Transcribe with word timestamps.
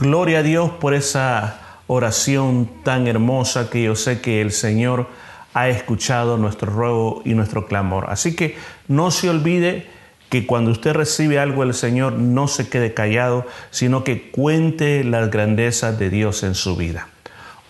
Gloria 0.00 0.38
a 0.38 0.42
Dios 0.44 0.70
por 0.78 0.94
esa 0.94 1.58
oración 1.88 2.70
tan 2.84 3.08
hermosa 3.08 3.68
que 3.68 3.82
yo 3.82 3.96
sé 3.96 4.20
que 4.20 4.40
el 4.40 4.52
Señor 4.52 5.08
ha 5.54 5.70
escuchado 5.70 6.36
nuestro 6.36 6.72
ruego 6.72 7.20
y 7.24 7.34
nuestro 7.34 7.66
clamor. 7.66 8.06
Así 8.08 8.36
que 8.36 8.56
no 8.86 9.10
se 9.10 9.28
olvide 9.28 9.88
que 10.28 10.46
cuando 10.46 10.70
usted 10.70 10.92
recibe 10.92 11.40
algo 11.40 11.64
del 11.64 11.74
Señor 11.74 12.12
no 12.12 12.46
se 12.46 12.68
quede 12.68 12.94
callado, 12.94 13.44
sino 13.72 14.04
que 14.04 14.30
cuente 14.30 15.02
las 15.02 15.32
grandezas 15.32 15.98
de 15.98 16.10
Dios 16.10 16.44
en 16.44 16.54
su 16.54 16.76
vida. 16.76 17.08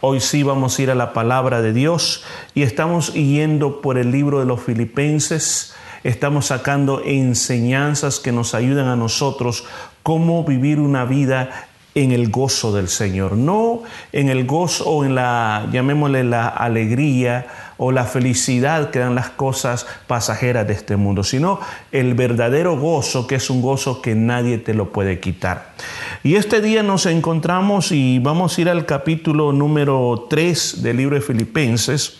Hoy 0.03 0.21
sí 0.21 0.43
vamos 0.43 0.79
a 0.79 0.83
ir 0.83 0.91
a 0.91 0.95
la 0.95 1.15
palabra 1.15 1.63
de 1.63 1.73
Dios 1.73 2.25
y 2.55 2.61
estamos 2.61 3.15
yendo 3.15 3.81
por 3.81 3.97
el 3.97 4.11
libro 4.11 4.39
de 4.41 4.45
los 4.45 4.61
filipenses. 4.61 5.75
Estamos 6.05 6.47
sacando 6.47 7.01
enseñanzas 7.03 8.21
que 8.21 8.33
nos 8.33 8.55
ayudan 8.55 8.89
a 8.89 8.97
nosotros 8.97 9.65
cómo 10.03 10.45
vivir 10.45 10.79
una 10.79 11.07
vida 11.07 11.68
en 12.03 12.13
el 12.13 12.31
gozo 12.31 12.73
del 12.73 12.89
Señor, 12.89 13.37
no 13.37 13.83
en 14.13 14.29
el 14.29 14.47
gozo 14.47 14.89
o 14.89 15.05
en 15.05 15.17
la, 15.17 15.69
llamémosle 15.73 16.23
la 16.23 16.47
alegría 16.47 17.47
o 17.77 17.91
la 17.91 18.05
felicidad 18.05 18.91
que 18.91 19.01
dan 19.01 19.17
las 19.17 19.31
cosas 19.31 19.87
pasajeras 20.07 20.67
de 20.67 20.75
este 20.75 20.97
mundo, 20.97 21.25
sino 21.25 21.59
el 21.91 22.15
verdadero 22.15 22.79
gozo 22.79 23.27
que 23.27 23.35
es 23.35 23.51
un 23.51 23.63
gozo 23.63 24.01
que 24.01 24.15
nadie 24.15 24.59
te 24.59 24.75
lo 24.75 24.93
puede 24.93 25.19
quitar. 25.19 25.75
Y 26.23 26.37
este 26.37 26.61
día 26.61 26.85
nos 26.85 27.07
encontramos 27.07 27.91
y 27.91 28.21
vamos 28.21 28.57
a 28.57 28.61
ir 28.61 28.69
al 28.69 28.87
capítulo 28.87 29.53
número 29.53 30.27
3 30.31 30.83
del 30.83 30.99
libro 30.99 31.17
de 31.17 31.21
Filipenses 31.21 32.19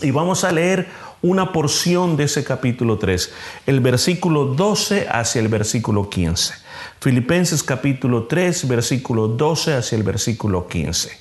y 0.00 0.10
vamos 0.10 0.44
a 0.44 0.52
leer 0.52 0.86
una 1.22 1.52
porción 1.52 2.16
de 2.16 2.24
ese 2.24 2.44
capítulo 2.44 2.98
3, 2.98 3.32
el 3.66 3.80
versículo 3.80 4.46
12 4.46 5.08
hacia 5.10 5.40
el 5.40 5.48
versículo 5.48 6.08
15. 6.08 6.54
Filipenses 7.00 7.62
capítulo 7.62 8.24
3, 8.24 8.68
versículo 8.68 9.28
12 9.28 9.74
hacia 9.74 9.96
el 9.96 10.02
versículo 10.02 10.68
15. 10.68 11.18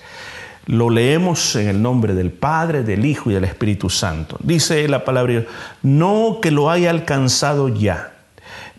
Lo 0.67 0.89
leemos 0.89 1.55
en 1.55 1.67
el 1.67 1.81
nombre 1.81 2.15
del 2.15 2.31
Padre, 2.31 2.83
del 2.83 3.05
Hijo 3.05 3.29
y 3.29 3.35
del 3.35 3.43
Espíritu 3.43 3.89
Santo. 3.89 4.37
Dice 4.41 4.87
la 4.87 5.05
palabra, 5.05 5.45
no 5.83 6.39
que 6.41 6.51
lo 6.51 6.69
haya 6.71 6.89
alcanzado 6.89 7.69
ya, 7.69 8.15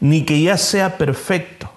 ni 0.00 0.24
que 0.24 0.42
ya 0.42 0.58
sea 0.58 0.98
perfecto, 0.98 1.70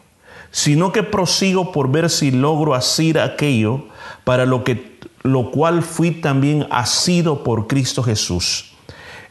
sino 0.51 0.91
que 0.91 1.03
prosigo 1.03 1.71
por 1.71 1.91
ver 1.91 2.09
si 2.09 2.31
logro 2.31 2.73
hacer 2.73 3.19
aquello 3.19 3.85
para 4.23 4.45
lo 4.45 4.63
que 4.63 4.89
lo 5.23 5.51
cual 5.51 5.83
fui 5.83 6.11
también 6.11 6.65
asido 6.71 7.43
por 7.43 7.67
Cristo 7.67 8.01
Jesús. 8.03 8.68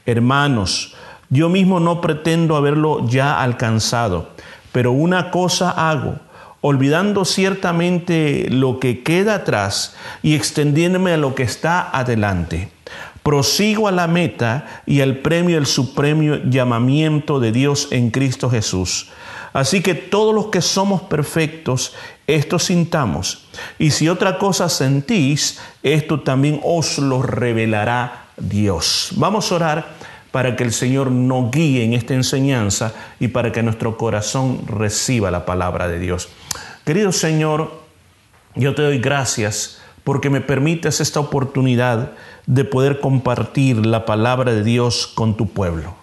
Hermanos, 0.08 0.94
yo 1.28 1.50
mismo 1.50 1.80
no 1.80 2.00
pretendo 2.00 2.56
haberlo 2.56 3.06
ya 3.06 3.42
alcanzado, 3.42 4.30
pero 4.72 4.90
una 4.90 5.30
cosa 5.30 5.70
hago, 5.70 6.16
olvidando 6.62 7.26
ciertamente 7.26 8.46
lo 8.48 8.80
que 8.80 9.02
queda 9.02 9.34
atrás 9.34 9.94
y 10.22 10.34
extendiéndome 10.34 11.12
a 11.12 11.18
lo 11.18 11.34
que 11.34 11.42
está 11.42 11.90
adelante. 11.90 12.70
Prosigo 13.22 13.86
a 13.86 13.92
la 13.92 14.08
meta 14.08 14.82
y 14.86 15.02
al 15.02 15.18
premio 15.18 15.56
del 15.56 15.66
supremo 15.66 16.36
llamamiento 16.36 17.38
de 17.38 17.52
Dios 17.52 17.88
en 17.90 18.10
Cristo 18.10 18.48
Jesús. 18.48 19.10
Así 19.52 19.82
que 19.82 19.94
todos 19.94 20.34
los 20.34 20.46
que 20.46 20.62
somos 20.62 21.02
perfectos, 21.02 21.94
esto 22.26 22.58
sintamos. 22.58 23.46
Y 23.78 23.90
si 23.90 24.08
otra 24.08 24.38
cosa 24.38 24.70
sentís, 24.70 25.60
esto 25.82 26.20
también 26.20 26.60
os 26.64 26.96
lo 26.96 27.20
revelará 27.20 28.27
Dios. 28.40 29.10
Vamos 29.16 29.50
a 29.50 29.54
orar 29.56 29.94
para 30.30 30.56
que 30.56 30.64
el 30.64 30.72
Señor 30.72 31.10
nos 31.10 31.50
guíe 31.50 31.84
en 31.84 31.94
esta 31.94 32.14
enseñanza 32.14 32.92
y 33.18 33.28
para 33.28 33.52
que 33.52 33.62
nuestro 33.62 33.96
corazón 33.96 34.62
reciba 34.66 35.30
la 35.30 35.46
palabra 35.46 35.88
de 35.88 35.98
Dios. 35.98 36.28
Querido 36.84 37.12
Señor, 37.12 37.72
yo 38.54 38.74
te 38.74 38.82
doy 38.82 38.98
gracias 38.98 39.80
porque 40.04 40.30
me 40.30 40.40
permites 40.40 41.00
esta 41.00 41.20
oportunidad 41.20 42.12
de 42.46 42.64
poder 42.64 43.00
compartir 43.00 43.84
la 43.84 44.06
palabra 44.06 44.52
de 44.52 44.64
Dios 44.64 45.06
con 45.06 45.36
tu 45.36 45.48
pueblo. 45.48 45.94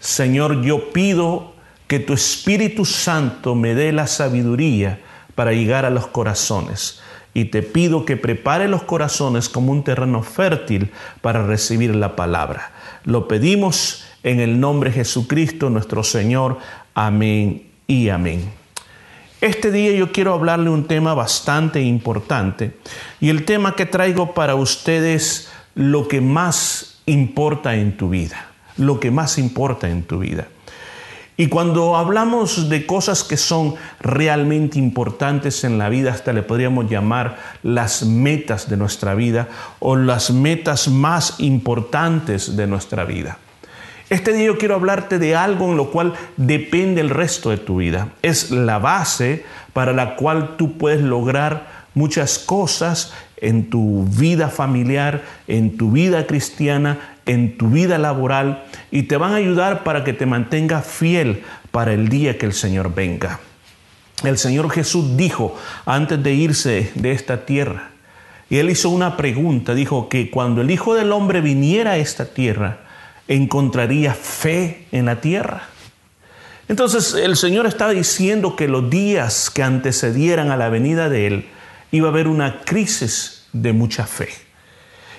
Señor, 0.00 0.62
yo 0.62 0.90
pido 0.90 1.52
que 1.86 1.98
tu 1.98 2.14
Espíritu 2.14 2.84
Santo 2.84 3.54
me 3.54 3.74
dé 3.74 3.92
la 3.92 4.06
sabiduría 4.06 5.00
para 5.34 5.52
llegar 5.52 5.84
a 5.84 5.90
los 5.90 6.06
corazones. 6.06 7.00
Y 7.36 7.44
te 7.44 7.62
pido 7.62 8.06
que 8.06 8.16
prepare 8.16 8.66
los 8.66 8.84
corazones 8.84 9.50
como 9.50 9.70
un 9.70 9.84
terreno 9.84 10.22
fértil 10.22 10.90
para 11.20 11.46
recibir 11.46 11.94
la 11.94 12.16
palabra. 12.16 12.72
Lo 13.04 13.28
pedimos 13.28 14.06
en 14.22 14.40
el 14.40 14.58
nombre 14.58 14.88
de 14.88 14.96
Jesucristo 14.96 15.68
nuestro 15.68 16.02
Señor. 16.02 16.56
Amén 16.94 17.66
y 17.86 18.08
amén. 18.08 18.50
Este 19.42 19.70
día 19.70 19.92
yo 19.92 20.12
quiero 20.12 20.32
hablarle 20.32 20.70
un 20.70 20.86
tema 20.86 21.12
bastante 21.12 21.82
importante 21.82 22.74
y 23.20 23.28
el 23.28 23.44
tema 23.44 23.76
que 23.76 23.84
traigo 23.84 24.32
para 24.32 24.54
ustedes 24.54 25.50
lo 25.74 26.08
que 26.08 26.22
más 26.22 27.02
importa 27.04 27.76
en 27.76 27.98
tu 27.98 28.08
vida, 28.08 28.48
lo 28.78 28.98
que 28.98 29.10
más 29.10 29.36
importa 29.36 29.90
en 29.90 30.04
tu 30.04 30.20
vida. 30.20 30.48
Y 31.38 31.48
cuando 31.48 31.96
hablamos 31.96 32.70
de 32.70 32.86
cosas 32.86 33.22
que 33.22 33.36
son 33.36 33.74
realmente 34.00 34.78
importantes 34.78 35.64
en 35.64 35.76
la 35.76 35.90
vida, 35.90 36.12
hasta 36.12 36.32
le 36.32 36.42
podríamos 36.42 36.88
llamar 36.88 37.36
las 37.62 38.04
metas 38.06 38.70
de 38.70 38.78
nuestra 38.78 39.14
vida 39.14 39.48
o 39.78 39.96
las 39.96 40.30
metas 40.30 40.88
más 40.88 41.34
importantes 41.38 42.56
de 42.56 42.66
nuestra 42.66 43.04
vida. 43.04 43.38
Este 44.08 44.32
día 44.32 44.46
yo 44.46 44.56
quiero 44.56 44.76
hablarte 44.76 45.18
de 45.18 45.36
algo 45.36 45.66
en 45.66 45.76
lo 45.76 45.90
cual 45.90 46.14
depende 46.38 47.02
el 47.02 47.10
resto 47.10 47.50
de 47.50 47.58
tu 47.58 47.78
vida. 47.78 48.08
Es 48.22 48.50
la 48.50 48.78
base 48.78 49.44
para 49.74 49.92
la 49.92 50.16
cual 50.16 50.56
tú 50.56 50.78
puedes 50.78 51.02
lograr 51.02 51.86
muchas 51.92 52.38
cosas 52.38 53.12
en 53.36 53.68
tu 53.68 54.04
vida 54.04 54.48
familiar, 54.48 55.22
en 55.48 55.76
tu 55.76 55.90
vida 55.90 56.26
cristiana, 56.26 57.15
en 57.26 57.58
tu 57.58 57.68
vida 57.68 57.98
laboral 57.98 58.64
y 58.90 59.04
te 59.04 59.16
van 59.16 59.32
a 59.32 59.36
ayudar 59.36 59.84
para 59.84 60.04
que 60.04 60.12
te 60.12 60.26
mantengas 60.26 60.86
fiel 60.86 61.42
para 61.70 61.92
el 61.92 62.08
día 62.08 62.38
que 62.38 62.46
el 62.46 62.52
Señor 62.52 62.94
venga. 62.94 63.40
El 64.24 64.38
Señor 64.38 64.70
Jesús 64.70 65.16
dijo 65.16 65.56
antes 65.84 66.22
de 66.22 66.32
irse 66.32 66.90
de 66.94 67.12
esta 67.12 67.44
tierra, 67.44 67.90
y 68.48 68.58
él 68.58 68.70
hizo 68.70 68.90
una 68.90 69.16
pregunta, 69.16 69.74
dijo 69.74 70.08
que 70.08 70.30
cuando 70.30 70.60
el 70.60 70.70
Hijo 70.70 70.94
del 70.94 71.10
Hombre 71.12 71.40
viniera 71.40 71.92
a 71.92 71.96
esta 71.98 72.26
tierra, 72.26 72.78
encontraría 73.26 74.14
fe 74.14 74.86
en 74.92 75.06
la 75.06 75.20
tierra. 75.20 75.64
Entonces 76.68 77.14
el 77.14 77.36
Señor 77.36 77.66
estaba 77.66 77.92
diciendo 77.92 78.56
que 78.56 78.68
los 78.68 78.88
días 78.88 79.50
que 79.50 79.62
antecedieran 79.62 80.50
a 80.50 80.56
la 80.56 80.68
venida 80.68 81.08
de 81.08 81.26
Él 81.26 81.46
iba 81.90 82.08
a 82.08 82.10
haber 82.10 82.28
una 82.28 82.60
crisis 82.62 83.46
de 83.52 83.72
mucha 83.72 84.06
fe. 84.06 84.45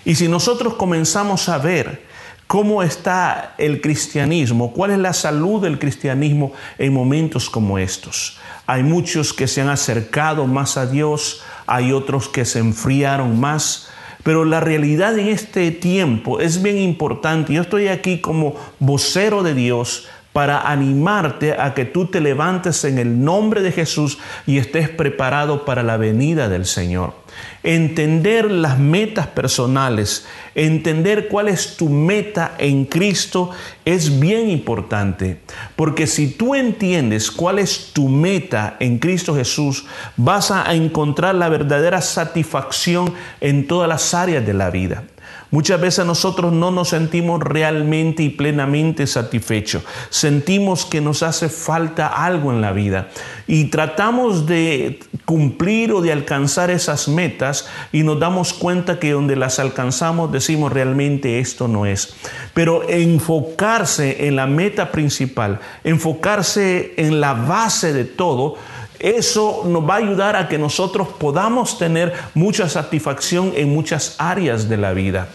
Y 0.07 0.15
si 0.15 0.29
nosotros 0.29 0.75
comenzamos 0.75 1.49
a 1.49 1.57
ver 1.57 2.01
cómo 2.47 2.81
está 2.81 3.55
el 3.57 3.81
cristianismo, 3.81 4.71
cuál 4.71 4.91
es 4.91 4.99
la 4.99 5.11
salud 5.11 5.61
del 5.61 5.79
cristianismo 5.79 6.53
en 6.77 6.93
momentos 6.93 7.49
como 7.49 7.77
estos, 7.77 8.37
hay 8.65 8.83
muchos 8.83 9.33
que 9.33 9.49
se 9.49 9.59
han 9.59 9.67
acercado 9.67 10.47
más 10.47 10.77
a 10.77 10.85
Dios, 10.85 11.41
hay 11.65 11.91
otros 11.91 12.29
que 12.29 12.45
se 12.45 12.59
enfriaron 12.59 13.37
más, 13.37 13.89
pero 14.23 14.45
la 14.45 14.61
realidad 14.61 15.19
en 15.19 15.27
este 15.27 15.71
tiempo 15.71 16.39
es 16.39 16.63
bien 16.63 16.77
importante. 16.77 17.51
Yo 17.51 17.63
estoy 17.63 17.89
aquí 17.89 18.21
como 18.21 18.55
vocero 18.79 19.43
de 19.43 19.55
Dios 19.55 20.07
para 20.37 20.69
animarte 20.69 21.53
a 21.59 21.73
que 21.73 21.83
tú 21.83 22.05
te 22.05 22.21
levantes 22.21 22.83
en 22.83 22.99
el 22.99 23.23
nombre 23.23 23.63
de 23.63 23.71
Jesús 23.71 24.19
y 24.45 24.59
estés 24.59 24.87
preparado 24.87 25.65
para 25.65 25.81
la 25.81 25.97
venida 25.97 26.47
del 26.47 26.67
Señor. 26.67 27.15
Entender 27.63 28.51
las 28.51 28.77
metas 28.77 29.25
personales, 29.25 30.27
entender 30.53 31.27
cuál 31.27 31.47
es 31.47 31.75
tu 31.75 31.89
meta 31.89 32.53
en 32.59 32.85
Cristo 32.85 33.49
es 33.83 34.19
bien 34.19 34.51
importante, 34.51 35.39
porque 35.75 36.05
si 36.05 36.27
tú 36.27 36.53
entiendes 36.53 37.31
cuál 37.31 37.57
es 37.57 37.91
tu 37.91 38.07
meta 38.07 38.77
en 38.79 38.99
Cristo 38.99 39.33
Jesús, 39.33 39.87
vas 40.17 40.51
a 40.51 40.71
encontrar 40.75 41.33
la 41.33 41.49
verdadera 41.49 41.99
satisfacción 41.99 43.11
en 43.41 43.65
todas 43.65 43.89
las 43.89 44.13
áreas 44.13 44.45
de 44.45 44.53
la 44.53 44.69
vida. 44.69 45.03
Muchas 45.49 45.79
veces 45.79 46.05
nosotros 46.05 46.51
no 46.51 46.71
nos 46.71 46.89
sentimos 46.89 47.41
realmente 47.41 48.21
y 48.21 48.29
plenamente 48.29 49.07
satisfechos. 49.07 49.83
Sentimos 50.09 50.85
que 50.85 50.99
nos 50.99 51.23
hace 51.23 51.47
falta 51.47 52.07
algo 52.07 52.51
en 52.51 52.59
la 52.59 52.73
vida 52.73 53.07
y 53.47 53.65
tratamos 53.65 54.45
de 54.45 54.99
cumplir 55.23 55.93
o 55.93 56.01
de 56.01 56.11
alcanzar 56.11 56.69
esas 56.69 57.07
metas 57.07 57.67
y 57.93 58.03
nos 58.03 58.19
damos 58.19 58.51
cuenta 58.51 58.99
que 58.99 59.11
donde 59.11 59.37
las 59.37 59.59
alcanzamos 59.59 60.33
decimos 60.33 60.73
realmente 60.73 61.39
esto 61.39 61.69
no 61.69 61.85
es. 61.85 62.13
Pero 62.53 62.87
enfocarse 62.89 64.27
en 64.27 64.35
la 64.35 64.47
meta 64.47 64.91
principal, 64.91 65.61
enfocarse 65.85 66.93
en 66.97 67.21
la 67.21 67.33
base 67.33 67.93
de 67.93 68.03
todo, 68.03 68.55
eso 68.99 69.63
nos 69.65 69.87
va 69.87 69.95
a 69.95 69.97
ayudar 69.97 70.35
a 70.35 70.47
que 70.47 70.57
nosotros 70.57 71.07
podamos 71.19 71.77
tener 71.77 72.13
mucha 72.33 72.69
satisfacción 72.69 73.53
en 73.55 73.73
muchas 73.73 74.15
áreas 74.17 74.69
de 74.69 74.77
la 74.77 74.93
vida. 74.93 75.27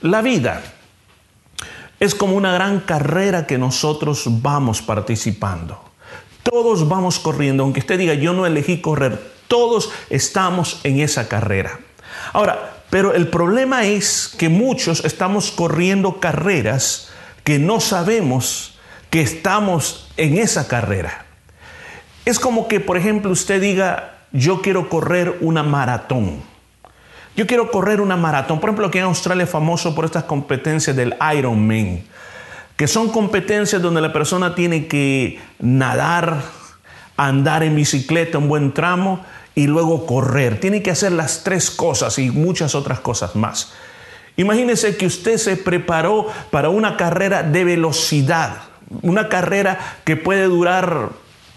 La 0.00 0.22
vida 0.22 0.62
es 2.00 2.14
como 2.14 2.36
una 2.36 2.52
gran 2.52 2.80
carrera 2.80 3.46
que 3.46 3.58
nosotros 3.58 4.24
vamos 4.26 4.82
participando. 4.82 5.80
Todos 6.42 6.88
vamos 6.88 7.18
corriendo, 7.18 7.62
aunque 7.62 7.80
usted 7.80 7.98
diga, 7.98 8.14
yo 8.14 8.32
no 8.32 8.46
elegí 8.46 8.80
correr, 8.80 9.32
Todos 9.46 9.90
estamos 10.08 10.80
en 10.82 11.00
esa 11.00 11.28
carrera. 11.28 11.78
Ahora, 12.32 12.82
pero 12.90 13.14
el 13.14 13.28
problema 13.28 13.84
es 13.84 14.34
que 14.36 14.48
muchos 14.48 15.04
estamos 15.04 15.50
corriendo 15.50 16.20
carreras 16.20 17.10
que 17.44 17.58
no 17.58 17.80
sabemos 17.80 18.74
que 19.10 19.20
estamos 19.20 20.08
en 20.16 20.38
esa 20.38 20.68
carrera. 20.68 21.26
Es 22.24 22.38
como 22.38 22.68
que, 22.68 22.80
por 22.80 22.96
ejemplo, 22.96 23.30
usted 23.30 23.60
diga, 23.60 24.14
yo 24.32 24.62
quiero 24.62 24.88
correr 24.88 25.38
una 25.40 25.62
maratón. 25.62 26.42
Yo 27.34 27.46
quiero 27.46 27.70
correr 27.70 28.00
una 28.00 28.16
maratón. 28.16 28.60
Por 28.60 28.70
ejemplo, 28.70 28.86
aquí 28.86 28.98
en 28.98 29.04
Australia 29.04 29.44
es 29.44 29.50
famoso 29.50 29.94
por 29.94 30.04
estas 30.04 30.24
competencias 30.24 30.94
del 30.94 31.16
Ironman, 31.36 32.02
que 32.76 32.86
son 32.86 33.10
competencias 33.10 33.80
donde 33.80 34.00
la 34.00 34.12
persona 34.12 34.54
tiene 34.54 34.86
que 34.86 35.40
nadar, 35.58 36.42
andar 37.16 37.62
en 37.62 37.74
bicicleta 37.74 38.38
un 38.38 38.48
buen 38.48 38.72
tramo 38.72 39.24
y 39.54 39.66
luego 39.66 40.06
correr. 40.06 40.60
Tiene 40.60 40.82
que 40.82 40.90
hacer 40.90 41.12
las 41.12 41.42
tres 41.42 41.70
cosas 41.70 42.18
y 42.18 42.30
muchas 42.30 42.74
otras 42.74 43.00
cosas 43.00 43.34
más. 43.34 43.72
Imagínese 44.36 44.96
que 44.96 45.06
usted 45.06 45.36
se 45.38 45.56
preparó 45.56 46.26
para 46.50 46.68
una 46.68 46.96
carrera 46.96 47.42
de 47.42 47.64
velocidad, 47.64 48.62
una 49.02 49.28
carrera 49.28 49.78
que 50.04 50.16
puede 50.16 50.44
durar 50.44 51.10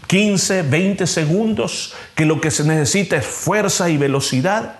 15, 0.07 0.63
20 0.63 1.07
segundos, 1.07 1.93
que 2.15 2.25
lo 2.25 2.39
que 2.39 2.51
se 2.51 2.63
necesita 2.63 3.17
es 3.17 3.25
fuerza 3.25 3.89
y 3.89 3.97
velocidad. 3.97 4.79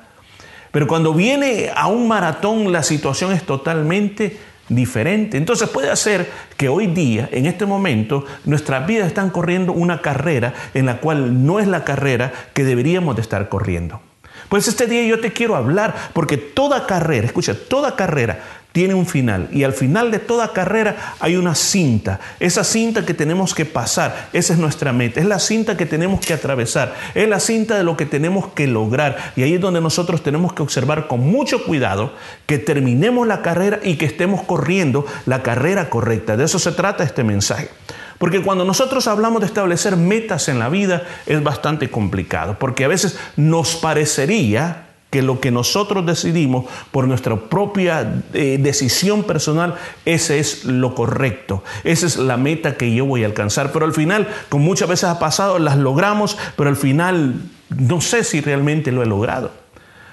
Pero 0.71 0.87
cuando 0.87 1.13
viene 1.13 1.71
a 1.75 1.87
un 1.87 2.07
maratón 2.07 2.71
la 2.71 2.83
situación 2.83 3.31
es 3.31 3.43
totalmente 3.43 4.37
diferente. 4.69 5.37
Entonces 5.37 5.69
puede 5.69 5.95
ser 5.95 6.29
que 6.57 6.69
hoy 6.69 6.87
día, 6.87 7.29
en 7.31 7.45
este 7.45 7.65
momento, 7.65 8.25
nuestras 8.45 8.85
vidas 8.87 9.07
están 9.07 9.29
corriendo 9.29 9.73
una 9.73 10.01
carrera 10.01 10.53
en 10.73 10.85
la 10.85 10.97
cual 10.97 11.45
no 11.45 11.59
es 11.59 11.67
la 11.67 11.83
carrera 11.83 12.33
que 12.53 12.63
deberíamos 12.63 13.15
de 13.15 13.21
estar 13.21 13.47
corriendo. 13.49 14.01
Pues 14.49 14.67
este 14.67 14.85
día 14.85 15.05
yo 15.05 15.19
te 15.19 15.33
quiero 15.33 15.55
hablar 15.55 15.95
porque 16.13 16.37
toda 16.37 16.85
carrera, 16.85 17.25
escucha, 17.25 17.55
toda 17.55 17.95
carrera 17.95 18.39
tiene 18.75 18.93
un 18.93 19.05
final 19.05 19.47
y 19.53 19.63
al 19.63 19.71
final 19.71 20.11
de 20.11 20.19
toda 20.19 20.51
carrera 20.51 21.15
hay 21.21 21.37
una 21.37 21.55
cinta. 21.55 22.19
Esa 22.41 22.65
cinta 22.65 23.05
que 23.05 23.13
tenemos 23.13 23.55
que 23.55 23.63
pasar, 23.63 24.27
esa 24.33 24.51
es 24.51 24.59
nuestra 24.59 24.91
meta, 24.91 25.21
es 25.21 25.25
la 25.25 25.39
cinta 25.39 25.77
que 25.77 25.85
tenemos 25.85 26.19
que 26.19 26.33
atravesar, 26.33 26.93
es 27.13 27.29
la 27.29 27.39
cinta 27.39 27.77
de 27.77 27.85
lo 27.85 27.95
que 27.95 28.05
tenemos 28.05 28.47
que 28.47 28.67
lograr 28.67 29.31
y 29.37 29.43
ahí 29.43 29.53
es 29.53 29.61
donde 29.61 29.79
nosotros 29.79 30.23
tenemos 30.23 30.51
que 30.51 30.61
observar 30.61 31.07
con 31.07 31.21
mucho 31.21 31.63
cuidado 31.63 32.11
que 32.47 32.57
terminemos 32.57 33.25
la 33.25 33.41
carrera 33.41 33.79
y 33.81 33.95
que 33.95 34.07
estemos 34.07 34.43
corriendo 34.43 35.05
la 35.25 35.41
carrera 35.41 35.89
correcta. 35.89 36.35
De 36.35 36.43
eso 36.43 36.59
se 36.59 36.73
trata 36.73 37.05
este 37.05 37.23
mensaje. 37.23 37.69
Porque 38.17 38.41
cuando 38.41 38.65
nosotros 38.65 39.07
hablamos 39.07 39.39
de 39.39 39.47
establecer 39.47 39.95
metas 39.95 40.49
en 40.49 40.59
la 40.59 40.67
vida 40.67 41.03
es 41.27 41.41
bastante 41.41 41.89
complicado, 41.89 42.57
porque 42.59 42.83
a 42.83 42.89
veces 42.89 43.17
nos 43.37 43.77
parecería 43.77 44.84
que 45.15 45.21
lo 45.21 45.39
que 45.39 45.49
nosotros 45.49 46.05
decidimos 46.05 46.65
por 46.91 47.07
nuestra 47.07 47.37
propia 47.37 48.21
eh, 48.33 48.57
decisión 48.59 49.23
personal, 49.23 49.75
ese 50.03 50.39
es 50.39 50.65
lo 50.65 50.93
correcto, 50.93 51.63
esa 51.85 52.05
es 52.05 52.17
la 52.17 52.35
meta 52.35 52.75
que 52.75 52.93
yo 52.93 53.05
voy 53.05 53.23
a 53.23 53.27
alcanzar. 53.27 53.71
Pero 53.71 53.85
al 53.85 53.93
final, 53.93 54.27
como 54.49 54.65
muchas 54.65 54.89
veces 54.89 55.05
ha 55.05 55.17
pasado, 55.17 55.57
las 55.57 55.77
logramos, 55.77 56.37
pero 56.57 56.69
al 56.69 56.75
final 56.75 57.35
no 57.69 58.01
sé 58.01 58.25
si 58.25 58.41
realmente 58.41 58.91
lo 58.91 59.03
he 59.03 59.05
logrado. 59.05 59.51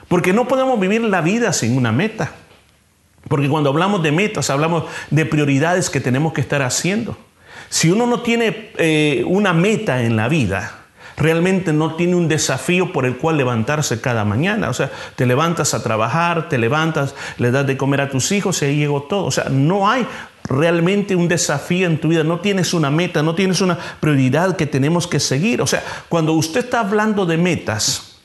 Porque 0.07 0.33
no 0.33 0.47
podemos 0.47 0.79
vivir 0.79 1.03
la 1.03 1.21
vida 1.21 1.53
sin 1.53 1.77
una 1.77 1.91
meta. 1.91 2.31
Porque 3.27 3.49
cuando 3.49 3.71
hablamos 3.71 4.05
de 4.05 4.13
metas, 4.13 4.51
hablamos 4.51 4.85
de 5.11 5.27
prioridades 5.27 5.91
que 5.91 6.01
tenemos 6.01 6.33
que 6.33 6.43
estar 6.43 6.63
haciendo. 6.63 7.19
Si 7.71 7.91
uno 7.91 8.07
no 8.07 8.21
tiene 8.21 8.71
eh, 8.79 9.25
una 9.27 9.53
meta 9.53 10.05
en 10.05 10.15
la 10.15 10.29
vida, 10.29 10.82
realmente 11.17 11.73
no 11.73 11.95
tiene 11.95 12.15
un 12.15 12.29
desafío 12.29 12.93
por 12.93 13.07
el 13.07 13.17
cual 13.17 13.37
levantarse 13.37 14.01
cada 14.01 14.25
mañana. 14.25 14.71
O 14.71 14.75
sea, 14.75 14.91
te 15.17 15.27
levantas 15.27 15.75
a 15.75 15.83
trabajar, 15.83 16.49
te 16.49 16.59
levantas, 16.59 17.15
le 17.39 17.51
das 17.51 17.67
de 17.67 17.77
comer 17.77 18.01
a 18.01 18.11
tus 18.11 18.33
hijos 18.33 18.63
y 18.63 18.67
ahí 18.67 18.77
llegó 18.77 19.03
todo. 19.03 19.25
O 19.25 19.31
sea, 19.31 19.45
no 19.51 19.89
hay 19.89 20.07
realmente 20.45 21.17
un 21.17 21.29
desafío 21.29 21.87
en 21.87 22.01
tu 22.01 22.09
vida, 22.09 22.25
no 22.25 22.41
tienes 22.41 22.75
una 22.75 22.91
meta, 22.91 23.23
no 23.23 23.35
tienes 23.35 23.61
una 23.61 23.79
prioridad 24.01 24.57
que 24.57 24.67
tenemos 24.67 25.07
que 25.07 25.21
seguir. 25.21 25.63
O 25.63 25.67
sea, 25.67 25.83
cuando 26.09 26.33
usted 26.33 26.65
está 26.65 26.81
hablando 26.81 27.27
de 27.27 27.37
metas, 27.37 28.17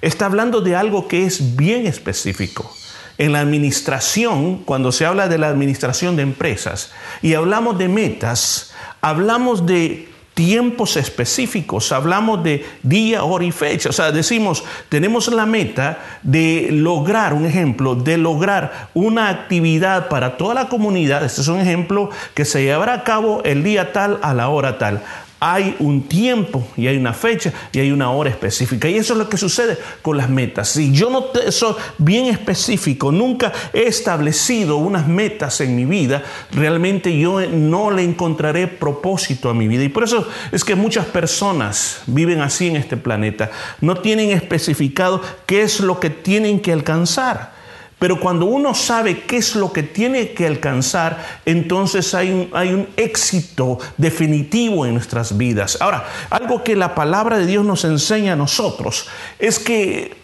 está 0.00 0.26
hablando 0.26 0.60
de 0.60 0.76
algo 0.76 1.08
que 1.08 1.24
es 1.24 1.56
bien 1.56 1.86
específico 1.86 2.74
en 3.18 3.32
la 3.32 3.40
administración, 3.40 4.58
cuando 4.64 4.90
se 4.90 5.06
habla 5.06 5.28
de 5.28 5.38
la 5.38 5.48
administración 5.48 6.16
de 6.16 6.22
empresas 6.22 6.90
y 7.20 7.34
hablamos 7.34 7.78
de 7.78 7.88
metas, 7.88 8.72
hablamos 9.00 9.66
de 9.66 10.11
tiempos 10.34 10.96
específicos, 10.96 11.92
hablamos 11.92 12.42
de 12.42 12.64
día, 12.82 13.24
hora 13.24 13.44
y 13.44 13.52
fecha. 13.52 13.90
O 13.90 13.92
sea, 13.92 14.12
decimos, 14.12 14.64
tenemos 14.88 15.28
la 15.28 15.46
meta 15.46 15.98
de 16.22 16.68
lograr, 16.70 17.34
un 17.34 17.44
ejemplo, 17.44 17.94
de 17.94 18.18
lograr 18.18 18.88
una 18.94 19.28
actividad 19.28 20.08
para 20.08 20.36
toda 20.36 20.54
la 20.54 20.68
comunidad. 20.68 21.24
Este 21.24 21.42
es 21.42 21.48
un 21.48 21.60
ejemplo 21.60 22.10
que 22.34 22.44
se 22.44 22.62
llevará 22.62 22.94
a 22.94 23.04
cabo 23.04 23.42
el 23.44 23.62
día 23.62 23.92
tal 23.92 24.18
a 24.22 24.34
la 24.34 24.48
hora 24.48 24.78
tal 24.78 25.02
hay 25.44 25.74
un 25.80 26.02
tiempo 26.02 26.64
y 26.76 26.86
hay 26.86 26.96
una 26.96 27.12
fecha 27.12 27.52
y 27.72 27.80
hay 27.80 27.90
una 27.90 28.12
hora 28.12 28.30
específica. 28.30 28.88
Y 28.88 28.94
eso 28.94 29.14
es 29.14 29.18
lo 29.18 29.28
que 29.28 29.36
sucede 29.36 29.76
con 30.00 30.16
las 30.16 30.30
metas. 30.30 30.68
Si 30.68 30.92
yo 30.92 31.10
no 31.10 31.26
soy 31.50 31.74
bien 31.98 32.26
específico, 32.26 33.10
nunca 33.10 33.52
he 33.72 33.88
establecido 33.88 34.76
unas 34.76 35.08
metas 35.08 35.60
en 35.60 35.74
mi 35.74 35.84
vida, 35.84 36.22
realmente 36.52 37.18
yo 37.18 37.40
no 37.40 37.90
le 37.90 38.04
encontraré 38.04 38.68
propósito 38.68 39.50
a 39.50 39.54
mi 39.54 39.66
vida. 39.66 39.82
Y 39.82 39.88
por 39.88 40.04
eso 40.04 40.28
es 40.52 40.62
que 40.62 40.76
muchas 40.76 41.06
personas 41.06 42.02
viven 42.06 42.40
así 42.40 42.68
en 42.68 42.76
este 42.76 42.96
planeta. 42.96 43.50
No 43.80 43.96
tienen 43.96 44.30
especificado 44.30 45.20
qué 45.46 45.62
es 45.62 45.80
lo 45.80 45.98
que 45.98 46.10
tienen 46.10 46.60
que 46.60 46.72
alcanzar. 46.72 47.61
Pero 48.02 48.18
cuando 48.18 48.46
uno 48.46 48.74
sabe 48.74 49.22
qué 49.22 49.36
es 49.36 49.54
lo 49.54 49.72
que 49.72 49.84
tiene 49.84 50.32
que 50.32 50.48
alcanzar, 50.48 51.24
entonces 51.46 52.12
hay 52.14 52.32
un, 52.32 52.88
éxito 52.96 53.78
definitivo 53.96 54.84
en 54.84 54.94
nuestras 54.94 55.38
vidas. 55.38 55.78
Ahora, 55.80 56.08
algo 56.28 56.64
que 56.64 56.74
la 56.74 56.96
palabra 56.96 57.38
de 57.38 57.46
Dios 57.46 57.64
nos 57.64 57.84
enseña 57.84 58.32
a 58.32 58.36
nosotros 58.36 59.06
es 59.38 59.60
que 59.60 60.16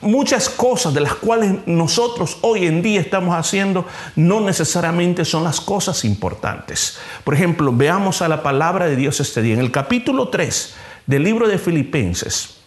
muchas 0.00 0.48
cosas 0.48 0.94
de 0.94 1.00
las 1.00 1.14
cuales 1.14 1.54
nosotros 1.66 2.38
hoy 2.42 2.68
en 2.68 2.80
día 2.80 3.00
estamos 3.00 3.34
haciendo 3.34 3.86
no 4.14 4.40
necesariamente 4.40 5.24
son 5.24 5.42
las 5.42 5.60
cosas 5.60 6.04
importantes. 6.04 6.96
Por 7.24 7.34
ejemplo, 7.34 7.72
veamos 7.74 8.22
a 8.22 8.28
la 8.28 8.44
palabra 8.44 8.86
de 8.86 8.94
Dios 8.94 9.18
este 9.18 9.42
día. 9.42 9.54
En 9.54 9.60
el 9.60 9.72
capítulo 9.72 10.28
3 10.28 10.74
del 11.06 11.24
libro 11.24 11.48
de 11.48 11.58
Filipenses, 11.58 12.59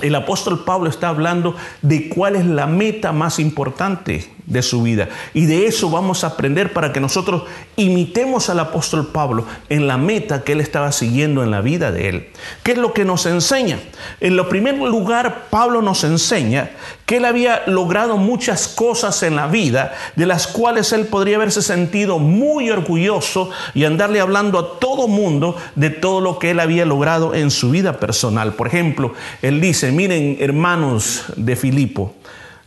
el 0.00 0.14
apóstol 0.14 0.64
Pablo 0.64 0.88
está 0.88 1.08
hablando 1.08 1.54
de 1.82 2.08
cuál 2.08 2.36
es 2.36 2.46
la 2.46 2.66
meta 2.66 3.12
más 3.12 3.38
importante 3.38 4.28
de 4.46 4.62
su 4.62 4.82
vida. 4.82 5.08
Y 5.32 5.46
de 5.46 5.66
eso 5.66 5.90
vamos 5.90 6.24
a 6.24 6.28
aprender 6.28 6.72
para 6.72 6.92
que 6.92 7.00
nosotros 7.00 7.44
imitemos 7.76 8.50
al 8.50 8.58
apóstol 8.58 9.06
Pablo 9.06 9.46
en 9.68 9.86
la 9.86 9.96
meta 9.96 10.42
que 10.42 10.52
él 10.52 10.60
estaba 10.60 10.92
siguiendo 10.92 11.42
en 11.42 11.50
la 11.50 11.60
vida 11.60 11.92
de 11.92 12.08
él. 12.08 12.28
¿Qué 12.62 12.72
es 12.72 12.78
lo 12.78 12.92
que 12.92 13.04
nos 13.04 13.26
enseña? 13.26 13.78
En 14.20 14.36
lo 14.36 14.48
primer 14.48 14.76
lugar, 14.76 15.46
Pablo 15.50 15.82
nos 15.82 16.02
enseña 16.04 16.70
que 17.10 17.16
él 17.16 17.24
había 17.24 17.64
logrado 17.66 18.18
muchas 18.18 18.68
cosas 18.68 19.24
en 19.24 19.34
la 19.34 19.48
vida 19.48 19.94
de 20.14 20.26
las 20.26 20.46
cuales 20.46 20.92
él 20.92 21.08
podría 21.08 21.38
haberse 21.38 21.60
sentido 21.60 22.20
muy 22.20 22.70
orgulloso 22.70 23.50
y 23.74 23.84
andarle 23.84 24.20
hablando 24.20 24.60
a 24.60 24.78
todo 24.78 25.08
mundo 25.08 25.56
de 25.74 25.90
todo 25.90 26.20
lo 26.20 26.38
que 26.38 26.50
él 26.50 26.60
había 26.60 26.84
logrado 26.84 27.34
en 27.34 27.50
su 27.50 27.70
vida 27.70 27.98
personal. 27.98 28.52
Por 28.52 28.68
ejemplo, 28.68 29.12
él 29.42 29.60
dice, 29.60 29.90
miren 29.90 30.36
hermanos 30.38 31.24
de 31.34 31.56
Filipo, 31.56 32.14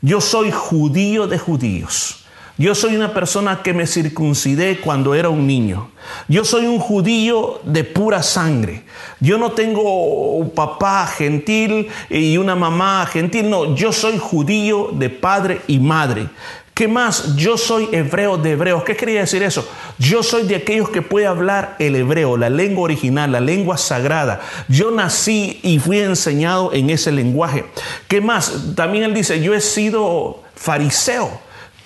yo 0.02 0.20
soy 0.20 0.52
judío 0.52 1.26
de 1.28 1.40
judíos. 1.40 2.23
Yo 2.64 2.74
soy 2.76 2.96
una 2.96 3.14
persona 3.14 3.62
que 3.62 3.74
me 3.74 3.86
circuncidé 3.86 4.80
cuando 4.80 5.14
era 5.16 5.28
un 5.28 5.46
niño. 5.46 5.90
Yo 6.30 6.46
soy 6.46 6.66
un 6.66 6.80
judío 6.80 7.60
de 7.66 7.84
pura 7.84 8.24
sangre. 8.24 8.84
Yo 9.20 9.38
no 9.38 9.52
tengo 9.52 10.36
un 10.38 10.50
papá 10.50 11.06
gentil 11.06 11.90
y 12.10 12.38
una 12.38 12.56
mamá 12.56 13.06
gentil. 13.06 13.50
No, 13.50 13.76
yo 13.76 13.92
soy 13.92 14.18
judío 14.18 14.92
de 14.94 15.10
padre 15.10 15.60
y 15.68 15.80
madre. 15.80 16.30
¿Qué 16.74 16.88
más? 16.88 17.36
Yo 17.36 17.58
soy 17.58 17.90
hebreo 17.92 18.38
de 18.38 18.52
hebreos. 18.52 18.86
¿Qué 18.86 18.96
quería 18.96 19.20
decir 19.20 19.44
eso? 19.44 19.68
Yo 20.00 20.24
soy 20.24 20.44
de 20.44 20.56
aquellos 20.56 20.90
que 20.90 21.02
puede 21.02 21.28
hablar 21.28 21.76
el 21.80 21.98
hebreo, 21.98 22.38
la 22.38 22.50
lengua 22.50 22.86
original, 22.86 23.30
la 23.30 23.42
lengua 23.42 23.76
sagrada. 23.76 24.40
Yo 24.70 24.90
nací 24.90 25.60
y 25.64 25.80
fui 25.80 26.00
enseñado 26.00 26.72
en 26.72 26.92
ese 26.92 27.12
lenguaje. 27.12 27.66
¿Qué 28.08 28.22
más? 28.22 28.74
También 28.74 29.04
él 29.04 29.14
dice, 29.14 29.42
yo 29.42 29.54
he 29.54 29.60
sido 29.60 30.40
fariseo. 30.56 31.43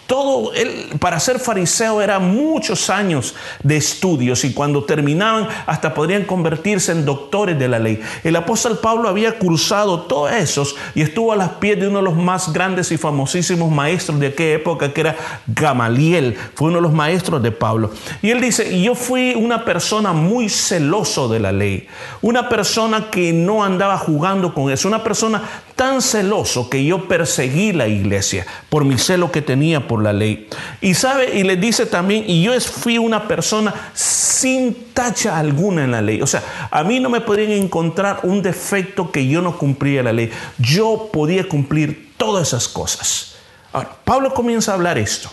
Todo, 0.07 0.53
él, 0.53 0.87
para 0.99 1.19
ser 1.19 1.39
fariseo 1.39 2.01
era 2.01 2.19
muchos 2.19 2.89
años 2.89 3.35
de 3.61 3.77
estudios 3.77 4.43
y 4.45 4.53
cuando 4.53 4.85
terminaban 4.85 5.47
hasta 5.65 5.93
podrían 5.93 6.23
convertirse 6.23 6.93
en 6.93 7.05
doctores 7.05 7.59
de 7.59 7.67
la 7.67 7.77
ley. 7.77 8.01
El 8.23 8.35
apóstol 8.37 8.79
Pablo 8.79 9.09
había 9.09 9.37
cursado 9.37 10.01
todos 10.01 10.31
esos 10.31 10.75
y 10.95 11.01
estuvo 11.01 11.33
a 11.33 11.35
las 11.35 11.49
pies 11.49 11.79
de 11.79 11.87
uno 11.87 11.99
de 11.99 12.05
los 12.05 12.15
más 12.15 12.53
grandes 12.53 12.91
y 12.91 12.97
famosísimos 12.97 13.69
maestros 13.69 14.19
de 14.19 14.27
aquella 14.27 14.55
época 14.55 14.93
que 14.93 15.01
era 15.01 15.15
Gamaliel, 15.47 16.35
fue 16.55 16.69
uno 16.69 16.77
de 16.77 16.83
los 16.83 16.93
maestros 16.93 17.43
de 17.43 17.51
Pablo. 17.51 17.91
Y 18.21 18.31
él 18.31 18.41
dice, 18.41 18.81
yo 18.81 18.95
fui 18.95 19.33
una 19.35 19.65
persona 19.65 20.13
muy 20.13 20.49
celoso 20.49 21.27
de 21.27 21.39
la 21.39 21.51
ley, 21.51 21.87
una 22.21 22.47
persona 22.47 23.09
que 23.11 23.33
no 23.33 23.63
andaba 23.63 23.97
jugando 23.97 24.53
con 24.53 24.71
eso, 24.71 24.87
una 24.87 25.03
persona 25.03 25.43
tan 25.77 26.01
celoso 26.01 26.69
que 26.69 26.83
yo 26.83 27.07
perseguí 27.07 27.71
la 27.71 27.87
iglesia 27.87 28.45
por 28.67 28.83
mi 28.83 28.97
celo 28.97 29.31
que 29.31 29.41
tenía 29.41 29.87
por 29.87 30.03
la 30.03 30.11
ley. 30.11 30.49
Y 30.81 30.95
sabe, 30.95 31.37
y 31.37 31.43
le 31.43 31.55
dice 31.55 31.85
también, 31.85 32.25
y 32.27 32.43
yo 32.43 32.59
fui 32.59 32.97
una 32.97 33.27
persona 33.27 33.73
sin 33.93 34.91
tacha 34.93 35.37
alguna 35.37 35.85
en 35.85 35.91
la 35.91 36.01
ley. 36.01 36.21
O 36.21 36.27
sea, 36.27 36.43
a 36.71 36.83
mí 36.83 36.99
no 36.99 37.09
me 37.09 37.21
podían 37.21 37.51
encontrar 37.51 38.21
un 38.23 38.41
defecto 38.41 39.11
que 39.11 39.27
yo 39.27 39.41
no 39.41 39.57
cumplía 39.57 40.03
la 40.03 40.11
ley. 40.11 40.31
Yo 40.57 41.09
podía 41.13 41.47
cumplir 41.47 42.13
todas 42.17 42.49
esas 42.49 42.67
cosas. 42.67 43.35
Ahora, 43.71 43.91
Pablo 44.03 44.33
comienza 44.33 44.71
a 44.71 44.75
hablar 44.75 44.97
esto. 44.97 45.29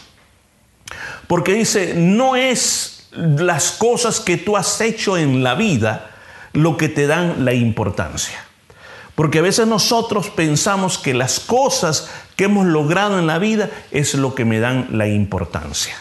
Porque 1.27 1.55
dice, 1.55 1.95
no 1.97 2.37
es 2.37 3.09
las 3.13 3.73
cosas 3.73 4.21
que 4.21 4.37
tú 4.37 4.59
has 4.59 4.81
hecho 4.83 5.17
en 5.17 5.43
la 5.43 5.55
vida 5.55 6.11
lo 6.53 6.77
que 6.77 6.91
te 6.91 7.07
dan 7.07 7.47
la 7.47 7.55
importancia. 7.55 8.44
Porque 9.15 9.39
a 9.39 9.43
veces 9.43 9.67
nosotros 9.67 10.31
pensamos 10.31 10.99
que 10.99 11.15
las 11.15 11.41
cosas 11.41 12.11
que 12.37 12.45
hemos 12.45 12.67
logrado 12.67 13.19
en 13.19 13.27
la 13.27 13.39
vida 13.39 13.71
es 13.91 14.15
lo 14.15 14.35
que 14.35 14.45
me 14.45 14.59
dan 14.59 14.89
la 14.93 15.07
importancia. 15.07 15.95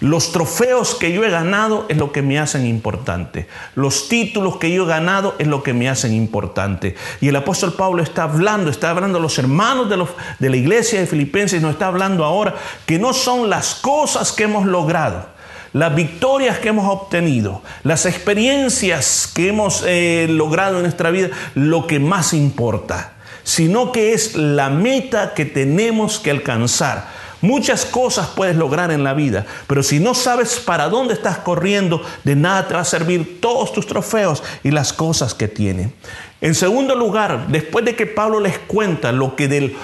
Los 0.00 0.30
trofeos 0.30 0.94
que 0.94 1.12
yo 1.12 1.24
he 1.24 1.30
ganado 1.30 1.84
es 1.88 1.96
lo 1.96 2.12
que 2.12 2.22
me 2.22 2.38
hacen 2.38 2.64
importante. 2.64 3.48
Los 3.74 4.08
títulos 4.08 4.58
que 4.58 4.70
yo 4.70 4.84
he 4.84 4.86
ganado 4.86 5.34
es 5.40 5.48
lo 5.48 5.64
que 5.64 5.74
me 5.74 5.88
hacen 5.88 6.14
importante. 6.14 6.94
Y 7.20 7.26
el 7.26 7.34
apóstol 7.34 7.72
Pablo 7.72 8.00
está 8.00 8.22
hablando, 8.22 8.70
está 8.70 8.90
hablando 8.90 9.18
a 9.18 9.20
los 9.20 9.36
hermanos 9.40 9.88
de, 9.90 10.48
la 10.48 10.56
iglesia 10.56 11.00
de 11.00 11.06
Filipenses, 11.08 11.60
nos 11.60 11.72
está 11.72 11.88
hablando 11.88 12.24
ahora 12.24 12.54
que 12.86 13.00
no 13.00 13.12
son 13.12 13.50
las 13.50 13.74
cosas 13.74 14.30
que 14.30 14.44
hemos 14.44 14.66
logrado, 14.66 15.30
las 15.72 15.94
victorias 15.94 16.58
que 16.58 16.68
hemos 16.68 16.88
obtenido, 16.88 17.62
las 17.84 18.06
experiencias 18.06 19.30
que 19.32 19.48
hemos 19.48 19.84
eh, 19.86 20.26
logrado 20.28 20.76
en 20.76 20.82
nuestra 20.82 21.10
vida, 21.10 21.30
lo 21.54 21.86
que 21.86 21.98
más 21.98 22.32
importa, 22.32 23.14
sino 23.44 23.92
que 23.92 24.12
es 24.12 24.34
la 24.34 24.70
meta 24.70 25.34
que 25.34 25.44
tenemos 25.44 26.18
que 26.18 26.30
alcanzar. 26.30 27.18
Muchas 27.40 27.84
cosas 27.84 28.28
puedes 28.34 28.56
lograr 28.56 28.90
en 28.90 29.04
la 29.04 29.14
vida, 29.14 29.46
pero 29.68 29.84
si 29.84 30.00
no 30.00 30.14
sabes 30.14 30.58
para 30.58 30.88
dónde 30.88 31.14
estás 31.14 31.38
corriendo, 31.38 32.02
de 32.24 32.34
nada 32.34 32.66
te 32.66 32.74
va 32.74 32.80
a 32.80 32.84
servir 32.84 33.40
todos 33.40 33.72
tus 33.72 33.86
trofeos 33.86 34.42
y 34.64 34.72
las 34.72 34.92
cosas 34.92 35.34
que 35.34 35.46
tiene. 35.46 35.92
En 36.40 36.56
segundo 36.56 36.96
lugar, 36.96 37.46
después 37.48 37.84
de 37.84 37.94
que 37.94 38.06
Pablo 38.06 38.40
les 38.40 38.58
cuenta 38.58 39.12
lo 39.12 39.36
que 39.36 39.46
del, 39.46 39.76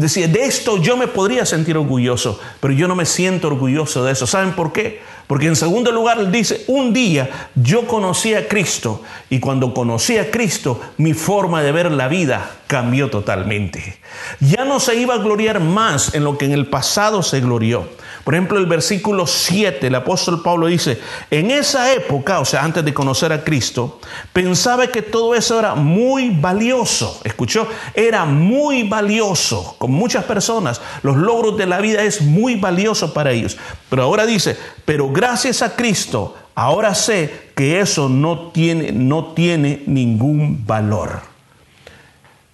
decía, 0.00 0.28
de 0.28 0.44
esto 0.44 0.78
yo 0.78 0.96
me 0.96 1.08
podría 1.08 1.46
sentir 1.46 1.76
orgulloso, 1.76 2.40
pero 2.60 2.74
yo 2.74 2.88
no 2.88 2.94
me 2.94 3.06
siento 3.06 3.48
orgulloso 3.48 4.04
de 4.04 4.12
eso. 4.12 4.26
¿Saben 4.26 4.52
por 4.52 4.72
qué? 4.72 5.00
Porque 5.26 5.46
en 5.46 5.56
segundo 5.56 5.92
lugar 5.92 6.30
dice, 6.30 6.64
un 6.68 6.92
día 6.92 7.50
yo 7.54 7.86
conocí 7.86 8.34
a 8.34 8.48
Cristo 8.48 9.02
y 9.30 9.40
cuando 9.40 9.74
conocí 9.74 10.16
a 10.18 10.30
Cristo 10.30 10.80
mi 10.96 11.12
forma 11.12 11.62
de 11.62 11.72
ver 11.72 11.92
la 11.92 12.08
vida 12.08 12.57
cambió 12.68 13.10
totalmente. 13.10 13.98
Ya 14.38 14.64
no 14.64 14.78
se 14.78 14.94
iba 14.94 15.14
a 15.14 15.18
gloriar 15.18 15.58
más 15.58 16.14
en 16.14 16.22
lo 16.22 16.38
que 16.38 16.44
en 16.44 16.52
el 16.52 16.66
pasado 16.66 17.22
se 17.24 17.40
glorió. 17.40 17.88
Por 18.24 18.34
ejemplo, 18.34 18.58
el 18.58 18.66
versículo 18.66 19.26
7, 19.26 19.86
el 19.86 19.94
apóstol 19.94 20.42
Pablo 20.42 20.66
dice, 20.66 21.00
en 21.30 21.50
esa 21.50 21.94
época, 21.94 22.40
o 22.40 22.44
sea, 22.44 22.62
antes 22.62 22.84
de 22.84 22.92
conocer 22.92 23.32
a 23.32 23.42
Cristo, 23.42 24.00
pensaba 24.34 24.86
que 24.88 25.00
todo 25.00 25.34
eso 25.34 25.58
era 25.58 25.74
muy 25.74 26.28
valioso. 26.28 27.22
¿Escuchó? 27.24 27.66
Era 27.94 28.26
muy 28.26 28.82
valioso. 28.82 29.76
Con 29.78 29.92
muchas 29.92 30.24
personas, 30.24 30.82
los 31.02 31.16
logros 31.16 31.56
de 31.56 31.66
la 31.66 31.80
vida 31.80 32.02
es 32.02 32.20
muy 32.20 32.56
valioso 32.56 33.14
para 33.14 33.32
ellos. 33.32 33.56
Pero 33.88 34.02
ahora 34.02 34.26
dice, 34.26 34.58
pero 34.84 35.10
gracias 35.10 35.62
a 35.62 35.74
Cristo, 35.74 36.36
ahora 36.54 36.94
sé 36.94 37.48
que 37.56 37.80
eso 37.80 38.10
no 38.10 38.50
tiene, 38.50 38.92
no 38.92 39.32
tiene 39.32 39.84
ningún 39.86 40.66
valor. 40.66 41.37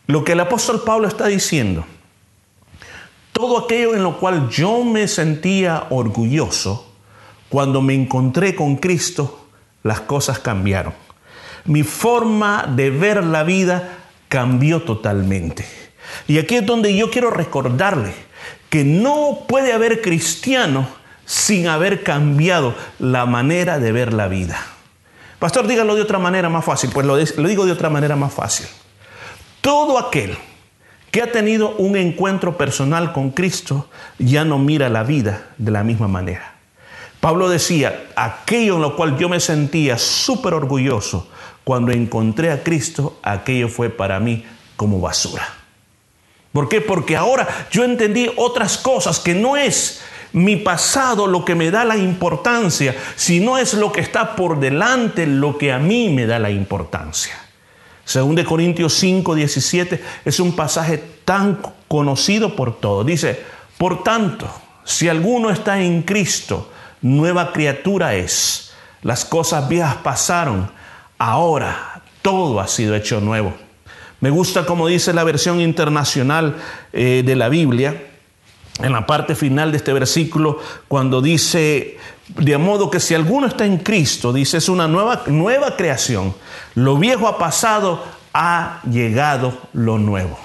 Lo 0.07 0.25
que 0.25 0.33
el 0.33 0.41
apóstol 0.41 0.83
Pablo 0.85 1.09
está 1.09 1.27
diciendo 1.27 1.85
todo 3.35 3.59
aquello 3.59 3.95
en 3.95 4.05
lo 4.05 4.19
cual 4.19 4.49
yo 4.49 4.85
me 4.85 5.09
sentía 5.09 5.89
orgulloso, 5.91 6.87
cuando 7.49 7.83
me 7.83 7.93
encontré 7.93 8.55
con 8.55 8.77
Cristo, 8.77 9.49
las 9.83 10.01
cosas 10.01 10.39
cambiaron. 10.39 10.95
Mi 11.65 11.83
forma 11.83 12.73
de 12.75 12.91
ver 12.91 13.25
la 13.25 13.43
vida 13.43 13.99
cambió 14.29 14.83
totalmente. 14.83 15.67
Y 16.29 16.39
aquí 16.39 16.55
es 16.55 16.65
donde 16.65 16.97
yo 16.97 17.11
quiero 17.11 17.31
recordarle 17.31 18.15
que 18.71 18.85
no 18.85 19.41
puede 19.49 19.73
haber 19.73 20.01
cristiano 20.01 20.87
sin 21.27 21.67
haber 21.67 22.05
cambiado 22.05 22.75
la 23.01 23.27
manera 23.27 23.81
de 23.81 23.91
ver 23.91 24.13
la 24.13 24.29
vida. 24.29 24.65
Pastor, 25.41 25.67
dígalo 25.67 25.97
de 25.97 26.03
otra 26.03 26.21
manera 26.21 26.49
más 26.49 26.65
fácil. 26.65 26.91
Pues 26.95 27.05
lo, 27.05 27.17
lo 27.17 27.49
digo 27.49 27.67
de 27.67 27.73
otra 27.73 27.91
manera 27.91 28.15
más 28.15 28.33
fácil. 28.33 28.67
Todo 29.65 29.99
aquel 29.99 30.37
que 31.11 31.23
ha 31.23 31.33
tenido 31.33 31.75
un 31.77 31.97
encuentro 31.97 32.59
personal 32.59 33.15
con 33.15 33.31
Cristo 33.31 33.89
ya 34.19 34.45
no 34.45 34.59
mira 34.59 34.91
la 34.91 35.05
vida 35.05 35.47
de 35.57 35.71
la 35.71 35.83
misma 35.83 36.07
manera. 36.07 36.57
Pablo 37.19 37.49
decía, 37.49 38.09
aquello 38.15 38.75
en 38.75 38.83
lo 38.83 38.95
cual 38.95 39.17
yo 39.17 39.31
me 39.31 39.41
sentía 39.41 39.97
súper 39.97 40.53
orgulloso 40.53 41.31
cuando 41.65 41.93
encontré 41.93 42.51
a 42.51 42.63
Cristo, 42.63 43.19
aquello 43.23 43.69
fue 43.69 43.89
para 43.89 44.21
mí 44.21 44.45
como 44.77 45.01
basura. 45.01 45.49
¿Por 46.53 46.69
qué? 46.69 46.83
Porque 46.83 47.17
ahora 47.17 47.49
yo 47.71 47.85
entendí 47.85 48.31
otras 48.37 48.77
cosas 48.77 49.19
que 49.19 49.35
no 49.35 49.57
es 49.57 50.03
mi 50.35 50.57
pasado 50.57 51.27
lo 51.27 51.47
que 51.47 51.55
me 51.55 51.71
da 51.71 51.87
la 51.87 51.97
importancia, 51.97 52.95
sino 53.17 53.57
es 53.57 53.73
lo 53.73 53.93
que 53.93 54.03
está 54.03 54.37
por 54.37 54.61
delante 54.61 55.27
lo 55.27 55.57
que 55.57 55.73
a 55.73 55.79
mí 55.79 56.11
me 56.11 56.27
da 56.27 56.39
la 56.39 56.51
importancia. 56.51 57.44
Según 58.05 58.35
de 58.35 58.45
Corintios 58.45 58.95
5, 58.95 59.35
17 59.35 60.03
es 60.25 60.41
un 60.41 60.55
pasaje 60.55 61.03
tan 61.25 61.61
conocido 61.89 62.55
por 62.55 62.79
todos. 62.79 63.07
Dice, 63.07 63.43
por 63.79 64.03
tanto, 64.03 64.49
si 64.85 65.09
alguno 65.09 65.51
está 65.51 65.81
en 65.81 66.03
Cristo, 66.03 66.71
nueva 67.01 67.53
criatura 67.53 68.15
es. 68.15 68.73
Las 69.03 69.25
cosas 69.25 69.69
viejas 69.69 69.97
pasaron, 69.97 70.71
ahora 71.19 72.03
todo 72.23 72.61
ha 72.61 72.69
sido 72.69 72.95
hecho 72.95 73.21
nuevo. 73.21 73.55
Me 74.21 74.31
gusta 74.31 74.65
como 74.65 74.89
dice 74.89 75.13
la 75.13 75.25
versión 75.25 75.61
internacional 75.61 76.57
eh, 76.93 77.23
de 77.25 77.37
la 77.37 77.49
Biblia, 77.51 78.09
en 78.81 78.93
la 78.93 79.07
parte 79.07 79.35
final 79.35 79.71
de 79.71 79.77
este 79.77 79.93
versículo, 79.93 80.59
cuando 80.89 81.21
dice, 81.21 81.99
de 82.29 82.59
modo 82.59 82.91
que 82.91 83.01
si 83.01 83.15
alguno 83.15 83.47
está 83.47 83.67
en 83.67 83.79
Cristo, 83.79 84.33
dice, 84.33 84.59
es 84.59 84.69
una 84.69 84.89
nueva, 84.89 85.23
nueva 85.27 85.77
creación. 85.77 86.35
Lo 86.75 86.97
viejo 86.97 87.29
ha 87.29 87.39
pasado, 87.39 88.03
ha 88.33 88.81
llegado 88.91 89.57
lo 89.73 89.99
nuevo. 89.99 90.39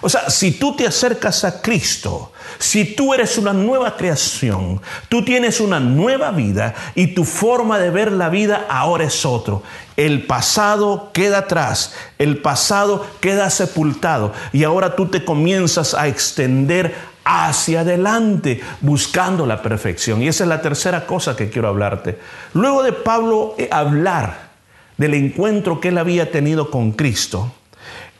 O 0.00 0.08
sea, 0.10 0.28
si 0.28 0.52
tú 0.52 0.76
te 0.76 0.86
acercas 0.86 1.44
a 1.44 1.62
Cristo, 1.62 2.30
si 2.58 2.84
tú 2.94 3.14
eres 3.14 3.38
una 3.38 3.54
nueva 3.54 3.96
creación, 3.96 4.82
tú 5.08 5.24
tienes 5.24 5.60
una 5.60 5.80
nueva 5.80 6.30
vida 6.30 6.74
y 6.94 7.14
tu 7.14 7.24
forma 7.24 7.78
de 7.78 7.88
ver 7.88 8.12
la 8.12 8.28
vida 8.28 8.66
ahora 8.68 9.04
es 9.04 9.24
otro. 9.24 9.62
El 9.96 10.26
pasado 10.26 11.10
queda 11.14 11.38
atrás, 11.38 11.94
el 12.18 12.36
pasado 12.42 13.06
queda 13.20 13.48
sepultado 13.48 14.34
y 14.52 14.64
ahora 14.64 14.94
tú 14.94 15.06
te 15.06 15.24
comienzas 15.24 15.94
a 15.94 16.06
extender 16.06 16.94
hacia 17.24 17.80
adelante, 17.80 18.60
buscando 18.80 19.46
la 19.46 19.62
perfección. 19.62 20.22
Y 20.22 20.28
esa 20.28 20.44
es 20.44 20.48
la 20.48 20.62
tercera 20.62 21.06
cosa 21.06 21.36
que 21.36 21.48
quiero 21.48 21.68
hablarte. 21.68 22.18
Luego 22.52 22.82
de 22.82 22.92
Pablo 22.92 23.54
eh, 23.58 23.68
hablar 23.70 24.50
del 24.96 25.14
encuentro 25.14 25.80
que 25.80 25.88
él 25.88 25.98
había 25.98 26.30
tenido 26.30 26.70
con 26.70 26.92
Cristo, 26.92 27.52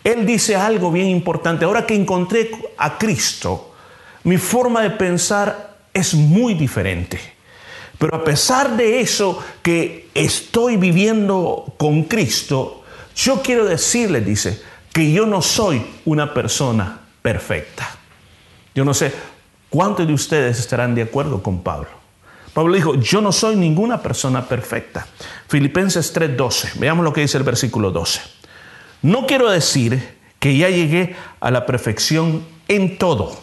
él 0.02 0.26
dice 0.26 0.56
algo 0.56 0.90
bien 0.90 1.08
importante. 1.08 1.64
Ahora 1.64 1.86
que 1.86 1.94
encontré 1.94 2.50
a 2.76 2.98
Cristo, 2.98 3.74
mi 4.24 4.38
forma 4.38 4.82
de 4.82 4.90
pensar 4.90 5.76
es 5.92 6.14
muy 6.14 6.54
diferente. 6.54 7.18
Pero 7.98 8.16
a 8.16 8.24
pesar 8.24 8.76
de 8.76 9.00
eso 9.00 9.42
que 9.62 10.10
estoy 10.14 10.76
viviendo 10.76 11.74
con 11.76 12.04
Cristo, 12.04 12.82
yo 13.14 13.40
quiero 13.40 13.64
decirle, 13.64 14.20
dice, 14.20 14.60
que 14.92 15.10
yo 15.12 15.26
no 15.26 15.42
soy 15.42 15.84
una 16.04 16.34
persona 16.34 17.00
perfecta. 17.22 18.03
Yo 18.74 18.84
no 18.84 18.92
sé 18.92 19.12
cuántos 19.70 20.06
de 20.06 20.12
ustedes 20.12 20.58
estarán 20.58 20.94
de 20.94 21.02
acuerdo 21.02 21.42
con 21.42 21.62
Pablo. 21.62 21.88
Pablo 22.52 22.74
dijo, 22.74 22.94
yo 22.94 23.20
no 23.20 23.32
soy 23.32 23.56
ninguna 23.56 24.00
persona 24.00 24.46
perfecta. 24.48 25.06
Filipenses 25.48 26.14
3:12, 26.14 26.78
veamos 26.78 27.04
lo 27.04 27.12
que 27.12 27.20
dice 27.20 27.36
el 27.36 27.44
versículo 27.44 27.90
12. 27.90 28.20
No 29.02 29.26
quiero 29.26 29.50
decir 29.50 30.16
que 30.38 30.56
ya 30.56 30.68
llegué 30.70 31.16
a 31.40 31.50
la 31.50 31.66
perfección 31.66 32.44
en 32.68 32.96
todo, 32.96 33.36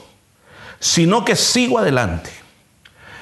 sino 0.79 1.25
que 1.25 1.35
sigo 1.35 1.77
adelante. 1.77 2.31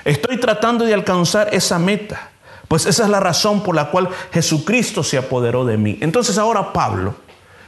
Estoy 0.05 0.37
tratando 0.37 0.85
de 0.85 0.93
alcanzar 0.93 1.49
esa 1.53 1.79
meta, 1.79 2.29
pues 2.67 2.85
esa 2.85 3.03
es 3.03 3.09
la 3.09 3.19
razón 3.19 3.63
por 3.63 3.75
la 3.75 3.89
cual 3.89 4.09
Jesucristo 4.31 5.03
se 5.03 5.17
apoderó 5.17 5.65
de 5.65 5.77
mí. 5.77 5.97
Entonces 6.01 6.37
ahora 6.37 6.71
Pablo, 6.71 7.15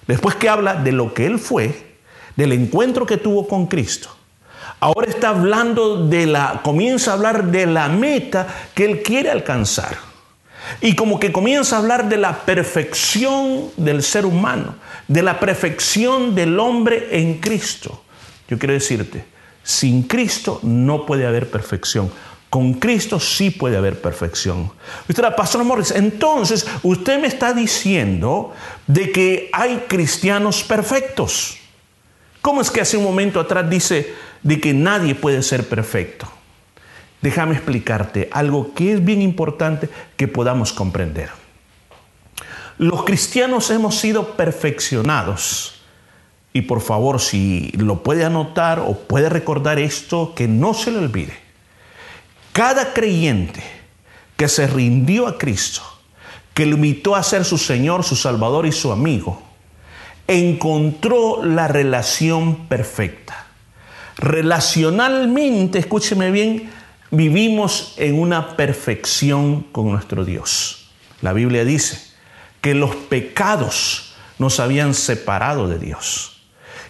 después 0.08 0.36
que 0.36 0.48
habla 0.48 0.76
de 0.76 0.92
lo 0.92 1.14
que 1.14 1.26
él 1.26 1.40
fue, 1.40 1.98
del 2.36 2.54
encuentro 2.54 3.06
que 3.06 3.18
tuvo 3.18 3.48
con 3.48 3.68
Cristo, 3.68 4.16
ahora 4.82 5.08
está 5.08 5.30
hablando 5.30 6.08
de 6.08 6.26
la, 6.26 6.62
comienza 6.64 7.12
a 7.12 7.14
hablar 7.14 7.46
de 7.46 7.68
la 7.68 7.88
meta 7.88 8.48
que 8.74 8.84
él 8.84 9.02
quiere 9.02 9.30
alcanzar. 9.30 9.96
Y 10.82 10.96
como 10.96 11.20
que 11.20 11.32
comienza 11.32 11.76
a 11.76 11.80
hablar 11.80 12.10
de 12.10 12.18
la 12.18 12.40
perfección 12.46 13.70
del 13.78 14.04
ser 14.04 14.26
humano, 14.26 14.76
de 15.08 15.22
la 15.22 15.40
perfección 15.40 16.36
del 16.36 16.60
hombre 16.60 17.10
en 17.12 17.40
Cristo. 17.40 18.04
Yo 18.48 18.58
quiero 18.58 18.74
decirte, 18.74 19.26
sin 19.64 20.04
Cristo 20.04 20.60
no 20.64 21.06
puede 21.06 21.26
haber 21.26 21.50
perfección. 21.50 22.12
Con 22.50 22.74
Cristo 22.74 23.20
sí 23.20 23.50
puede 23.50 23.78
haber 23.78 24.02
perfección. 24.02 24.72
Usted, 25.08 25.24
Pastor 25.36 25.64
Morris, 25.64 25.92
entonces 25.92 26.66
usted 26.84 27.20
me 27.20 27.28
está 27.28 27.54
diciendo 27.54 28.54
de 28.88 29.12
que 29.12 29.50
hay 29.54 29.86
cristianos 29.88 30.64
perfectos. 30.64 31.58
¿Cómo 32.42 32.62
es 32.62 32.72
que 32.72 32.82
hace 32.82 32.98
un 32.98 33.04
momento 33.04 33.40
atrás 33.40 33.70
dice 33.70 34.14
de 34.44 34.60
que 34.60 34.74
nadie 34.74 35.16
puede 35.16 35.44
ser 35.44 35.68
perfecto? 35.68 36.28
Déjame 37.22 37.54
explicarte 37.54 38.30
algo 38.32 38.74
que 38.74 38.94
es 38.94 39.06
bien 39.06 39.22
importante 39.22 39.90
que 40.18 40.28
podamos 40.28 40.74
comprender. 40.74 41.30
Los 42.78 43.04
cristianos 43.04 43.70
hemos 43.70 44.00
sido 44.00 44.36
perfeccionados 44.36 45.82
y 46.54 46.62
por 46.64 46.82
favor, 46.82 47.22
si 47.22 47.72
lo 47.78 48.04
puede 48.04 48.26
anotar 48.26 48.80
o 48.80 48.98
puede 48.98 49.30
recordar 49.30 49.80
esto, 49.80 50.34
que 50.36 50.48
no 50.48 50.74
se 50.74 50.92
le 50.92 50.98
olvide. 50.98 51.34
Cada 52.52 52.94
creyente 52.94 53.64
que 54.36 54.50
se 54.50 54.68
rindió 54.68 55.28
a 55.28 55.38
Cristo, 55.38 55.82
que 56.54 56.66
lo 56.66 56.76
invitó 56.76 57.16
a 57.16 57.24
ser 57.24 57.46
su 57.46 57.58
Señor, 57.58 58.04
su 58.04 58.18
Salvador 58.18 58.66
y 58.66 58.74
su 58.74 58.92
amigo, 58.92 59.42
encontró 60.28 61.44
la 61.44 61.70
relación 61.70 62.68
perfecta. 62.68 63.48
Relacionalmente, 64.22 65.80
escúcheme 65.80 66.30
bien, 66.30 66.70
vivimos 67.10 67.96
en 67.98 68.20
una 68.20 68.56
perfección 68.56 69.64
con 69.72 69.92
nuestro 69.92 70.26
Dios. 70.26 70.92
La 71.22 71.34
Biblia 71.34 71.66
dice 71.66 72.00
que 72.62 72.76
los 72.76 72.96
pecados 72.96 74.14
nos 74.38 74.60
habían 74.60 74.94
separado 74.94 75.68
de 75.68 75.80
Dios. 75.80 76.40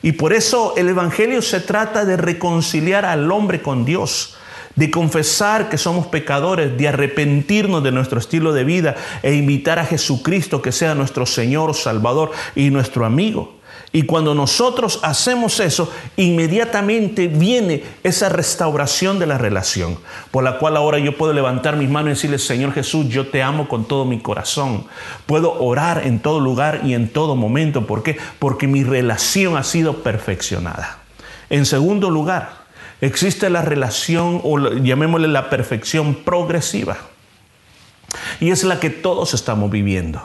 Y 0.02 0.12
por 0.12 0.34
eso 0.34 0.74
el 0.76 0.90
Evangelio 0.90 1.42
se 1.42 1.62
trata 1.62 2.04
de 2.04 2.18
reconciliar 2.18 3.06
al 3.06 3.32
hombre 3.32 3.62
con 3.62 3.86
Dios, 3.86 4.36
de 4.76 4.92
confesar 4.92 5.70
que 5.70 5.78
somos 5.78 6.08
pecadores, 6.08 6.78
de 6.78 6.90
arrepentirnos 6.90 7.82
de 7.82 7.94
nuestro 7.94 8.20
estilo 8.20 8.52
de 8.52 8.66
vida 8.66 8.98
e 9.24 9.36
invitar 9.36 9.80
a 9.80 9.86
Jesucristo 9.86 10.62
que 10.62 10.74
sea 10.74 10.96
nuestro 10.96 11.26
Señor, 11.26 11.76
Salvador 11.76 12.32
y 12.56 12.72
nuestro 12.72 13.06
amigo. 13.06 13.61
Y 13.94 14.04
cuando 14.04 14.34
nosotros 14.34 15.00
hacemos 15.04 15.60
eso, 15.60 15.92
inmediatamente 16.16 17.28
viene 17.28 17.84
esa 18.04 18.30
restauración 18.30 19.20
de 19.20 19.28
la 19.28 19.38
relación, 19.38 20.00
por 20.32 20.46
la 20.46 20.60
cual 20.60 20.78
ahora 20.78 20.98
yo 20.98 21.18
puedo 21.18 21.34
levantar 21.34 21.76
mis 21.76 21.90
manos 21.90 22.08
y 22.08 22.12
decirle, 22.12 22.40
Señor 22.40 22.74
Jesús, 22.74 23.10
yo 23.10 23.28
te 23.28 23.44
amo 23.44 23.68
con 23.68 23.86
todo 23.86 24.06
mi 24.06 24.20
corazón. 24.20 24.86
Puedo 25.26 25.62
orar 25.62 26.04
en 26.06 26.20
todo 26.20 26.40
lugar 26.40 26.82
y 26.86 26.94
en 26.94 27.10
todo 27.10 27.36
momento. 27.36 27.86
¿Por 27.86 28.02
qué? 28.02 28.18
Porque 28.40 28.66
mi 28.66 28.86
relación 28.86 29.58
ha 29.58 29.64
sido 29.64 30.04
perfeccionada. 30.04 31.00
En 31.50 31.66
segundo 31.66 32.10
lugar, 32.10 32.62
existe 33.02 33.50
la 33.50 33.62
relación, 33.62 34.40
o 34.46 34.58
llamémosle 34.58 35.28
la 35.28 35.50
perfección 35.50 36.16
progresiva. 36.16 36.98
Y 38.40 38.52
es 38.52 38.64
la 38.64 38.80
que 38.80 38.90
todos 38.90 39.34
estamos 39.34 39.70
viviendo. 39.70 40.22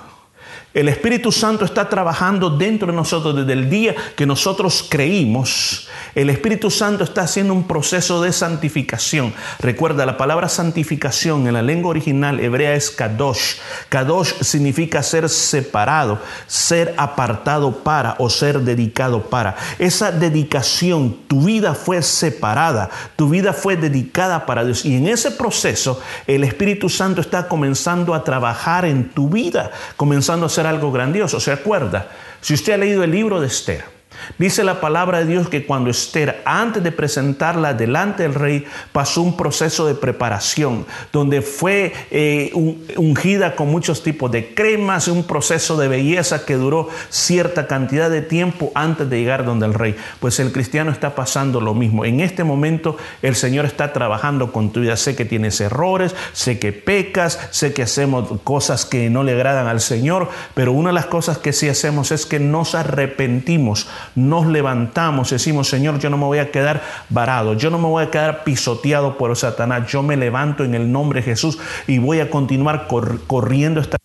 El 0.77 0.91
Espíritu 0.91 1.33
Santo 1.33 1.65
está 1.65 1.89
trabajando 1.89 2.51
dentro 2.51 2.89
de 2.89 2.93
nosotros 2.93 3.35
desde 3.35 3.55
el 3.55 3.71
día 3.71 3.95
que 4.15 4.27
nosotros 4.27 4.85
creímos. 4.87 5.89
El 6.15 6.29
Espíritu 6.29 6.71
Santo 6.71 7.03
está 7.03 7.23
haciendo 7.23 7.55
un 7.55 7.67
proceso 7.67 8.21
de 8.21 8.31
santificación. 8.31 9.33
Recuerda, 9.59 10.05
la 10.05 10.19
palabra 10.19 10.51
santificación 10.51 11.47
en 11.47 11.55
la 11.55 11.63
lengua 11.63 11.93
original 11.93 12.41
hebrea 12.41 12.75
es 12.75 12.91
kadosh. 12.91 13.55
Kadosh 13.89 14.35
significa 14.43 15.03
ser 15.03 15.31
separado, 15.31 16.19
ser 16.47 16.93
apartado 16.99 17.83
para 17.83 18.15
o 18.19 18.29
ser 18.29 18.61
dedicado 18.61 19.23
para. 19.23 19.57
Esa 19.79 20.13
dedicación, 20.13 21.17
tu 21.27 21.41
vida 21.41 21.73
fue 21.73 22.03
separada, 22.03 22.91
tu 23.17 23.31
vida 23.31 23.55
fue 23.55 23.79
dedicada 23.79 24.45
para 24.45 24.63
Dios. 24.63 24.85
Y 24.85 24.97
en 24.97 25.09
ese 25.09 25.31
proceso, 25.31 26.03
el 26.27 26.45
Espíritu 26.45 26.91
Santo 26.91 27.23
está 27.23 27.49
comenzando 27.49 28.13
a 28.13 28.25
trabajar 28.25 28.85
en 28.85 29.09
tu 29.09 29.31
vida, 29.31 29.71
comenzando 29.97 30.45
a 30.45 30.49
hacer 30.49 30.66
algo 30.67 30.93
grandioso. 30.93 31.41
¿Se 31.41 31.53
acuerda? 31.53 32.11
Si 32.41 32.55
usted 32.55 32.75
ha 32.75 32.77
leído 32.77 33.03
el 33.05 33.11
libro 33.11 33.41
de 33.41 33.47
Esther, 33.47 33.96
Dice 34.39 34.65
la 34.65 34.81
palabra 34.81 35.19
de 35.19 35.27
Dios 35.27 35.49
que 35.49 35.65
cuando 35.67 35.91
Esther, 35.91 36.43
antes 36.45 36.83
de 36.83 36.93
presentarla 36.93 37.75
delante 37.75 38.23
del 38.23 38.35
rey, 38.35 38.67
pasó 38.93 39.23
un 39.23 39.37
proceso 39.37 39.87
de 39.87 39.95
preparación, 39.95 40.87
donde 41.13 41.43
fue 41.43 41.93
eh, 42.11 42.51
ungida 42.97 43.57
con 43.57 43.69
muchos 43.69 44.03
tipos 44.03 44.31
de 44.31 44.55
cremas, 44.55 45.09
un 45.09 45.25
proceso 45.25 45.77
de 45.77 45.89
belleza 45.89 46.45
que 46.45 46.55
duró 46.55 46.89
cierta 47.09 47.67
cantidad 47.67 48.11
de 48.11 48.23
tiempo 48.23 48.73
antes 48.75 49.09
de 49.09 49.19
llegar 49.19 49.45
donde 49.45 49.67
el 49.67 49.75
rey. 49.75 49.97
Pues 50.21 50.41
el 50.41 50.53
cristiano 50.53 50.91
está 50.91 51.15
pasando 51.15 51.61
lo 51.61 51.75
mismo. 51.75 52.05
En 52.05 52.21
este 52.21 52.45
momento 52.45 52.97
el 53.23 53.37
Señor 53.37 53.65
está 53.65 53.93
trabajando 53.93 54.53
con 54.53 54.71
tu 54.71 54.81
vida. 54.81 54.97
Sé 54.97 55.17
que 55.17 55.25
tienes 55.25 55.61
errores, 55.61 56.15
sé 56.33 56.59
que 56.59 56.73
pecas, 56.73 57.39
sé 57.51 57.73
que 57.73 57.83
hacemos 57.83 58.29
cosas 58.45 58.85
que 58.85 59.11
no 59.11 59.23
le 59.23 59.33
agradan 59.33 59.67
al 59.67 59.81
Señor, 59.81 60.29
pero 60.55 60.73
una 60.73 60.91
de 60.91 60.95
las 60.95 61.07
cosas 61.07 61.39
que 61.39 61.53
sí 61.53 61.69
hacemos 61.69 62.13
es 62.13 62.27
que 62.27 62.41
nos 62.41 62.75
arrepentimos 62.75 63.89
nos 64.17 64.47
levantamos 64.47 65.31
y 65.31 65.37
decimos, 65.37 65.69
Señor, 65.69 66.01
yo 66.01 66.11
no 66.11 66.17
me 66.17 66.25
voy 66.25 66.39
a 66.39 66.51
quedar 66.51 66.83
varado, 67.09 67.55
yo 67.55 67.71
no 67.71 67.79
me 67.79 67.87
voy 67.87 68.05
a 68.05 68.11
quedar 68.11 68.43
pisoteado 68.43 69.17
por 69.17 69.37
Satanás, 69.37 69.87
yo 69.89 70.03
me 70.03 70.17
levanto 70.17 70.65
en 70.65 70.75
el 70.75 70.91
nombre 70.91 71.21
de 71.21 71.27
Jesús 71.27 71.59
y 71.87 71.99
voy 71.99 72.21
a 72.21 72.31
continuar 72.31 72.89
corriendo 72.89 73.81
esta 73.81 73.99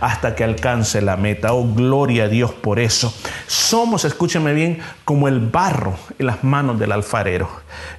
hasta 0.00 0.34
que 0.34 0.44
alcance 0.44 1.00
la 1.00 1.16
meta. 1.16 1.52
Oh, 1.52 1.66
gloria 1.72 2.24
a 2.24 2.28
Dios 2.28 2.52
por 2.52 2.78
eso. 2.78 3.14
Somos, 3.46 4.04
escúcheme 4.04 4.54
bien, 4.54 4.78
como 5.04 5.28
el 5.28 5.40
barro 5.40 5.96
en 6.18 6.26
las 6.26 6.44
manos 6.44 6.78
del 6.78 6.92
alfarero. 6.92 7.48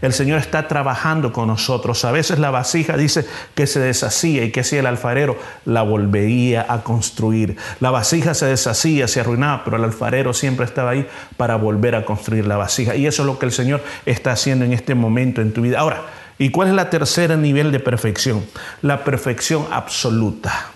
El 0.02 0.14
Señor 0.14 0.40
está 0.40 0.68
trabajando 0.68 1.34
con 1.34 1.48
nosotros. 1.48 2.06
A 2.06 2.12
veces 2.12 2.40
la 2.40 2.52
vasija 2.52 2.98
dice 2.98 3.26
que 3.56 3.68
se 3.68 3.80
deshacía 3.80 4.44
y 4.44 4.52
que 4.52 4.64
si 4.64 4.78
el 4.78 4.86
alfarero 4.86 5.38
la 5.66 5.82
volvería 5.82 6.66
a 6.68 6.84
construir. 6.84 7.58
La 7.80 7.92
vasija 7.92 8.34
se 8.34 8.46
deshacía, 8.46 9.08
se 9.08 9.20
arruinaba, 9.20 9.64
pero 9.64 9.78
el 9.78 9.84
alfarero 9.84 10.34
siempre 10.34 10.66
estaba 10.66 10.92
ahí 10.92 11.08
para 11.38 11.56
volver 11.56 11.96
a 11.96 12.06
construir 12.06 12.48
la 12.48 12.58
vasija. 12.58 12.96
Y 12.96 13.08
eso 13.08 13.24
es 13.24 13.26
lo 13.26 13.40
que 13.40 13.46
el 13.46 13.52
Señor 13.52 13.84
está 14.06 14.32
haciendo 14.32 14.66
en 14.66 14.74
este 14.74 14.96
momento 14.96 15.42
en 15.42 15.54
tu 15.54 15.62
vida. 15.62 15.80
Ahora, 15.80 16.04
¿y 16.38 16.50
cuál 16.50 16.70
es 16.70 16.74
la 16.74 16.90
tercera 16.90 17.36
nivel 17.36 17.72
de 17.72 17.80
perfección? 17.80 18.46
La 18.82 19.04
perfección 19.04 19.66
absoluta, 19.72 20.72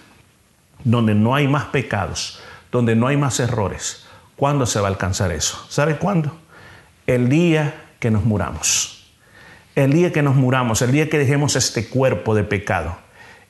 donde 0.84 1.16
no 1.16 1.36
hay 1.36 1.48
más 1.48 1.66
pecados, 1.66 2.40
donde 2.72 2.96
no 2.96 3.08
hay 3.08 3.18
más 3.18 3.40
errores. 3.40 4.06
¿Cuándo 4.36 4.66
se 4.66 4.80
va 4.80 4.88
a 4.88 4.92
alcanzar 4.92 5.32
eso? 5.32 5.66
¿Sabe 5.70 5.98
cuándo? 5.98 6.36
El 7.08 7.30
día 7.30 7.76
que 8.00 8.12
nos 8.12 8.26
muramos. 8.26 9.06
El 9.76 9.94
día 9.94 10.12
que 10.12 10.22
nos 10.22 10.36
muramos, 10.36 10.82
el 10.82 10.92
día 10.92 11.10
que 11.10 11.18
dejemos 11.18 11.56
este 11.56 11.88
cuerpo 11.88 12.36
de 12.36 12.44
pecado, 12.44 12.98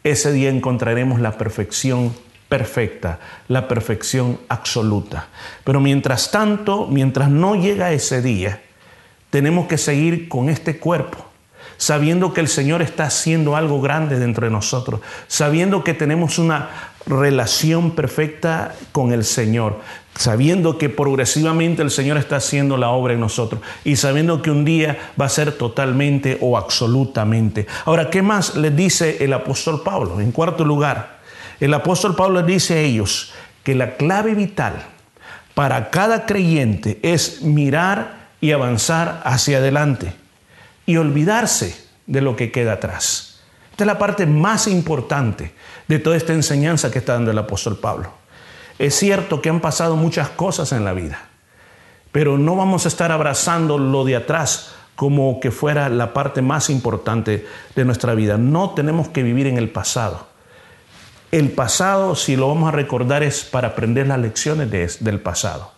ese 0.04 0.32
día 0.32 0.50
encontraremos 0.50 1.19
la 1.19 1.38
perfección 1.38 2.13
perfecta, 2.50 3.19
la 3.48 3.67
perfección 3.67 4.39
absoluta. 4.48 5.28
Pero 5.63 5.80
mientras 5.80 6.30
tanto, 6.32 6.88
mientras 6.88 7.30
no 7.30 7.56
llega 7.56 7.93
ese 7.93 8.22
día, 8.22 8.62
tenemos 9.32 9.67
que 9.67 9.80
seguir 9.80 10.30
con 10.30 10.50
este 10.50 10.78
cuerpo, 10.78 11.26
sabiendo 11.78 12.34
que 12.34 12.41
el 12.41 12.48
Señor 12.48 12.84
está 12.84 13.06
haciendo 13.06 13.56
algo 13.56 13.82
grande 13.82 14.19
dentro 14.19 14.46
de 14.46 14.52
nosotros, 14.52 15.02
sabiendo 15.28 15.84
que 15.84 15.96
tenemos 15.96 16.38
una 16.38 16.93
relación 17.06 17.92
perfecta 17.92 18.76
con 18.92 19.12
el 19.12 19.24
Señor, 19.24 19.80
sabiendo 20.16 20.78
que 20.78 20.89
progresivamente 20.89 21.82
el 21.82 21.92
Señor 21.92 22.18
está 22.18 22.38
haciendo 22.38 22.78
la 22.78 22.89
obra 22.89 23.13
en 23.13 23.20
nosotros 23.20 23.62
y 23.84 23.96
sabiendo 23.96 24.42
que 24.42 24.52
un 24.52 24.66
día 24.66 25.12
va 25.20 25.26
a 25.26 25.30
ser 25.30 25.54
totalmente 25.54 26.38
o 26.42 26.58
absolutamente. 26.58 27.68
Ahora, 27.86 28.10
¿qué 28.10 28.22
más 28.22 28.56
le 28.56 28.72
dice 28.72 29.24
el 29.24 29.34
apóstol 29.34 29.82
Pablo? 29.84 30.20
En 30.20 30.32
cuarto 30.32 30.63
lugar, 30.63 31.20
el 31.60 31.74
apóstol 31.74 32.16
Pablo 32.16 32.44
dice 32.44 32.76
a 32.76 32.82
ellos 32.82 33.34
que 33.63 33.76
la 33.76 33.96
clave 33.96 34.36
vital 34.36 34.84
para 35.54 35.89
cada 35.89 36.26
creyente 36.26 37.00
es 37.02 37.42
mirar 37.42 38.28
y 38.42 38.52
avanzar 38.52 39.22
hacia 39.24 39.60
adelante 39.60 40.13
y 40.86 40.98
olvidarse 40.98 41.76
de 42.08 42.22
lo 42.22 42.36
que 42.36 42.52
queda 42.52 42.74
atrás. 42.74 43.33
Esta 43.74 43.86
es 43.86 43.88
la 43.88 43.98
parte 43.98 44.28
más 44.28 44.68
importante 44.68 45.52
de 45.88 45.98
toda 45.98 46.16
esta 46.16 46.32
enseñanza 46.32 46.92
que 46.92 47.00
está 47.00 47.14
dando 47.14 47.32
el 47.32 47.38
apóstol 47.40 47.80
Pablo. 47.80 48.14
Es 48.78 48.94
cierto 48.94 49.42
que 49.42 49.50
han 49.50 49.62
pasado 49.62 49.96
muchas 49.96 50.30
cosas 50.30 50.72
en 50.74 50.86
la 50.86 50.94
vida, 50.94 51.20
pero 52.12 52.38
no 52.38 52.56
vamos 52.56 52.86
a 52.86 52.88
estar 52.88 53.12
abrazando 53.12 53.80
lo 53.80 54.06
de 54.06 54.16
atrás 54.16 54.76
como 54.96 55.40
que 55.40 55.50
fuera 55.50 55.90
la 55.90 56.14
parte 56.14 56.44
más 56.44 56.70
importante 56.70 57.48
de 57.76 57.84
nuestra 57.84 58.14
vida. 58.14 58.38
No 58.38 58.76
tenemos 58.76 59.08
que 59.08 59.24
vivir 59.24 59.48
en 59.48 59.58
el 59.58 59.72
pasado. 59.72 60.28
El 61.32 61.50
pasado, 61.50 62.14
si 62.14 62.36
lo 62.36 62.50
vamos 62.50 62.70
a 62.70 62.76
recordar, 62.76 63.24
es 63.24 63.44
para 63.44 63.70
aprender 63.70 64.06
las 64.06 64.20
lecciones 64.20 64.70
del 65.04 65.20
pasado. 65.20 65.73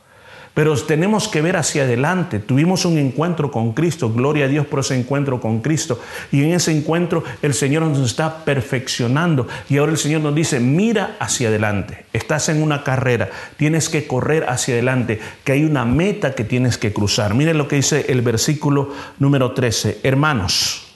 Pero 0.56 0.74
tenemos 0.78 1.28
que 1.28 1.42
ver 1.42 1.58
hacia 1.58 1.84
adelante. 1.84 2.40
Tuvimos 2.40 2.86
un 2.86 2.98
encuentro 2.98 3.52
con 3.52 3.74
Cristo, 3.74 4.12
gloria 4.12 4.46
a 4.46 4.48
Dios 4.48 4.66
por 4.66 4.80
ese 4.80 4.98
encuentro 4.98 5.42
con 5.42 5.60
Cristo. 5.60 6.00
Y 6.32 6.44
en 6.44 6.54
ese 6.54 6.72
encuentro 6.72 7.26
el 7.42 7.54
Señor 7.54 7.84
nos 7.84 8.00
está 8.00 8.46
perfeccionando. 8.46 9.48
Y 9.70 9.78
ahora 9.78 9.92
el 9.92 9.98
Señor 9.98 10.22
nos 10.22 10.34
dice, 10.34 10.62
mira 10.62 11.18
hacia 11.20 11.50
adelante. 11.50 12.06
Estás 12.14 12.48
en 12.48 12.64
una 12.64 12.86
carrera, 12.86 13.30
tienes 13.58 13.90
que 13.90 14.08
correr 14.08 14.46
hacia 14.48 14.76
adelante, 14.76 15.20
que 15.44 15.52
hay 15.52 15.66
una 15.66 15.84
meta 15.84 16.36
que 16.36 16.46
tienes 16.46 16.78
que 16.78 16.94
cruzar. 16.94 17.34
Miren 17.34 17.58
lo 17.58 17.68
que 17.68 17.76
dice 17.76 18.06
el 18.08 18.22
versículo 18.22 18.94
número 19.20 19.52
13. 19.52 20.00
Hermanos, 20.04 20.88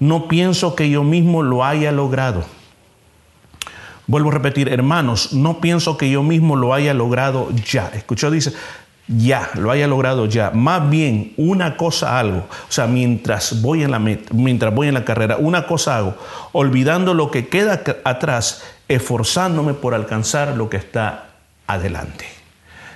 no 0.00 0.26
pienso 0.26 0.74
que 0.74 0.90
yo 0.90 1.04
mismo 1.04 1.44
lo 1.44 1.64
haya 1.64 1.92
logrado. 1.92 2.44
Vuelvo 4.08 4.30
a 4.30 4.32
repetir, 4.32 4.70
hermanos, 4.70 5.34
no 5.34 5.60
pienso 5.60 5.96
que 5.98 6.10
yo 6.10 6.22
mismo 6.22 6.56
lo 6.56 6.74
haya 6.74 6.94
logrado 6.94 7.50
ya. 7.70 7.90
Escuchó, 7.94 8.30
dice, 8.30 8.54
ya, 9.08 9.50
lo 9.54 9.70
haya 9.70 9.86
logrado 9.86 10.26
ya. 10.26 10.50
Más 10.50 10.88
bien, 10.88 11.32
una 11.38 11.76
cosa 11.76 12.18
algo. 12.18 12.46
O 12.68 12.72
sea, 12.72 12.86
mientras 12.86 13.62
voy 13.62 13.82
en 13.82 13.90
la, 13.90 13.98
mientras 13.98 14.74
voy 14.74 14.88
en 14.88 14.94
la 14.94 15.04
carrera, 15.04 15.38
una 15.38 15.66
cosa 15.66 15.96
hago, 15.96 16.14
olvidando 16.52 17.14
lo 17.14 17.30
que 17.30 17.48
queda 17.48 17.82
atrás, 18.04 18.62
esforzándome 18.86 19.74
por 19.74 19.94
alcanzar 19.94 20.56
lo 20.56 20.68
que 20.68 20.76
está 20.76 21.30
adelante. 21.66 22.26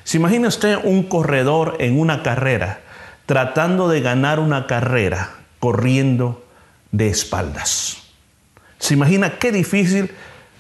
¿Se 0.04 0.18
imagina 0.18 0.48
usted 0.48 0.78
un 0.82 1.04
corredor 1.04 1.76
en 1.78 1.98
una 1.98 2.22
carrera 2.22 2.80
tratando 3.26 3.88
de 3.88 4.00
ganar 4.00 4.38
una 4.38 4.66
carrera 4.66 5.30
corriendo 5.60 6.44
de 6.90 7.08
espaldas? 7.08 7.98
¿Se 8.78 8.94
imagina 8.94 9.38
qué 9.38 9.52
difícil 9.52 10.10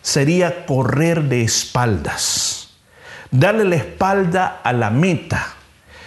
sería 0.00 0.64
correr 0.64 1.24
de 1.24 1.42
espaldas? 1.42 2.61
Darle 3.32 3.64
la 3.64 3.76
espalda 3.76 4.60
a 4.62 4.72
la 4.72 4.90
meta 4.90 5.54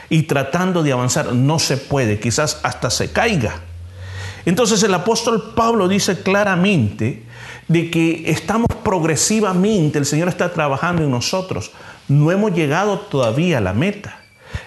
y 0.10 0.24
tratando 0.24 0.84
de 0.84 0.94
avanzar. 0.94 1.34
No 1.34 1.60
se 1.60 1.76
puede, 1.76 2.20
quizás 2.20 2.62
hasta 2.64 2.90
se 2.90 3.12
caiga. 3.12 3.60
Entonces 4.46 4.82
el 4.84 4.94
apóstol 4.94 5.54
Pablo 5.56 5.88
dice 5.88 6.22
claramente 6.22 7.24
de 7.68 7.90
que 7.90 8.30
estamos 8.30 8.68
progresivamente, 8.84 9.98
el 9.98 10.06
Señor 10.06 10.30
está 10.30 10.54
trabajando 10.54 11.04
en 11.04 11.10
nosotros. 11.10 11.72
No 12.08 12.32
hemos 12.32 12.54
llegado 12.54 13.00
todavía 13.00 13.58
a 13.58 13.62
la 13.62 13.74
meta. 13.74 14.20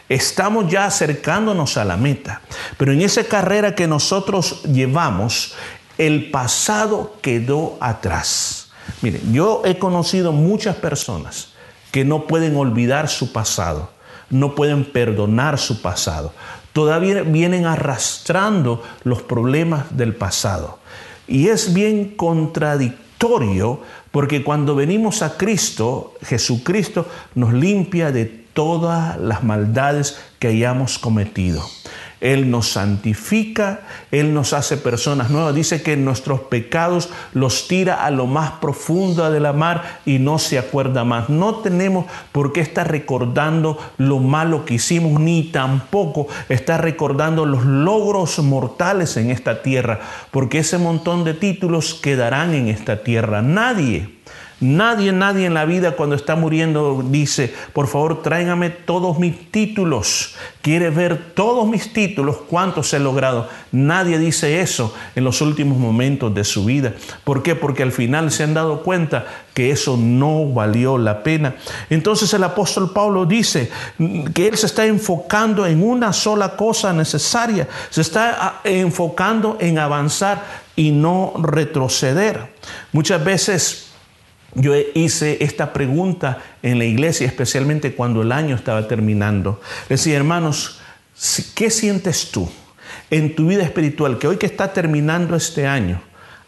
Estamos 0.09 0.69
ya 0.69 0.87
acercándonos 0.87 1.77
a 1.77 1.85
la 1.85 1.97
meta. 1.97 2.41
Pero 2.77 2.93
en 2.93 3.01
esa 3.01 3.23
carrera 3.23 3.77
que 3.77 3.87
nosotros 3.87 4.65
llevamos, 4.65 5.55
el 5.97 6.31
pasado 6.33 7.17
quedó 7.23 7.79
atrás. 7.81 8.71
Miren, 9.01 9.33
yo 9.33 9.63
he 9.65 9.79
conocido 9.79 10.33
muchas 10.33 10.75
personas 10.77 11.53
que 11.91 12.05
no 12.05 12.27
pueden 12.27 12.57
olvidar 12.57 13.09
su 13.09 13.33
pasado, 13.33 13.91
no 14.31 14.55
pueden 14.55 14.85
perdonar 14.85 15.59
su 15.59 15.81
pasado. 15.83 16.33
Todavía 16.73 17.23
vienen 17.23 17.67
arrastrando 17.67 18.83
los 19.05 19.23
problemas 19.23 19.97
del 19.97 20.15
pasado. 20.15 20.79
Y 21.27 21.49
es 21.49 21.75
bien 21.75 22.15
contradictorio 22.17 23.81
porque 24.11 24.43
cuando 24.43 24.75
venimos 24.75 25.23
a 25.23 25.37
Cristo, 25.37 26.15
Jesucristo 26.23 27.07
nos 27.35 27.53
limpia 27.53 28.13
de 28.13 28.25
todas 28.25 29.19
las 29.19 29.45
maldades 29.45 30.19
que 30.39 30.49
hayamos 30.49 30.99
cometido. 30.99 31.63
Él 32.21 32.51
nos 32.51 32.69
santifica, 32.69 33.81
Él 34.11 34.35
nos 34.35 34.53
hace 34.53 34.77
personas 34.77 35.31
nuevas. 35.31 35.55
Dice 35.55 35.83
que 35.83 35.97
nuestros 35.97 36.41
pecados 36.41 37.11
los 37.33 37.69
tira 37.69 38.05
a 38.05 38.11
lo 38.11 38.27
más 38.27 38.53
profundo 38.53 39.31
de 39.31 39.41
la 39.41 39.53
mar 39.53 40.01
y 40.05 40.19
no 40.19 40.39
se 40.39 40.59
acuerda 40.59 41.05
más. 41.05 41.29
No 41.29 41.57
tenemos 41.57 42.07
por 42.33 42.53
qué 42.53 42.61
estar 42.61 42.91
recordando 42.91 43.79
lo 43.99 44.19
malo 44.19 44.65
que 44.65 44.75
hicimos, 44.75 45.21
ni 45.21 45.45
tampoco 45.45 46.27
estar 46.49 46.83
recordando 46.83 47.47
los 47.47 47.65
logros 47.65 48.39
mortales 48.41 49.17
en 49.17 49.31
esta 49.31 49.63
tierra, 49.63 50.01
porque 50.31 50.59
ese 50.59 50.79
montón 50.79 51.25
de 51.25 51.35
títulos 51.35 51.95
quedarán 51.95 52.55
en 52.55 52.69
esta 52.69 53.03
tierra. 53.03 53.43
Nadie 53.43 54.18
Nadie, 54.61 55.13
nadie 55.13 55.47
en 55.47 55.55
la 55.55 55.65
vida 55.65 55.93
cuando 55.93 56.17
está 56.17 56.35
muriendo 56.35 57.05
dice, 57.05 57.55
por 57.73 57.87
favor, 57.87 58.23
tráigame 58.23 58.71
todos 58.71 59.17
mis 59.21 59.53
títulos. 59.53 60.35
Quiere 60.63 60.91
ver 60.91 61.33
todos 61.35 61.69
mis 61.69 61.93
títulos, 61.93 62.39
cuántos 62.49 62.93
he 62.93 62.99
logrado. 62.99 63.49
Nadie 63.71 64.19
dice 64.19 64.61
eso 64.61 64.93
en 65.15 65.23
los 65.23 65.41
últimos 65.43 65.79
momentos 65.79 66.35
de 66.35 66.43
su 66.43 66.65
vida. 66.65 66.95
¿Por 67.23 67.45
qué? 67.45 67.55
Porque 67.55 67.85
al 67.85 67.93
final 67.93 68.33
se 68.33 68.43
han 68.43 68.55
dado 68.55 68.83
cuenta 68.83 69.27
que 69.55 69.71
eso 69.71 69.97
no 69.97 70.47
valió 70.47 70.99
la 70.99 71.23
pena. 71.23 71.55
Entonces 71.89 72.35
el 72.35 72.43
apóstol 72.43 72.93
Pablo 72.93 73.27
dice 73.27 73.71
que 74.35 74.49
él 74.49 74.57
se 74.57 74.67
está 74.67 74.87
enfocando 74.87 75.67
en 75.67 75.85
una 75.85 76.13
sola 76.13 76.57
cosa 76.57 76.93
necesaria. 76.93 77.69
Se 77.91 78.01
está 78.01 78.37
ah, 78.41 78.61
enfocando 78.65 79.57
en 79.61 79.79
avanzar 79.79 80.45
y 80.75 80.91
no 80.91 81.35
retroceder. 81.39 82.53
Muchas 82.93 83.25
veces 83.25 83.88
yo 84.59 84.75
hice 84.95 85.39
esta 85.41 85.73
pregunta 85.73 86.39
en 86.63 86.79
la 86.79 86.85
iglesia, 86.85 87.27
especialmente 87.27 87.95
cuando 87.95 88.23
el 88.23 88.33
año 88.33 88.57
estaba 88.57 88.89
terminando. 88.89 89.61
decía, 89.89 90.17
hermanos, 90.17 90.81
¿qué 91.55 91.71
sientes 91.71 92.31
tú 92.31 92.51
en 93.11 93.35
tu 93.35 93.47
vida 93.47 93.63
espiritual? 93.63 94.19
Que 94.19 94.27
hoy 94.27 94.37
que 94.37 94.47
está 94.47 94.73
terminando 94.73 95.37
este 95.37 95.67
año, 95.67 96.03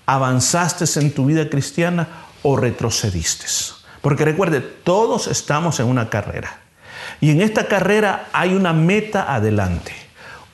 ¿avanzaste 0.06 0.84
en 0.98 1.12
tu 1.12 1.26
vida 1.26 1.48
cristiana 1.48 2.08
o 2.42 2.56
retrocediste? 2.56 3.46
Porque 4.02 4.24
recuerde, 4.24 4.60
todos 4.60 5.28
estamos 5.28 5.78
en 5.78 5.86
una 5.86 6.10
carrera. 6.10 6.60
Y 7.20 7.30
en 7.30 7.40
esta 7.42 7.66
carrera 7.66 8.28
hay 8.32 8.54
una 8.54 8.72
meta 8.72 9.32
adelante. 9.32 9.92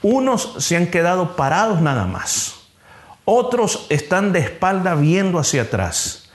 Unos 0.02 0.56
se 0.58 0.76
han 0.76 0.88
quedado 0.88 1.36
parados 1.36 1.80
nada 1.80 2.06
más. 2.06 2.54
Otros 3.24 3.86
están 3.88 4.32
de 4.32 4.40
espalda 4.40 4.94
viendo 4.94 5.38
hacia 5.38 5.62
atrás 5.62 6.25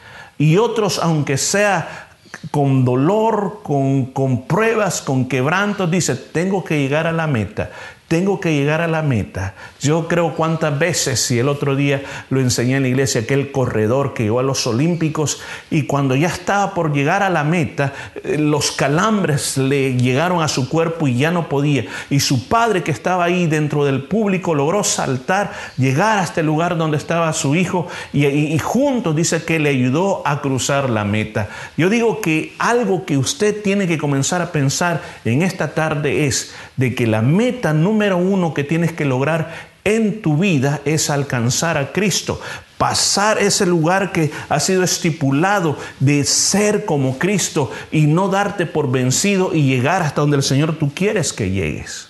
y 0.41 0.57
otros, 0.57 0.97
aunque 0.97 1.37
sea 1.37 2.07
con 2.49 2.83
dolor, 2.83 3.59
con, 3.61 4.07
con, 4.07 4.47
pruebas, 4.47 5.01
con 5.01 5.27
quebrantos, 5.27 5.91
dice, 5.91 6.15
tengo 6.15 6.63
que 6.63 6.79
llegar 6.79 7.05
a 7.05 7.11
la 7.11 7.27
meta 7.27 7.69
tengo 8.11 8.41
que 8.41 8.53
llegar 8.53 8.81
a 8.81 8.89
la 8.89 9.03
meta. 9.03 9.53
Yo 9.79 10.09
creo 10.09 10.35
cuántas 10.35 10.77
veces, 10.77 11.21
si 11.21 11.39
el 11.39 11.47
otro 11.47 11.77
día 11.77 12.03
lo 12.29 12.41
enseñé 12.41 12.75
en 12.75 12.81
la 12.81 12.89
iglesia, 12.89 13.21
aquel 13.21 13.53
corredor 13.53 14.13
que 14.13 14.23
llegó 14.23 14.41
a 14.41 14.43
los 14.43 14.67
Olímpicos 14.67 15.39
y 15.69 15.83
cuando 15.83 16.17
ya 16.17 16.27
estaba 16.27 16.73
por 16.73 16.91
llegar 16.91 17.23
a 17.23 17.29
la 17.29 17.45
meta, 17.45 17.93
eh, 18.21 18.37
los 18.37 18.73
calambres 18.73 19.55
le 19.55 19.95
llegaron 19.95 20.43
a 20.43 20.49
su 20.49 20.67
cuerpo 20.67 21.07
y 21.07 21.19
ya 21.19 21.31
no 21.31 21.47
podía. 21.47 21.85
Y 22.09 22.19
su 22.19 22.49
padre 22.49 22.83
que 22.83 22.91
estaba 22.91 23.23
ahí 23.23 23.47
dentro 23.47 23.85
del 23.85 24.03
público 24.03 24.55
logró 24.55 24.83
saltar, 24.83 25.53
llegar 25.77 26.17
hasta 26.17 26.41
el 26.41 26.47
lugar 26.47 26.77
donde 26.77 26.97
estaba 26.97 27.31
su 27.31 27.55
hijo 27.55 27.87
y, 28.11 28.25
y 28.25 28.59
juntos 28.59 29.15
dice 29.15 29.45
que 29.45 29.57
le 29.57 29.69
ayudó 29.69 30.21
a 30.25 30.41
cruzar 30.41 30.89
la 30.89 31.05
meta. 31.05 31.47
Yo 31.77 31.89
digo 31.89 32.19
que 32.19 32.55
algo 32.59 33.05
que 33.05 33.17
usted 33.17 33.63
tiene 33.63 33.87
que 33.87 33.97
comenzar 33.97 34.41
a 34.41 34.51
pensar 34.51 35.01
en 35.23 35.43
esta 35.43 35.73
tarde 35.73 36.25
es 36.27 36.53
de 36.81 36.95
que 36.95 37.05
la 37.05 37.21
meta 37.21 37.73
número 37.73 38.17
uno 38.17 38.55
que 38.55 38.63
tienes 38.63 38.91
que 38.91 39.05
lograr 39.05 39.71
en 39.83 40.23
tu 40.23 40.35
vida 40.35 40.81
es 40.83 41.11
alcanzar 41.11 41.77
a 41.77 41.91
Cristo, 41.91 42.41
pasar 42.79 43.37
ese 43.37 43.67
lugar 43.67 44.11
que 44.11 44.31
ha 44.49 44.59
sido 44.59 44.81
estipulado 44.81 45.77
de 45.99 46.23
ser 46.23 46.85
como 46.85 47.19
Cristo 47.19 47.71
y 47.91 48.07
no 48.07 48.29
darte 48.29 48.65
por 48.65 48.89
vencido 48.89 49.53
y 49.53 49.61
llegar 49.61 50.01
hasta 50.01 50.21
donde 50.21 50.37
el 50.37 50.43
Señor 50.43 50.75
tú 50.79 50.91
quieres 50.91 51.31
que 51.31 51.51
llegues. 51.51 52.09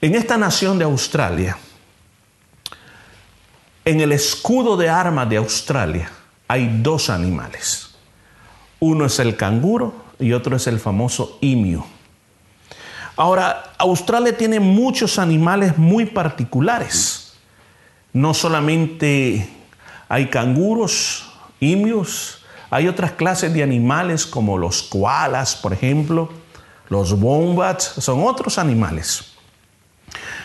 En 0.00 0.14
esta 0.14 0.38
nación 0.38 0.78
de 0.78 0.86
Australia, 0.86 1.58
en 3.84 4.00
el 4.00 4.12
escudo 4.12 4.78
de 4.78 4.88
armas 4.88 5.28
de 5.28 5.36
Australia 5.36 6.10
hay 6.48 6.80
dos 6.82 7.10
animales. 7.10 7.90
Uno 8.80 9.04
es 9.04 9.18
el 9.18 9.36
canguro 9.36 9.94
y 10.18 10.32
otro 10.32 10.56
es 10.56 10.66
el 10.66 10.80
famoso 10.80 11.36
imio. 11.42 11.95
Ahora, 13.16 13.72
Australia 13.78 14.36
tiene 14.36 14.60
muchos 14.60 15.18
animales 15.18 15.78
muy 15.78 16.04
particulares. 16.04 17.34
No 18.12 18.34
solamente 18.34 19.48
hay 20.08 20.26
canguros, 20.28 21.26
imios, 21.58 22.44
hay 22.70 22.88
otras 22.88 23.12
clases 23.12 23.54
de 23.54 23.62
animales 23.62 24.26
como 24.26 24.58
los 24.58 24.82
koalas, 24.82 25.56
por 25.56 25.72
ejemplo, 25.72 26.28
los 26.88 27.12
wombats, 27.18 27.84
son 27.98 28.22
otros 28.24 28.58
animales. 28.58 29.32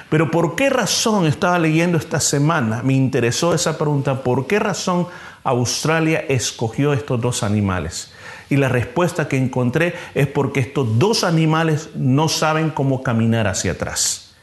Pero 0.10 0.30
¿por 0.32 0.56
qué 0.56 0.70
razón 0.70 1.26
estaba 1.26 1.58
leyendo 1.60 1.98
esta 1.98 2.20
semana? 2.20 2.82
Me 2.84 2.94
interesó 2.94 3.54
esa 3.54 3.78
pregunta. 3.78 4.24
¿Por 4.24 4.46
qué 4.48 4.60
razón 4.60 5.08
Australia 5.44 6.26
escogió 6.28 6.94
estos 6.94 7.20
dos 7.22 7.44
animales? 7.44 8.12
Y 8.52 8.58
la 8.58 8.68
respuesta 8.68 9.30
que 9.30 9.38
encontré 9.38 9.96
es 10.14 10.28
porque 10.28 10.60
estos 10.60 11.00
dos 11.00 11.24
animales 11.24 11.90
no 11.96 12.28
saben 12.28 12.70
cómo 12.70 13.02
caminar 13.02 13.48
hacia 13.48 13.72
atrás. 13.72 14.34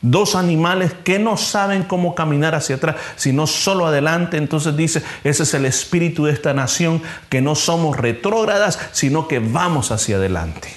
Dos 0.00 0.36
animales 0.36 0.94
que 1.04 1.18
no 1.18 1.36
saben 1.36 1.82
cómo 1.82 2.14
caminar 2.14 2.54
hacia 2.54 2.76
atrás, 2.76 2.96
sino 3.16 3.46
solo 3.46 3.86
adelante. 3.86 4.38
Entonces 4.38 4.74
dice, 4.74 5.02
ese 5.22 5.42
es 5.42 5.52
el 5.52 5.66
espíritu 5.66 6.24
de 6.24 6.32
esta 6.32 6.54
nación, 6.54 7.02
que 7.28 7.42
no 7.42 7.54
somos 7.54 7.98
retrógradas, 7.98 8.78
sino 8.92 9.28
que 9.28 9.38
vamos 9.38 9.90
hacia 9.90 10.16
adelante. 10.16 10.70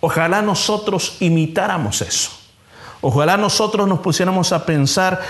Ojalá 0.00 0.40
nosotros 0.40 1.18
imitáramos 1.20 2.00
eso. 2.00 2.30
Ojalá 3.02 3.36
nosotros 3.36 3.86
nos 3.86 3.98
pusiéramos 3.98 4.52
a 4.52 4.64
pensar 4.64 5.20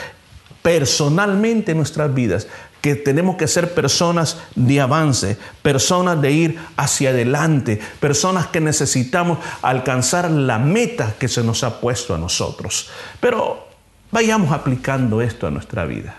personalmente 0.62 1.72
en 1.72 1.78
nuestras 1.78 2.14
vidas 2.14 2.46
que 2.80 2.94
tenemos 2.94 3.36
que 3.36 3.46
ser 3.46 3.74
personas 3.74 4.38
de 4.54 4.80
avance, 4.80 5.36
personas 5.62 6.20
de 6.20 6.32
ir 6.32 6.58
hacia 6.76 7.10
adelante, 7.10 7.80
personas 8.00 8.46
que 8.46 8.60
necesitamos 8.60 9.38
alcanzar 9.62 10.30
la 10.30 10.58
meta 10.58 11.14
que 11.18 11.28
se 11.28 11.42
nos 11.42 11.62
ha 11.62 11.80
puesto 11.80 12.14
a 12.14 12.18
nosotros. 12.18 12.88
Pero 13.20 13.66
vayamos 14.10 14.52
aplicando 14.52 15.20
esto 15.20 15.46
a 15.46 15.50
nuestra 15.50 15.84
vida. 15.84 16.16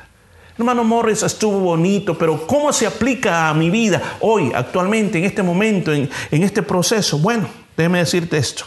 Hermano 0.58 0.84
Morris, 0.84 1.24
estuvo 1.24 1.60
bonito, 1.60 2.17
pero 2.17 2.45
¿cómo 2.45 2.71
se 2.71 2.86
aplica 2.86 3.50
a 3.50 3.54
mi 3.54 3.71
vida 3.71 4.17
hoy, 4.19 4.52
actualmente, 4.54 5.17
en 5.17 5.26
este 5.26 5.41
momento, 5.41 5.91
en, 5.91 6.10
en 6.30 6.43
este 6.43 6.62
proceso? 6.62 7.17
Bueno, 7.17 7.47
déjeme 7.76 8.00
decirte 8.00 8.38
esto, 8.38 8.65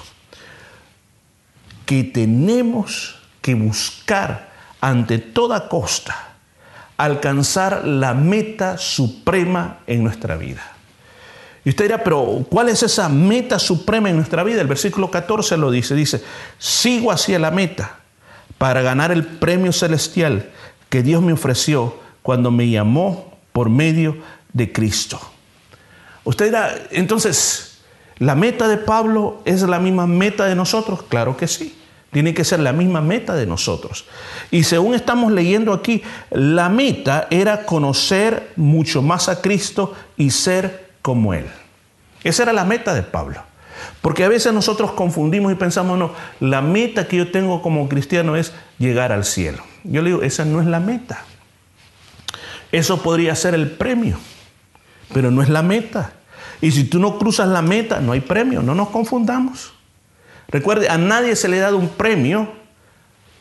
que 1.86 2.02
tenemos 2.02 3.20
que 3.40 3.54
buscar 3.54 4.50
ante 4.80 5.18
toda 5.18 5.68
costa 5.68 6.33
alcanzar 6.96 7.86
la 7.86 8.14
meta 8.14 8.78
suprema 8.78 9.78
en 9.86 10.02
nuestra 10.02 10.36
vida. 10.36 10.62
Y 11.64 11.70
usted 11.70 11.86
dirá, 11.86 12.04
pero 12.04 12.44
¿cuál 12.50 12.68
es 12.68 12.82
esa 12.82 13.08
meta 13.08 13.58
suprema 13.58 14.10
en 14.10 14.16
nuestra 14.16 14.44
vida? 14.44 14.60
El 14.60 14.66
versículo 14.66 15.10
14 15.10 15.56
lo 15.56 15.70
dice, 15.70 15.94
dice, 15.94 16.22
sigo 16.58 17.10
hacia 17.10 17.38
la 17.38 17.50
meta 17.50 17.96
para 18.58 18.82
ganar 18.82 19.10
el 19.10 19.24
premio 19.24 19.72
celestial 19.72 20.50
que 20.90 21.02
Dios 21.02 21.22
me 21.22 21.32
ofreció 21.32 21.98
cuando 22.22 22.50
me 22.50 22.68
llamó 22.68 23.34
por 23.52 23.70
medio 23.70 24.16
de 24.52 24.72
Cristo. 24.72 25.18
Usted 26.24 26.46
dirá, 26.46 26.74
entonces, 26.90 27.78
¿la 28.18 28.34
meta 28.34 28.68
de 28.68 28.76
Pablo 28.76 29.40
es 29.44 29.62
la 29.62 29.78
misma 29.78 30.06
meta 30.06 30.44
de 30.46 30.54
nosotros? 30.54 31.02
Claro 31.08 31.36
que 31.36 31.48
sí. 31.48 31.76
Tiene 32.14 32.32
que 32.32 32.44
ser 32.44 32.60
la 32.60 32.72
misma 32.72 33.00
meta 33.00 33.34
de 33.34 33.44
nosotros. 33.44 34.04
Y 34.52 34.62
según 34.62 34.94
estamos 34.94 35.32
leyendo 35.32 35.72
aquí, 35.72 36.04
la 36.30 36.68
meta 36.68 37.26
era 37.28 37.66
conocer 37.66 38.52
mucho 38.54 39.02
más 39.02 39.28
a 39.28 39.42
Cristo 39.42 39.96
y 40.16 40.30
ser 40.30 40.92
como 41.02 41.34
Él. 41.34 41.46
Esa 42.22 42.44
era 42.44 42.52
la 42.52 42.64
meta 42.64 42.94
de 42.94 43.02
Pablo. 43.02 43.42
Porque 44.00 44.22
a 44.22 44.28
veces 44.28 44.52
nosotros 44.52 44.92
confundimos 44.92 45.50
y 45.50 45.56
pensamos, 45.56 45.98
no, 45.98 46.12
la 46.38 46.62
meta 46.62 47.08
que 47.08 47.16
yo 47.16 47.32
tengo 47.32 47.60
como 47.62 47.88
cristiano 47.88 48.36
es 48.36 48.52
llegar 48.78 49.10
al 49.10 49.24
cielo. 49.24 49.64
Yo 49.82 50.00
le 50.00 50.10
digo, 50.10 50.22
esa 50.22 50.44
no 50.44 50.60
es 50.60 50.68
la 50.68 50.78
meta. 50.78 51.24
Eso 52.70 53.02
podría 53.02 53.34
ser 53.34 53.54
el 53.54 53.72
premio, 53.72 54.20
pero 55.12 55.32
no 55.32 55.42
es 55.42 55.48
la 55.48 55.62
meta. 55.62 56.12
Y 56.60 56.70
si 56.70 56.84
tú 56.84 57.00
no 57.00 57.18
cruzas 57.18 57.48
la 57.48 57.60
meta, 57.60 57.98
no 57.98 58.12
hay 58.12 58.20
premio, 58.20 58.62
no 58.62 58.76
nos 58.76 58.90
confundamos. 58.90 59.74
Recuerde, 60.54 60.88
a 60.88 60.98
nadie 60.98 61.34
se 61.34 61.48
le 61.48 61.58
ha 61.58 61.62
dado 61.62 61.78
un 61.78 61.88
premio 61.88 62.46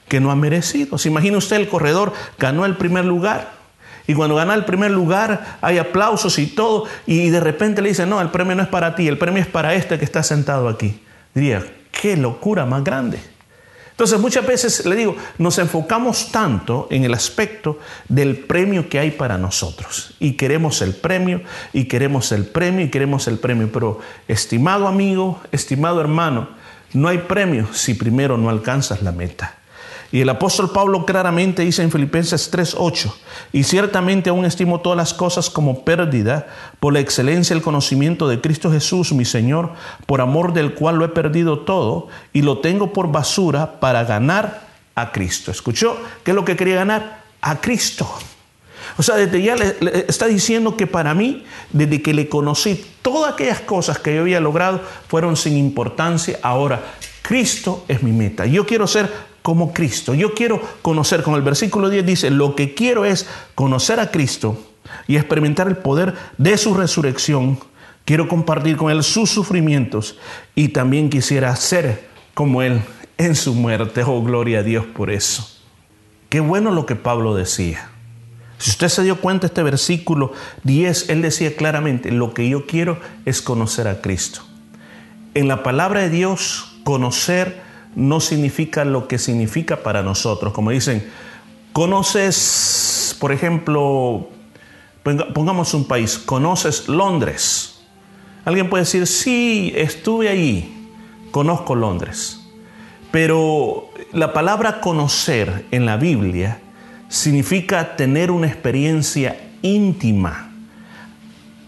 que 0.08 0.20
no 0.20 0.32
ha 0.32 0.36
merecido. 0.36 0.98
¿Se 0.98 1.10
imagina 1.10 1.38
usted 1.38 1.58
el 1.58 1.70
corredor 1.70 2.12
ganó 2.40 2.66
el 2.66 2.76
primer 2.76 3.06
lugar? 3.06 3.52
Y 4.08 4.16
cuando 4.16 4.34
gana 4.34 4.56
el 4.56 4.66
primer 4.66 4.90
lugar 4.90 5.60
hay 5.62 5.78
aplausos 5.78 6.40
y 6.40 6.48
todo, 6.48 6.86
y 7.06 7.30
de 7.30 7.40
repente 7.40 7.84
le 7.84 7.90
dicen, 7.90 8.10
no, 8.10 8.20
el 8.20 8.30
premio 8.30 8.56
no 8.56 8.64
es 8.64 8.68
para 8.68 8.96
ti, 8.96 9.08
el 9.08 9.20
premio 9.20 9.44
es 9.44 9.48
para 9.48 9.76
este 9.76 10.00
que 10.00 10.06
está 10.06 10.24
sentado 10.24 10.68
aquí. 10.68 11.04
Diría, 11.36 11.64
qué 11.92 12.18
locura 12.18 12.66
más 12.66 12.84
grande. 12.84 13.20
Entonces 13.92 14.20
muchas 14.20 14.48
veces 14.48 14.84
le 14.88 14.96
digo, 14.96 15.16
nos 15.38 15.60
enfocamos 15.60 16.32
tanto 16.32 16.88
en 16.90 17.04
el 17.04 17.14
aspecto 17.14 17.78
del 18.10 18.38
premio 18.38 18.90
que 18.90 18.98
hay 18.98 19.12
para 19.12 19.38
nosotros. 19.38 20.16
Y 20.20 20.34
queremos 20.34 20.82
el 20.82 20.96
premio, 20.96 21.44
y 21.74 21.86
queremos 21.86 22.32
el 22.32 22.46
premio, 22.46 22.84
y 22.84 22.90
queremos 22.90 23.28
el 23.28 23.38
premio. 23.38 23.70
Pero 23.72 24.00
estimado 24.28 24.88
amigo, 24.88 25.40
estimado 25.52 26.02
hermano, 26.02 26.63
no 26.94 27.08
hay 27.08 27.20
premio 27.20 27.68
si 27.74 27.94
primero 27.94 28.38
no 28.38 28.50
alcanzas 28.50 29.02
la 29.02 29.12
meta. 29.12 29.56
Y 30.12 30.22
el 30.22 30.30
apóstol 30.30 30.70
Pablo 30.72 31.06
claramente 31.06 31.64
dice 31.64 31.82
en 31.82 31.92
Filipenses 31.92 32.52
3:8, 32.52 33.12
y 33.52 33.64
ciertamente 33.64 34.30
aún 34.30 34.46
estimo 34.46 34.80
todas 34.80 34.96
las 34.96 35.12
cosas 35.12 35.50
como 35.50 35.84
pérdida 35.84 36.46
por 36.80 36.94
la 36.94 37.00
excelencia 37.00 37.56
del 37.56 37.64
conocimiento 37.64 38.28
de 38.28 38.40
Cristo 38.40 38.72
Jesús, 38.72 39.12
mi 39.12 39.26
Señor, 39.26 39.72
por 40.06 40.22
amor 40.22 40.54
del 40.54 40.76
cual 40.76 40.98
lo 40.98 41.06
he 41.06 41.10
perdido 41.10 41.62
todo 41.62 42.10
y 42.32 42.44
lo 42.44 42.60
tengo 42.60 42.94
por 42.94 43.12
basura 43.12 43.80
para 43.80 44.04
ganar 44.04 44.68
a 44.94 45.12
Cristo. 45.12 45.50
¿Escuchó? 45.50 45.98
¿Qué 46.24 46.30
es 46.30 46.36
lo 46.36 46.46
que 46.46 46.56
quería 46.56 46.76
ganar? 46.76 47.24
A 47.42 47.60
Cristo. 47.60 48.08
O 48.98 49.04
sea, 49.04 49.16
desde 49.16 49.42
ya 49.42 49.56
le, 49.56 49.76
está 50.08 50.28
diciendo 50.28 50.78
que 50.78 50.88
para 50.88 51.14
mí, 51.14 51.44
desde 51.72 52.02
que 52.02 52.14
le 52.14 52.30
conocí, 52.30 52.84
todas 53.02 53.34
aquellas 53.34 53.62
cosas 53.62 54.00
que 54.00 54.16
yo 54.16 54.22
había 54.22 54.40
logrado 54.40 54.82
fueron 55.08 55.36
sin 55.36 55.58
importancia. 55.58 56.40
Ahora, 56.42 56.82
Cristo 57.22 57.86
es 57.88 58.04
mi 58.04 58.12
meta. 58.12 58.46
Yo 58.46 58.66
quiero 58.66 58.88
ser 58.88 59.10
como 59.42 59.74
Cristo. 59.74 60.14
Yo 60.14 60.34
quiero 60.34 60.62
conocer, 60.82 61.24
como 61.24 61.38
el 61.38 61.44
versículo 61.44 61.90
10 61.90 62.06
dice, 62.06 62.30
lo 62.32 62.56
que 62.56 62.74
quiero 62.74 63.06
es 63.06 63.28
conocer 63.56 64.00
a 64.00 64.10
Cristo 64.10 64.58
y 65.08 65.18
experimentar 65.18 65.68
el 65.68 65.78
poder 65.78 66.14
de 66.38 66.58
su 66.58 66.74
resurrección. 66.74 67.60
Quiero 68.06 68.28
compartir 68.28 68.78
con 68.78 68.92
Él 68.92 69.04
sus 69.04 69.30
sufrimientos 69.30 70.18
y 70.56 70.70
también 70.70 71.10
quisiera 71.10 71.56
ser 71.56 72.10
como 72.34 72.62
Él 72.62 72.82
en 73.18 73.36
su 73.36 73.54
muerte. 73.54 74.04
Oh, 74.06 74.22
gloria 74.24 74.60
a 74.60 74.64
Dios 74.64 74.86
por 74.86 75.12
eso. 75.12 75.50
Qué 76.30 76.40
bueno 76.40 76.72
lo 76.72 76.86
que 76.86 76.96
Pablo 76.96 77.36
decía. 77.36 77.93
Si 78.64 78.70
usted 78.70 78.88
se 78.88 79.04
dio 79.04 79.20
cuenta, 79.20 79.48
este 79.48 79.62
versículo 79.62 80.32
10, 80.64 81.10
él 81.10 81.22
decía 81.22 81.54
claramente, 81.58 82.14
lo 82.14 82.34
que 82.34 82.48
yo 82.48 82.66
quiero 82.66 82.98
es 83.26 83.42
conocer 83.42 83.90
a 83.90 84.00
Cristo. 84.00 84.40
En 85.34 85.50
la 85.50 85.64
palabra 85.64 86.00
de 86.00 86.10
Dios, 86.10 86.78
conocer 86.86 87.62
no 87.94 88.22
significa 88.22 88.86
lo 88.86 89.10
que 89.10 89.18
significa 89.18 89.84
para 89.84 90.02
nosotros. 90.02 90.54
Como 90.54 90.72
dicen, 90.72 91.06
conoces, 91.74 93.18
por 93.20 93.34
ejemplo, 93.34 94.30
pongamos 95.34 95.74
un 95.74 95.86
país, 95.86 96.18
conoces 96.18 96.88
Londres. 96.88 97.82
Alguien 98.46 98.70
puede 98.70 98.86
decir, 98.86 99.08
sí, 99.08 99.74
estuve 99.76 100.30
ahí, 100.30 100.90
conozco 101.32 101.76
Londres. 101.76 102.40
Pero 103.12 103.90
la 104.14 104.32
palabra 104.32 104.80
conocer 104.80 105.66
en 105.72 105.86
la 105.86 105.98
Biblia 105.98 106.62
significa 107.14 107.96
tener 107.96 108.32
una 108.32 108.48
experiencia 108.48 109.40
íntima. 109.62 110.50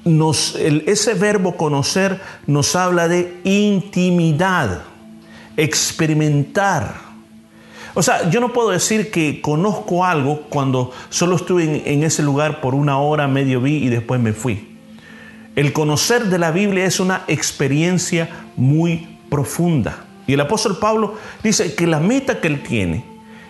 ese 0.03 1.13
verbo 1.13 1.55
conocer 1.55 2.19
nos 2.47 2.75
habla 2.75 3.08
de 3.08 3.41
intimidad, 3.43 4.81
experimentar. 5.55 6.95
O 7.93 8.01
sea, 8.01 8.27
yo 8.31 8.39
no 8.39 8.53
puedo 8.53 8.71
decir 8.71 9.12
que 9.12 9.39
conozco 9.39 10.03
algo 10.03 10.41
cuando 10.49 10.91
solo 11.10 11.36
estuve 11.36 11.93
en, 11.93 12.01
ese 12.01 12.23
lugar 12.23 12.60
por 12.60 12.73
una 12.73 12.97
hora, 12.97 13.27
medio 13.27 13.62
vi 13.62 13.75
y 13.75 13.89
después 13.89 14.19
me 14.19 14.34
fui. 14.34 14.75
El 15.55 15.73
conocer 15.73 16.25
de 16.25 16.39
la 16.39 16.49
Biblia 16.49 16.86
es 16.86 16.99
una 16.99 17.23
experiencia 17.27 18.29
muy 18.55 19.19
profunda. 19.29 20.05
Y 20.25 20.34
el 20.34 20.41
apóstol 20.41 20.79
Pablo 20.79 21.13
dice 21.43 21.75
que 21.75 21.86
la 21.86 21.99
meta 21.99 22.41
que 22.41 22.47
él 22.47 22.63
tiene 22.63 23.05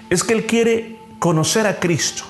es 0.09 0.25
que 0.25 0.33
él 0.33 0.45
quiere 0.45 0.94
conocer 1.25 1.65
a 1.65 1.79
Cristo, 1.79 2.23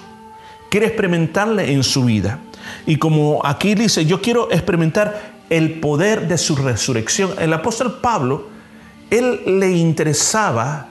quiere 0.69 0.85
experimentarle 0.85 1.69
en 1.73 1.83
su 1.83 2.05
vida. 2.05 2.39
Y 2.85 2.95
como 2.95 3.41
aquí 3.43 3.75
dice, 3.75 4.05
yo 4.05 4.21
quiero 4.21 4.49
experimentar 4.49 5.33
el 5.49 5.81
poder 5.81 6.29
de 6.29 6.37
su 6.37 6.55
resurrección. 6.55 7.31
El 7.37 7.51
apóstol 7.51 7.99
Pablo, 7.99 8.47
él 9.09 9.59
le 9.59 9.73
interesaba 9.73 10.87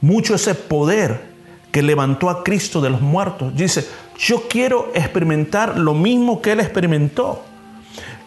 mucho 0.00 0.34
ese 0.34 0.56
poder 0.56 1.26
que 1.70 1.80
levantó 1.80 2.28
a 2.28 2.42
Cristo 2.42 2.80
de 2.80 2.90
los 2.90 3.00
muertos. 3.00 3.54
Dice, 3.54 3.86
yo 4.18 4.48
quiero 4.48 4.90
experimentar 4.92 5.78
lo 5.78 5.94
mismo 5.94 6.42
que 6.42 6.50
él 6.50 6.58
experimentó. 6.58 7.44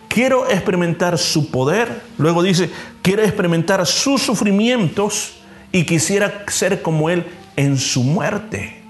Quiero 0.08 0.50
experimentar 0.50 1.18
su 1.18 1.52
poder. 1.52 2.02
Luego 2.18 2.44
dice, 2.44 2.70
quiero 3.02 3.24
experimentar 3.24 3.86
sus 3.86 4.22
sufrimientos 4.22 5.34
y 5.74 5.84
quisiera 5.84 6.46
ser 6.48 6.82
como 6.82 7.10
él 7.10 7.26
en 7.58 7.78
su 7.78 8.04
muerte. 8.04 8.87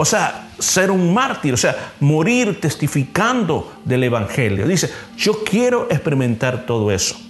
O 0.00 0.04
sea, 0.04 0.50
ser 0.60 0.92
un 0.92 1.12
mártir, 1.12 1.52
o 1.52 1.56
sea, 1.56 1.92
morir 1.98 2.60
testificando 2.60 3.80
del 3.84 4.04
Evangelio. 4.04 4.66
Dice, 4.66 4.88
yo 5.16 5.42
quiero 5.42 5.88
experimentar 5.90 6.66
todo 6.66 6.92
eso. 6.92 7.20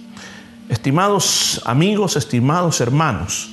Estimados 0.69 1.63
amigos, 1.65 2.15
estimados 2.15 2.79
hermanos, 2.79 3.49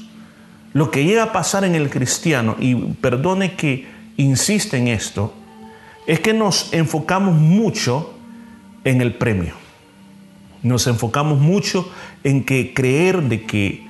lo 0.74 0.90
que 0.90 1.05
llega 1.05 1.22
a 1.22 1.33
pasar 1.33 1.64
en 1.64 1.74
el 1.74 1.88
cristiano, 1.88 2.57
y 2.61 2.74
perdone 2.74 3.57
que 3.57 3.87
insiste 4.18 4.76
en 4.76 4.88
esto, 4.88 5.33
es 6.07 6.20
que 6.20 6.35
nos 6.35 6.74
enfocamos 6.74 7.35
mucho 7.35 8.12
en 8.85 9.00
el 9.00 9.14
premio. 9.14 9.55
Nos 10.62 10.87
enfocamos 10.87 11.38
mucho 11.38 11.90
en 12.22 12.44
que 12.44 12.74
creer 12.74 13.22
de 13.22 13.46
que 13.46 13.86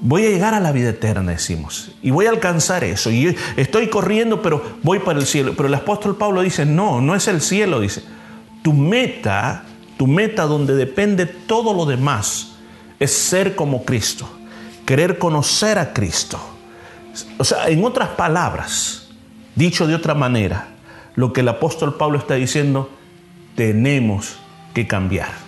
voy 0.00 0.26
a 0.26 0.30
llegar 0.30 0.54
a 0.54 0.60
la 0.60 0.72
vida 0.72 0.90
eterna, 0.90 1.32
decimos, 1.32 1.90
y 2.02 2.10
voy 2.10 2.26
a 2.26 2.30
alcanzar 2.30 2.84
eso. 2.84 3.10
Y 3.10 3.36
estoy 3.56 3.88
corriendo, 3.88 4.42
pero 4.42 4.62
voy 4.82 4.98
para 4.98 5.18
el 5.18 5.26
cielo. 5.26 5.54
Pero 5.56 5.68
el 5.68 5.74
apóstol 5.74 6.16
Pablo 6.16 6.42
dice, 6.42 6.66
no, 6.66 7.00
no 7.00 7.14
es 7.14 7.28
el 7.28 7.40
cielo, 7.40 7.80
dice. 7.80 8.02
Tu 8.62 8.72
meta, 8.72 9.64
tu 9.96 10.06
meta 10.06 10.44
donde 10.44 10.74
depende 10.74 11.26
todo 11.26 11.74
lo 11.74 11.86
demás, 11.86 12.52
es 12.98 13.12
ser 13.12 13.54
como 13.54 13.84
Cristo, 13.84 14.28
querer 14.84 15.18
conocer 15.18 15.78
a 15.78 15.92
Cristo. 15.92 16.38
O 17.38 17.44
sea, 17.44 17.68
en 17.68 17.84
otras 17.84 18.10
palabras, 18.10 19.08
dicho 19.54 19.86
de 19.86 19.94
otra 19.94 20.14
manera, 20.14 20.68
lo 21.14 21.32
que 21.32 21.40
el 21.40 21.48
apóstol 21.48 21.96
Pablo 21.96 22.18
está 22.18 22.34
diciendo, 22.34 22.90
tenemos 23.54 24.36
que 24.74 24.86
cambiar. 24.86 25.45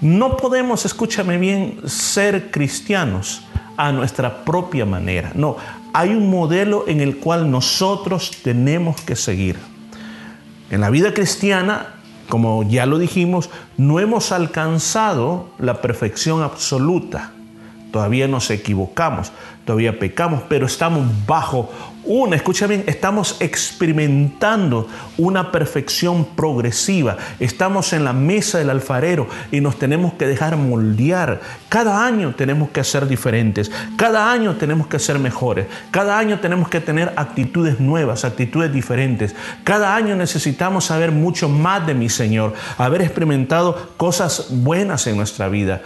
No 0.00 0.36
podemos, 0.36 0.84
escúchame 0.84 1.38
bien, 1.38 1.80
ser 1.86 2.50
cristianos 2.50 3.42
a 3.76 3.92
nuestra 3.92 4.44
propia 4.44 4.84
manera. 4.84 5.32
No, 5.34 5.56
hay 5.92 6.10
un 6.10 6.30
modelo 6.30 6.84
en 6.86 7.00
el 7.00 7.16
cual 7.16 7.50
nosotros 7.50 8.30
tenemos 8.42 9.00
que 9.00 9.16
seguir. 9.16 9.56
En 10.70 10.80
la 10.80 10.90
vida 10.90 11.14
cristiana, 11.14 11.94
como 12.28 12.68
ya 12.68 12.86
lo 12.86 12.98
dijimos, 12.98 13.50
no 13.76 14.00
hemos 14.00 14.32
alcanzado 14.32 15.48
la 15.58 15.80
perfección 15.80 16.42
absoluta. 16.42 17.32
Todavía 17.92 18.28
nos 18.28 18.50
equivocamos, 18.50 19.32
todavía 19.64 19.98
pecamos, 19.98 20.42
pero 20.48 20.66
estamos 20.66 21.06
bajo 21.26 21.70
una, 22.06 22.36
escucha 22.36 22.66
bien, 22.66 22.84
estamos 22.86 23.36
experimentando 23.40 24.88
una 25.18 25.50
perfección 25.50 26.24
progresiva. 26.24 27.16
Estamos 27.40 27.92
en 27.92 28.04
la 28.04 28.12
mesa 28.12 28.58
del 28.58 28.70
alfarero 28.70 29.28
y 29.50 29.60
nos 29.60 29.78
tenemos 29.78 30.14
que 30.14 30.26
dejar 30.26 30.56
moldear. 30.56 31.40
Cada 31.68 32.06
año 32.06 32.34
tenemos 32.36 32.70
que 32.70 32.84
ser 32.84 33.08
diferentes. 33.08 33.70
Cada 33.96 34.30
año 34.30 34.54
tenemos 34.56 34.86
que 34.86 34.98
ser 34.98 35.18
mejores. 35.18 35.66
Cada 35.90 36.18
año 36.18 36.38
tenemos 36.38 36.68
que 36.68 36.80
tener 36.80 37.12
actitudes 37.16 37.80
nuevas, 37.80 38.24
actitudes 38.24 38.72
diferentes. 38.72 39.34
Cada 39.64 39.94
año 39.96 40.14
necesitamos 40.14 40.84
saber 40.84 41.10
mucho 41.10 41.48
más 41.48 41.86
de 41.86 41.94
mi 41.94 42.08
Señor, 42.08 42.54
haber 42.78 43.02
experimentado 43.02 43.90
cosas 43.96 44.46
buenas 44.50 45.06
en 45.06 45.16
nuestra 45.16 45.48
vida. 45.48 45.82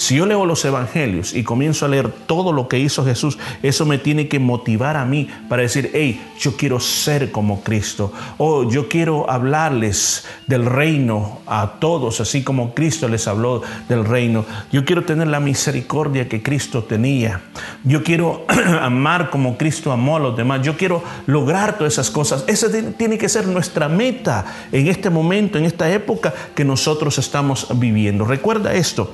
Si 0.00 0.14
yo 0.14 0.24
leo 0.24 0.46
los 0.46 0.64
evangelios 0.64 1.34
y 1.34 1.44
comienzo 1.44 1.84
a 1.84 1.88
leer 1.90 2.10
todo 2.24 2.52
lo 2.52 2.68
que 2.68 2.78
hizo 2.78 3.04
Jesús, 3.04 3.36
eso 3.62 3.84
me 3.84 3.98
tiene 3.98 4.28
que 4.28 4.38
motivar 4.38 4.96
a 4.96 5.04
mí 5.04 5.28
para 5.46 5.60
decir, 5.60 5.90
hey, 5.92 6.18
yo 6.38 6.56
quiero 6.56 6.80
ser 6.80 7.30
como 7.30 7.60
Cristo. 7.62 8.10
O 8.38 8.66
yo 8.70 8.88
quiero 8.88 9.30
hablarles 9.30 10.24
del 10.46 10.64
reino 10.64 11.40
a 11.46 11.72
todos, 11.80 12.18
así 12.22 12.42
como 12.42 12.74
Cristo 12.74 13.08
les 13.08 13.28
habló 13.28 13.60
del 13.90 14.06
reino. 14.06 14.46
Yo 14.72 14.86
quiero 14.86 15.04
tener 15.04 15.26
la 15.26 15.38
misericordia 15.38 16.30
que 16.30 16.42
Cristo 16.42 16.82
tenía. 16.82 17.42
Yo 17.84 18.02
quiero 18.02 18.46
amar 18.80 19.28
como 19.28 19.58
Cristo 19.58 19.92
amó 19.92 20.16
a 20.16 20.20
los 20.20 20.34
demás. 20.34 20.62
Yo 20.62 20.78
quiero 20.78 21.04
lograr 21.26 21.76
todas 21.76 21.92
esas 21.92 22.10
cosas. 22.10 22.44
Esa 22.46 22.68
tiene 22.96 23.18
que 23.18 23.28
ser 23.28 23.46
nuestra 23.46 23.86
meta 23.86 24.46
en 24.72 24.86
este 24.86 25.10
momento, 25.10 25.58
en 25.58 25.66
esta 25.66 25.90
época 25.90 26.32
que 26.54 26.64
nosotros 26.64 27.18
estamos 27.18 27.66
viviendo. 27.78 28.24
Recuerda 28.24 28.72
esto 28.72 29.12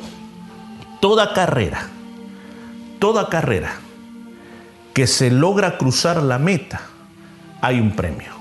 toda 1.01 1.33
carrera, 1.33 1.89
toda 2.99 3.29
carrera 3.29 3.77
que 4.95 5.07
se 5.07 5.31
logra 5.31 5.77
cruzar 5.77 6.23
la 6.23 6.39
meta, 6.39 6.81
hay 7.61 7.81
un 7.81 7.95
premio. 7.95 8.33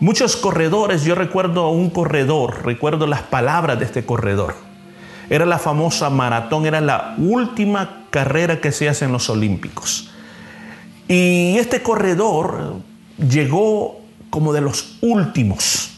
Muchos 0.00 0.36
corredores, 0.36 1.04
yo 1.04 1.14
recuerdo 1.14 1.64
a 1.64 1.70
un 1.70 1.90
corredor, 1.90 2.64
recuerdo 2.64 3.06
las 3.06 3.22
palabras 3.22 3.78
de 3.78 3.84
este 3.84 4.04
corredor. 4.04 4.54
Era 5.28 5.44
la 5.44 5.58
famosa 5.58 6.10
maratón, 6.10 6.66
era 6.66 6.80
la 6.80 7.14
última 7.18 8.04
carrera 8.10 8.60
que 8.60 8.72
se 8.72 8.88
hace 8.88 9.06
en 9.06 9.12
los 9.12 9.28
Olímpicos. 9.28 10.10
Y 11.08 11.56
este 11.58 11.82
corredor 11.82 12.76
llegó 13.18 14.00
como 14.30 14.52
de 14.52 14.60
los 14.60 14.98
últimos. 15.00 15.90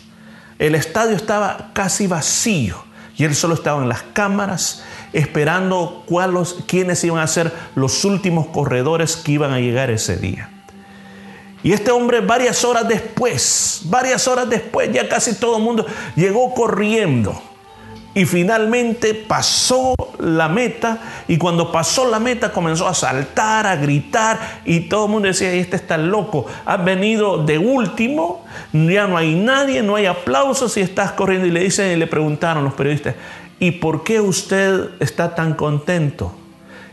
El 0.59 0.74
estadio 0.74 1.16
estaba 1.16 1.70
casi 1.72 2.07
vacío 2.07 2.85
y 3.16 3.24
él 3.24 3.35
solo 3.35 3.55
estaba 3.55 3.83
en 3.83 3.88
las 3.88 4.03
cámaras 4.03 4.85
esperando 5.12 6.03
cuáles, 6.07 6.57
quiénes 6.66 7.03
iban 7.05 7.21
a 7.21 7.27
ser 7.27 7.53
los 7.75 8.05
últimos 8.05 8.47
corredores 8.49 9.16
que 9.16 9.33
iban 9.33 9.53
a 9.53 9.61
llegar 9.61 9.90
ese 9.90 10.16
día. 10.16 10.51
Y 11.62 11.73
este 11.73 11.90
hombre 11.90 12.21
varias 12.21 12.64
horas 12.64 12.87
después, 12.87 13.83
varias 13.85 14.29
horas 14.29 14.49
después, 14.49 14.92
ya 14.92 15.09
casi 15.09 15.35
todo 15.35 15.57
el 15.57 15.62
mundo 15.62 15.85
llegó 16.14 16.55
corriendo. 16.55 17.42
Y 18.14 18.25
finalmente 18.25 19.14
pasó 19.14 19.94
la 20.18 20.49
meta 20.49 20.99
y 21.29 21.37
cuando 21.37 21.71
pasó 21.71 22.09
la 22.09 22.18
meta 22.18 22.53
comenzó 22.53 22.88
a 22.88 22.94
saltar, 22.94 23.66
a 23.66 23.77
gritar 23.77 24.62
y 24.64 24.81
todo 24.81 25.05
el 25.05 25.12
mundo 25.12 25.29
decía, 25.29 25.53
este 25.53 25.77
está 25.77 25.97
loco, 25.99 26.47
has 26.64 26.85
venido 26.85 27.44
de 27.44 27.59
último, 27.59 28.44
ya 28.73 29.07
no 29.07 29.16
hay 29.16 29.35
nadie, 29.35 29.83
no 29.83 29.94
hay 29.94 30.07
aplausos 30.07 30.77
y 30.77 30.81
estás 30.81 31.12
corriendo 31.12 31.47
y 31.47 31.51
le 31.51 31.61
dicen 31.61 31.92
y 31.92 31.97
le 31.97 32.07
preguntaron 32.07 32.64
los 32.64 32.75
periodistas, 32.75 33.14
¿y 33.61 33.73
por 33.73 34.05
qué 34.05 34.21
usted 34.21 34.90
está 35.01 35.35
tan 35.35 35.55
contento? 35.55 36.35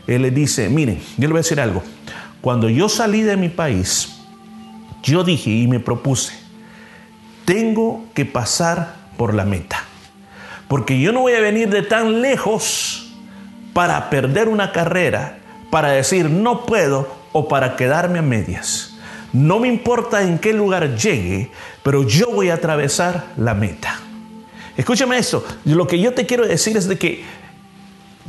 Él 0.06 0.22
le 0.22 0.30
dice, 0.30 0.68
miren, 0.68 1.00
yo 1.16 1.22
le 1.22 1.28
voy 1.28 1.38
a 1.38 1.42
decir 1.42 1.60
algo. 1.60 1.82
Cuando 2.40 2.68
yo 2.68 2.88
salí 2.88 3.22
de 3.22 3.36
mi 3.36 3.48
país, 3.48 4.20
yo 5.02 5.24
dije 5.24 5.50
y 5.50 5.66
me 5.66 5.80
propuse, 5.80 6.32
tengo 7.44 8.04
que 8.14 8.24
pasar 8.24 8.96
por 9.16 9.34
la 9.34 9.44
meta. 9.44 9.84
Porque 10.68 11.00
yo 11.00 11.12
no 11.12 11.20
voy 11.20 11.34
a 11.34 11.40
venir 11.40 11.70
de 11.70 11.82
tan 11.82 12.20
lejos 12.20 13.14
para 13.72 14.10
perder 14.10 14.48
una 14.48 14.72
carrera, 14.72 15.38
para 15.70 15.90
decir 15.90 16.30
no 16.30 16.66
puedo 16.66 17.08
o 17.32 17.48
para 17.48 17.76
quedarme 17.76 18.18
a 18.18 18.22
medias. 18.22 18.96
No 19.32 19.60
me 19.60 19.68
importa 19.68 20.22
en 20.22 20.38
qué 20.38 20.52
lugar 20.52 20.96
llegue, 20.96 21.50
pero 21.82 22.02
yo 22.02 22.30
voy 22.30 22.50
a 22.50 22.54
atravesar 22.54 23.26
la 23.36 23.54
meta. 23.54 24.00
Escúchame 24.76 25.18
esto, 25.18 25.44
lo 25.64 25.86
que 25.86 25.98
yo 25.98 26.12
te 26.12 26.26
quiero 26.26 26.46
decir 26.46 26.76
es 26.76 26.86
de 26.86 26.98
que 26.98 27.24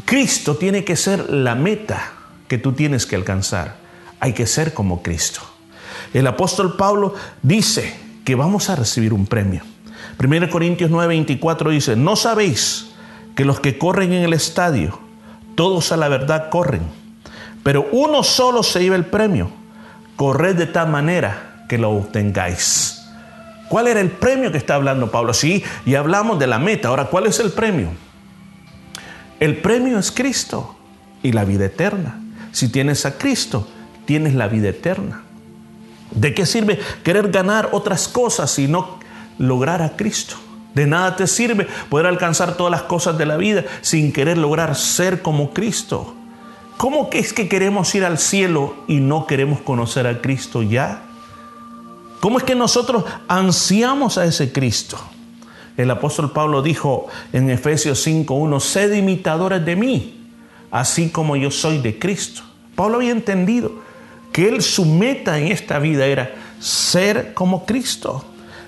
Cristo 0.06 0.56
tiene 0.56 0.86
que 0.86 0.96
ser 0.96 1.30
la 1.30 1.56
meta 1.56 2.14
que 2.48 2.58
tú 2.58 2.72
tienes 2.72 3.06
que 3.06 3.18
alcanzar. 3.18 3.76
Hay 4.20 4.34
que 4.34 4.48
ser 4.48 4.74
como 4.74 5.04
Cristo. 5.04 5.42
El 6.14 6.26
apóstol 6.28 6.78
Pablo 6.78 7.14
dice 7.42 7.94
que 8.24 8.36
vamos 8.36 8.70
a 8.70 8.76
recibir 8.76 9.14
un 9.14 9.26
premio. 9.26 9.62
1 10.18 10.50
Corintios 10.50 10.90
9:24 10.90 11.70
dice, 11.70 11.96
¿no 11.96 12.16
sabéis 12.16 12.92
que 13.36 13.46
los 13.46 13.60
que 13.60 13.78
corren 13.78 14.14
en 14.14 14.24
el 14.24 14.34
estadio, 14.34 15.00
todos 15.56 15.92
a 15.92 15.98
la 15.98 16.08
verdad 16.08 16.50
corren, 16.50 16.82
pero 17.64 17.88
uno 17.92 18.24
solo 18.24 18.64
se 18.64 18.82
lleva 18.82 18.96
el 18.96 19.06
premio? 19.06 19.52
Corred 20.16 20.56
de 20.56 20.66
tal 20.68 20.90
manera 20.90 21.66
que 21.68 21.78
lo 21.78 21.92
obtengáis. 21.92 22.97
¿Cuál 23.70 23.88
era 23.88 24.00
el 24.00 24.12
premio 24.12 24.52
que 24.52 24.58
está 24.58 24.76
hablando 24.76 25.12
Pablo? 25.12 25.34
Sí, 25.34 25.64
y 25.86 25.96
hablamos 25.96 26.40
de 26.40 26.48
la 26.48 26.60
meta. 26.60 26.88
Ahora, 26.88 27.06
¿cuál 27.06 27.28
es 27.28 27.40
el 27.40 27.52
premio? 27.52 27.90
El 29.40 29.58
premio 29.58 30.00
es 30.00 30.12
Cristo 30.12 30.76
y 31.22 31.32
la 31.32 31.46
vida 31.46 31.66
eterna. 31.66 32.22
Si 32.52 32.70
tienes 32.70 33.06
a 33.06 33.18
Cristo, 33.18 33.68
tienes 34.06 34.34
la 34.34 34.48
vida 34.48 34.70
eterna. 34.70 35.24
¿De 36.12 36.34
qué 36.34 36.46
sirve 36.46 36.80
querer 37.04 37.30
ganar 37.30 37.70
otras 37.74 38.08
cosas 38.08 38.50
si 38.52 38.68
no 38.68 39.00
lograr 39.38 39.82
a 39.82 39.96
Cristo? 39.98 40.38
De 40.74 40.88
nada 40.88 41.16
te 41.16 41.28
sirve 41.28 41.68
poder 41.90 42.06
alcanzar 42.06 42.56
todas 42.56 42.72
las 42.72 42.84
cosas 42.84 43.18
de 43.18 43.26
la 43.26 43.36
vida 43.36 43.66
sin 43.82 44.14
querer 44.14 44.38
lograr 44.38 44.76
ser 44.76 45.22
como 45.22 45.52
Cristo. 45.52 46.16
¿Cómo 46.78 47.10
que 47.10 47.20
es 47.20 47.34
que 47.34 47.50
queremos 47.50 47.94
ir 47.96 48.06
al 48.06 48.20
cielo 48.20 48.76
y 48.88 49.00
no 49.00 49.26
queremos 49.26 49.60
conocer 49.62 50.08
a 50.08 50.22
Cristo 50.22 50.62
ya? 50.62 51.07
¿Cómo 52.28 52.40
es 52.40 52.44
que 52.44 52.56
nosotros 52.56 53.06
ansiamos 53.30 54.18
a 54.18 54.26
ese 54.26 54.52
Cristo? 54.52 54.98
El 55.78 55.90
apóstol 55.90 56.34
Pablo 56.34 56.62
dijo 56.62 57.08
en 57.32 57.50
Efesios 57.50 58.06
5.1, 58.06 58.60
sed 58.60 58.92
imitadores 58.96 59.64
de 59.64 59.78
mí, 59.78 60.28
así 60.70 61.10
como 61.10 61.38
yo 61.38 61.52
soy 61.52 61.78
de 61.78 61.98
Cristo. 61.98 62.42
Pablo 62.76 62.98
había 62.98 63.12
entendido 63.12 63.72
que 64.34 64.50
él 64.50 64.62
su 64.62 64.84
meta 64.84 65.40
en 65.40 65.54
esta 65.54 65.80
vida 65.80 66.06
era 66.06 66.36
ser 66.60 67.34
como 67.34 67.66
Cristo. 67.66 68.26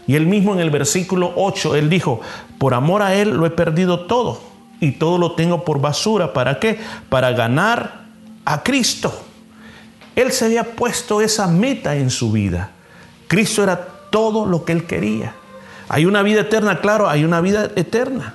Y 0.07 0.15
él 0.15 0.25
mismo 0.25 0.53
en 0.53 0.61
el 0.61 0.69
versículo 0.69 1.33
8, 1.35 1.75
él 1.75 1.89
dijo, 1.89 2.21
por 2.59 2.73
amor 2.73 3.01
a 3.01 3.13
él 3.13 3.31
lo 3.31 3.45
he 3.45 3.49
perdido 3.49 4.05
todo 4.05 4.39
y 4.79 4.93
todo 4.93 5.17
lo 5.17 5.33
tengo 5.33 5.65
por 5.65 5.81
basura. 5.81 6.31
¿Para 6.31 6.61
qué? 6.61 6.79
Para 7.09 7.33
ganar 7.33 8.05
a 8.45 8.63
Cristo. 8.63 9.11
Él 10.15 10.31
se 10.31 10.45
había 10.45 10.63
puesto 10.63 11.19
esa 11.19 11.45
meta 11.47 11.97
en 11.97 12.09
su 12.09 12.31
vida. 12.31 12.71
Cristo 13.29 13.61
era 13.63 13.87
todo 14.09 14.47
lo 14.47 14.65
que 14.65 14.73
él 14.73 14.85
quería. 14.85 15.35
Hay 15.87 16.05
una 16.05 16.23
vida 16.23 16.41
eterna, 16.41 16.81
claro, 16.81 17.07
hay 17.07 17.23
una 17.23 17.41
vida 17.41 17.69
eterna. 17.75 18.33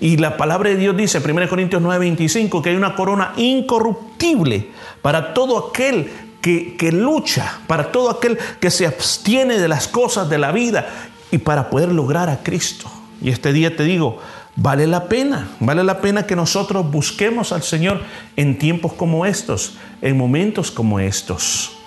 Y 0.00 0.16
la 0.16 0.36
palabra 0.36 0.70
de 0.70 0.76
Dios 0.76 0.96
dice, 0.96 1.18
1 1.18 1.48
Corintios 1.48 1.82
9:25, 1.82 2.62
que 2.62 2.70
hay 2.70 2.76
una 2.76 2.94
corona 2.94 3.32
incorruptible 3.36 4.68
para 5.02 5.34
todo 5.34 5.68
aquel 5.68 6.10
que, 6.40 6.76
que, 6.76 6.92
lucha, 6.92 7.58
para 7.66 7.90
todo 7.90 8.10
aquel 8.10 8.38
que 8.60 8.70
se 8.70 8.86
abstiene 8.86 9.58
de 9.58 9.66
las 9.66 9.88
cosas 9.88 10.30
de 10.30 10.38
la 10.38 10.52
vida 10.52 10.86
y 11.32 11.38
para 11.38 11.68
poder 11.68 11.90
lograr 11.90 12.30
a 12.30 12.44
Cristo. 12.44 12.88
Y 13.20 13.30
este 13.30 13.52
día 13.52 13.76
te 13.76 13.82
digo, 13.82 14.20
vale 14.54 14.86
la 14.86 15.08
pena, 15.08 15.48
vale 15.58 15.82
la 15.82 16.00
pena 16.00 16.26
que 16.26 16.36
nosotros 16.36 16.88
busquemos 16.88 17.50
al 17.50 17.64
Señor 17.64 18.02
en 18.36 18.56
tiempos 18.56 18.92
como 18.92 19.26
estos, 19.26 19.74
en 20.00 20.16
momentos 20.16 20.70
como 20.70 21.00
estos. 21.00 21.77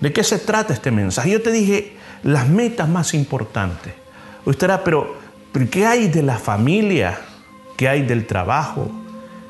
¿De 0.00 0.12
qué 0.12 0.22
se 0.22 0.38
trata 0.38 0.74
este 0.74 0.90
mensaje? 0.90 1.30
Yo 1.30 1.42
te 1.42 1.50
dije 1.50 1.96
las 2.22 2.48
metas 2.48 2.88
más 2.88 3.14
importantes. 3.14 3.94
Usted 4.44 4.66
dirá, 4.66 4.84
pero, 4.84 5.16
pero 5.52 5.70
¿qué 5.70 5.86
hay 5.86 6.08
de 6.08 6.22
la 6.22 6.38
familia? 6.38 7.18
¿Qué 7.76 7.88
hay 7.88 8.02
del 8.02 8.26
trabajo? 8.26 8.90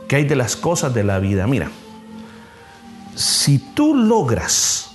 ¿Qué 0.08 0.16
hay 0.16 0.24
de 0.24 0.36
las 0.36 0.56
cosas 0.56 0.94
de 0.94 1.04
la 1.04 1.18
vida? 1.18 1.46
Mira, 1.46 1.70
si 3.14 3.58
tú 3.58 3.94
logras 3.94 4.92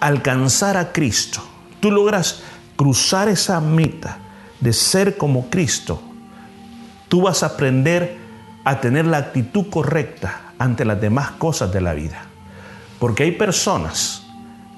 alcanzar 0.00 0.76
a 0.76 0.92
Cristo, 0.92 1.42
tú 1.80 1.90
logras 1.90 2.42
cruzar 2.76 3.28
esa 3.28 3.60
meta 3.60 4.18
de 4.60 4.72
ser 4.72 5.16
como 5.16 5.48
Cristo, 5.48 6.02
tú 7.08 7.22
vas 7.22 7.42
a 7.42 7.46
aprender 7.46 8.18
a 8.64 8.80
tener 8.80 9.06
la 9.06 9.18
actitud 9.18 9.68
correcta 9.70 10.52
ante 10.58 10.84
las 10.84 11.00
demás 11.00 11.32
cosas 11.32 11.72
de 11.72 11.80
la 11.80 11.94
vida. 11.94 12.24
Porque 12.98 13.22
hay 13.22 13.32
personas 13.32 14.26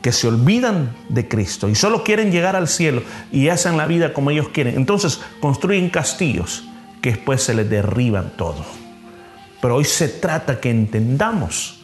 que 0.02 0.12
se 0.12 0.26
olvidan 0.26 0.94
de 1.08 1.28
Cristo 1.28 1.68
y 1.68 1.76
solo 1.76 2.02
quieren 2.02 2.32
llegar 2.32 2.56
al 2.56 2.68
cielo 2.68 3.02
y 3.30 3.48
hacen 3.48 3.76
la 3.76 3.86
vida 3.86 4.12
como 4.12 4.30
ellos 4.30 4.48
quieren. 4.48 4.76
Entonces 4.76 5.20
construyen 5.40 5.88
castillos 5.90 6.64
que 7.00 7.10
después 7.12 7.42
se 7.42 7.54
les 7.54 7.70
derriban 7.70 8.32
todo. 8.36 8.64
Pero 9.60 9.76
hoy 9.76 9.84
se 9.84 10.08
trata 10.08 10.60
que 10.60 10.70
entendamos 10.70 11.80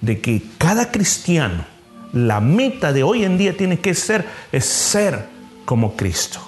de 0.00 0.20
que 0.20 0.40
cada 0.56 0.92
cristiano, 0.92 1.64
la 2.12 2.40
meta 2.40 2.92
de 2.92 3.02
hoy 3.02 3.24
en 3.24 3.36
día 3.36 3.56
tiene 3.56 3.80
que 3.80 3.92
ser, 3.92 4.24
es 4.52 4.64
ser 4.64 5.26
como 5.64 5.96
Cristo. 5.96 6.40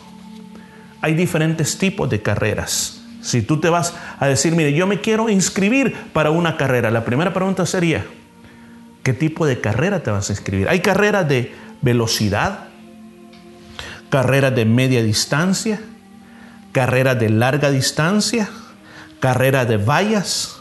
Hay 1.01 1.15
diferentes 1.15 1.77
tipos 1.77 2.09
de 2.09 2.23
carreras. 2.23 3.03
Si 3.21 3.43
tú 3.43 3.59
te 3.59 3.69
vas 3.69 3.95
a 4.19 4.27
decir, 4.29 4.55
mire, 4.55 4.73
yo 4.73 4.87
me 4.87 5.01
quiero 5.01 5.29
inscribir 5.29 5.95
para 6.13 6.31
una 6.31 6.57
carrera, 6.57 6.91
la 6.91 7.05
primera 7.05 7.33
pregunta 7.33 7.67
sería, 7.67 8.07
¿qué 9.03 9.13
tipo 9.13 9.47
de 9.47 9.61
carrera 9.61 10.03
te 10.03 10.11
vas 10.11 10.29
a 10.29 10.33
inscribir? 10.33 10.69
Hay 10.69 10.81
carreras 10.81 11.29
de 11.29 11.55
velocidad, 11.83 12.69
carreras 14.11 14.55
de 14.55 14.65
media 14.65 15.03
distancia, 15.03 15.81
carreras 16.73 17.19
de 17.19 17.31
larga 17.31 17.71
distancia, 17.71 18.49
carrera 19.21 19.65
de 19.65 19.77
vallas, 19.77 20.59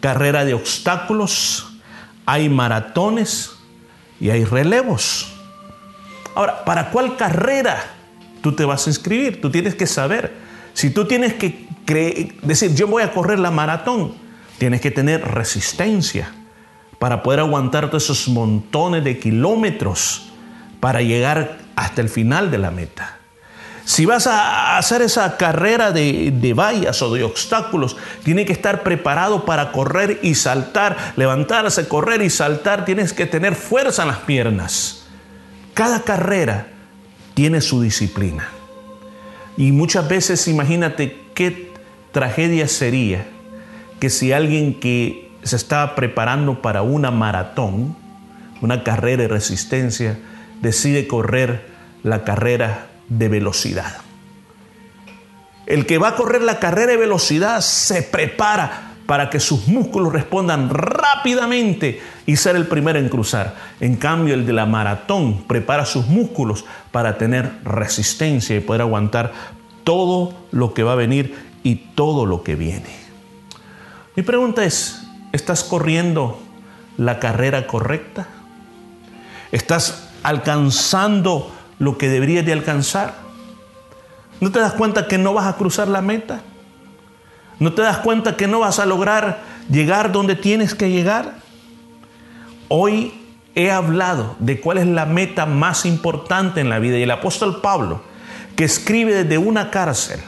carrera 0.00 0.44
de 0.44 0.54
obstáculos, 0.54 1.66
hay 2.26 2.48
maratones 2.48 3.52
y 4.20 4.30
hay 4.30 4.44
relevos. 4.44 5.32
Ahora, 6.34 6.64
¿para 6.64 6.90
cuál 6.90 7.16
carrera 7.16 7.82
tú 8.42 8.52
te 8.52 8.64
vas 8.64 8.86
a 8.86 8.90
inscribir? 8.90 9.40
Tú 9.40 9.50
tienes 9.50 9.74
que 9.74 9.86
saber. 9.86 10.32
Si 10.74 10.90
tú 10.90 11.06
tienes 11.06 11.34
que 11.34 11.66
decir, 12.42 12.74
yo 12.74 12.86
voy 12.86 13.02
a 13.02 13.12
correr 13.12 13.40
la 13.40 13.50
maratón, 13.50 14.14
tienes 14.58 14.80
que 14.80 14.90
tener 14.90 15.22
resistencia 15.22 16.32
para 17.00 17.22
poder 17.22 17.40
aguantar 17.40 17.88
todos 17.88 18.04
esos 18.04 18.28
montones 18.28 19.02
de 19.02 19.18
kilómetros 19.18 20.28
para 20.80 21.00
llegar 21.00 21.56
hasta 21.74 22.02
el 22.02 22.10
final 22.10 22.50
de 22.50 22.58
la 22.58 22.70
meta. 22.70 23.16
Si 23.86 24.04
vas 24.04 24.26
a 24.26 24.76
hacer 24.76 25.00
esa 25.00 25.38
carrera 25.38 25.92
de, 25.92 26.52
vallas 26.54 27.00
o 27.00 27.14
de 27.14 27.24
obstáculos, 27.24 27.96
tiene 28.22 28.44
que 28.44 28.52
estar 28.52 28.82
preparado 28.82 29.46
para 29.46 29.72
correr 29.72 30.20
y 30.22 30.34
saltar, 30.34 31.14
levantarse, 31.16 31.88
correr 31.88 32.20
y 32.20 32.28
saltar. 32.28 32.84
Tienes 32.84 33.14
que 33.14 33.24
tener 33.24 33.54
fuerza 33.54 34.02
en 34.02 34.08
las 34.08 34.18
piernas. 34.18 35.06
Cada 35.72 36.02
carrera 36.02 36.66
tiene 37.32 37.62
su 37.62 37.80
disciplina. 37.80 38.46
Y 39.56 39.72
muchas 39.72 40.06
veces 40.06 40.46
imagínate 40.48 41.16
qué 41.34 41.72
tragedia 42.12 42.68
sería 42.68 43.26
que 43.98 44.10
si 44.10 44.32
alguien 44.32 44.78
que 44.78 45.29
se 45.42 45.56
está 45.56 45.94
preparando 45.94 46.62
para 46.62 46.82
una 46.82 47.10
maratón, 47.10 47.96
una 48.60 48.84
carrera 48.84 49.22
de 49.22 49.28
resistencia, 49.28 50.18
decide 50.60 51.06
correr 51.06 51.66
la 52.02 52.24
carrera 52.24 52.88
de 53.08 53.28
velocidad. 53.28 53.98
El 55.66 55.86
que 55.86 55.98
va 55.98 56.08
a 56.08 56.16
correr 56.16 56.42
la 56.42 56.58
carrera 56.58 56.92
de 56.92 56.96
velocidad 56.96 57.60
se 57.60 58.02
prepara 58.02 58.90
para 59.06 59.28
que 59.28 59.40
sus 59.40 59.66
músculos 59.66 60.12
respondan 60.12 60.70
rápidamente 60.70 62.00
y 62.26 62.36
ser 62.36 62.54
el 62.56 62.66
primero 62.66 62.98
en 62.98 63.08
cruzar. 63.08 63.56
En 63.80 63.96
cambio, 63.96 64.34
el 64.34 64.46
de 64.46 64.52
la 64.52 64.66
maratón 64.66 65.44
prepara 65.48 65.84
sus 65.84 66.06
músculos 66.06 66.64
para 66.92 67.18
tener 67.18 67.50
resistencia 67.64 68.56
y 68.56 68.60
poder 68.60 68.82
aguantar 68.82 69.32
todo 69.84 70.34
lo 70.52 70.74
que 70.74 70.84
va 70.84 70.92
a 70.92 70.96
venir 70.96 71.34
y 71.62 71.76
todo 71.94 72.26
lo 72.26 72.42
que 72.42 72.54
viene. 72.54 72.94
Mi 74.14 74.22
pregunta 74.22 74.64
es, 74.64 75.09
¿estás 75.32 75.64
corriendo 75.64 76.40
la 76.96 77.18
carrera 77.18 77.66
correcta? 77.66 78.28
¿Estás 79.52 80.08
alcanzando 80.22 81.50
lo 81.78 81.98
que 81.98 82.08
deberías 82.08 82.44
de 82.44 82.52
alcanzar? 82.52 83.14
¿No 84.40 84.50
te 84.52 84.60
das 84.60 84.72
cuenta 84.72 85.06
que 85.08 85.18
no 85.18 85.34
vas 85.34 85.46
a 85.46 85.56
cruzar 85.56 85.88
la 85.88 86.02
meta? 86.02 86.40
¿No 87.58 87.72
te 87.72 87.82
das 87.82 87.98
cuenta 87.98 88.36
que 88.36 88.46
no 88.46 88.60
vas 88.60 88.78
a 88.78 88.86
lograr 88.86 89.40
llegar 89.70 90.12
donde 90.12 90.34
tienes 90.34 90.74
que 90.74 90.90
llegar? 90.90 91.34
Hoy 92.68 93.12
he 93.54 93.70
hablado 93.70 94.36
de 94.38 94.60
cuál 94.60 94.78
es 94.78 94.86
la 94.86 95.06
meta 95.06 95.44
más 95.46 95.84
importante 95.84 96.60
en 96.60 96.68
la 96.68 96.78
vida 96.78 96.98
y 96.98 97.02
el 97.02 97.10
apóstol 97.10 97.60
Pablo, 97.60 98.02
que 98.56 98.64
escribe 98.64 99.24
desde 99.24 99.38
una 99.38 99.70
cárcel, 99.70 100.20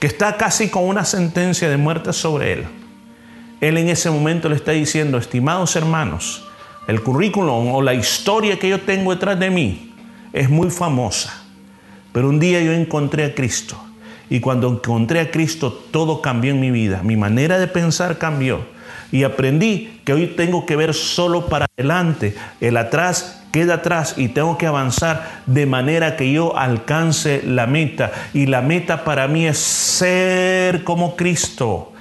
que 0.00 0.06
está 0.06 0.36
casi 0.36 0.68
con 0.68 0.84
una 0.84 1.04
sentencia 1.04 1.68
de 1.68 1.76
muerte 1.76 2.12
sobre 2.12 2.52
él, 2.52 2.66
él 3.60 3.78
en 3.78 3.88
ese 3.88 4.10
momento 4.10 4.48
le 4.48 4.56
está 4.56 4.72
diciendo, 4.72 5.18
estimados 5.18 5.76
hermanos, 5.76 6.46
el 6.86 7.02
currículum 7.02 7.74
o 7.74 7.82
la 7.82 7.94
historia 7.94 8.58
que 8.58 8.68
yo 8.68 8.80
tengo 8.80 9.12
detrás 9.12 9.38
de 9.38 9.50
mí 9.50 9.92
es 10.32 10.50
muy 10.50 10.70
famosa. 10.70 11.42
Pero 12.12 12.28
un 12.28 12.38
día 12.38 12.60
yo 12.62 12.72
encontré 12.72 13.24
a 13.24 13.34
Cristo. 13.34 13.76
Y 14.28 14.40
cuando 14.40 14.68
encontré 14.68 15.20
a 15.20 15.30
Cristo, 15.30 15.72
todo 15.90 16.20
cambió 16.20 16.52
en 16.52 16.60
mi 16.60 16.70
vida. 16.70 17.02
Mi 17.02 17.16
manera 17.16 17.58
de 17.58 17.66
pensar 17.66 18.18
cambió. 18.18 18.60
Y 19.12 19.22
aprendí 19.22 20.00
que 20.04 20.12
hoy 20.12 20.26
tengo 20.28 20.66
que 20.66 20.76
ver 20.76 20.94
solo 20.94 21.46
para 21.46 21.66
adelante. 21.76 22.34
El 22.60 22.76
atrás 22.76 23.44
queda 23.52 23.74
atrás 23.74 24.14
y 24.16 24.28
tengo 24.28 24.58
que 24.58 24.66
avanzar 24.66 25.42
de 25.46 25.64
manera 25.66 26.16
que 26.16 26.32
yo 26.32 26.56
alcance 26.56 27.42
la 27.44 27.66
meta. 27.66 28.12
Y 28.34 28.46
la 28.46 28.62
meta 28.62 29.04
para 29.04 29.28
mí 29.28 29.46
es 29.46 29.58
ser 29.58 30.84
como 30.84 31.16
Cristo 31.16 31.92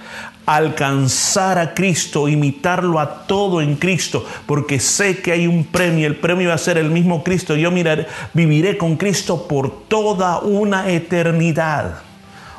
alcanzar 0.45 1.57
a 1.57 1.73
Cristo, 1.73 2.27
imitarlo 2.27 2.99
a 2.99 3.25
todo 3.25 3.61
en 3.61 3.75
Cristo, 3.75 4.25
porque 4.45 4.79
sé 4.79 5.21
que 5.21 5.31
hay 5.31 5.47
un 5.47 5.65
premio, 5.65 6.07
el 6.07 6.15
premio 6.15 6.49
va 6.49 6.55
a 6.55 6.59
ser 6.59 6.77
el 6.77 6.91
mismo 6.91 7.23
Cristo. 7.23 7.55
Yo 7.55 7.71
miraré, 7.71 8.07
viviré 8.33 8.77
con 8.77 8.97
Cristo 8.97 9.47
por 9.47 9.87
toda 9.87 10.39
una 10.39 10.89
eternidad. 10.89 12.01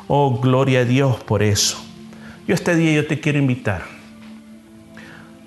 Oh, 0.07 0.39
gloria 0.39 0.81
a 0.81 0.85
Dios 0.85 1.17
por 1.23 1.43
eso. 1.43 1.83
Yo 2.47 2.55
este 2.55 2.75
día 2.75 2.93
yo 2.93 3.07
te 3.07 3.19
quiero 3.19 3.39
invitar 3.39 3.83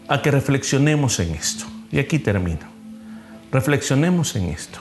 a 0.09 0.20
que 0.20 0.30
reflexionemos 0.30 1.18
en 1.20 1.34
esto. 1.34 1.64
Y 1.93 1.99
aquí 1.99 2.18
termino. 2.18 2.68
Reflexionemos 3.53 4.36
en 4.36 4.51
esto. 4.51 4.80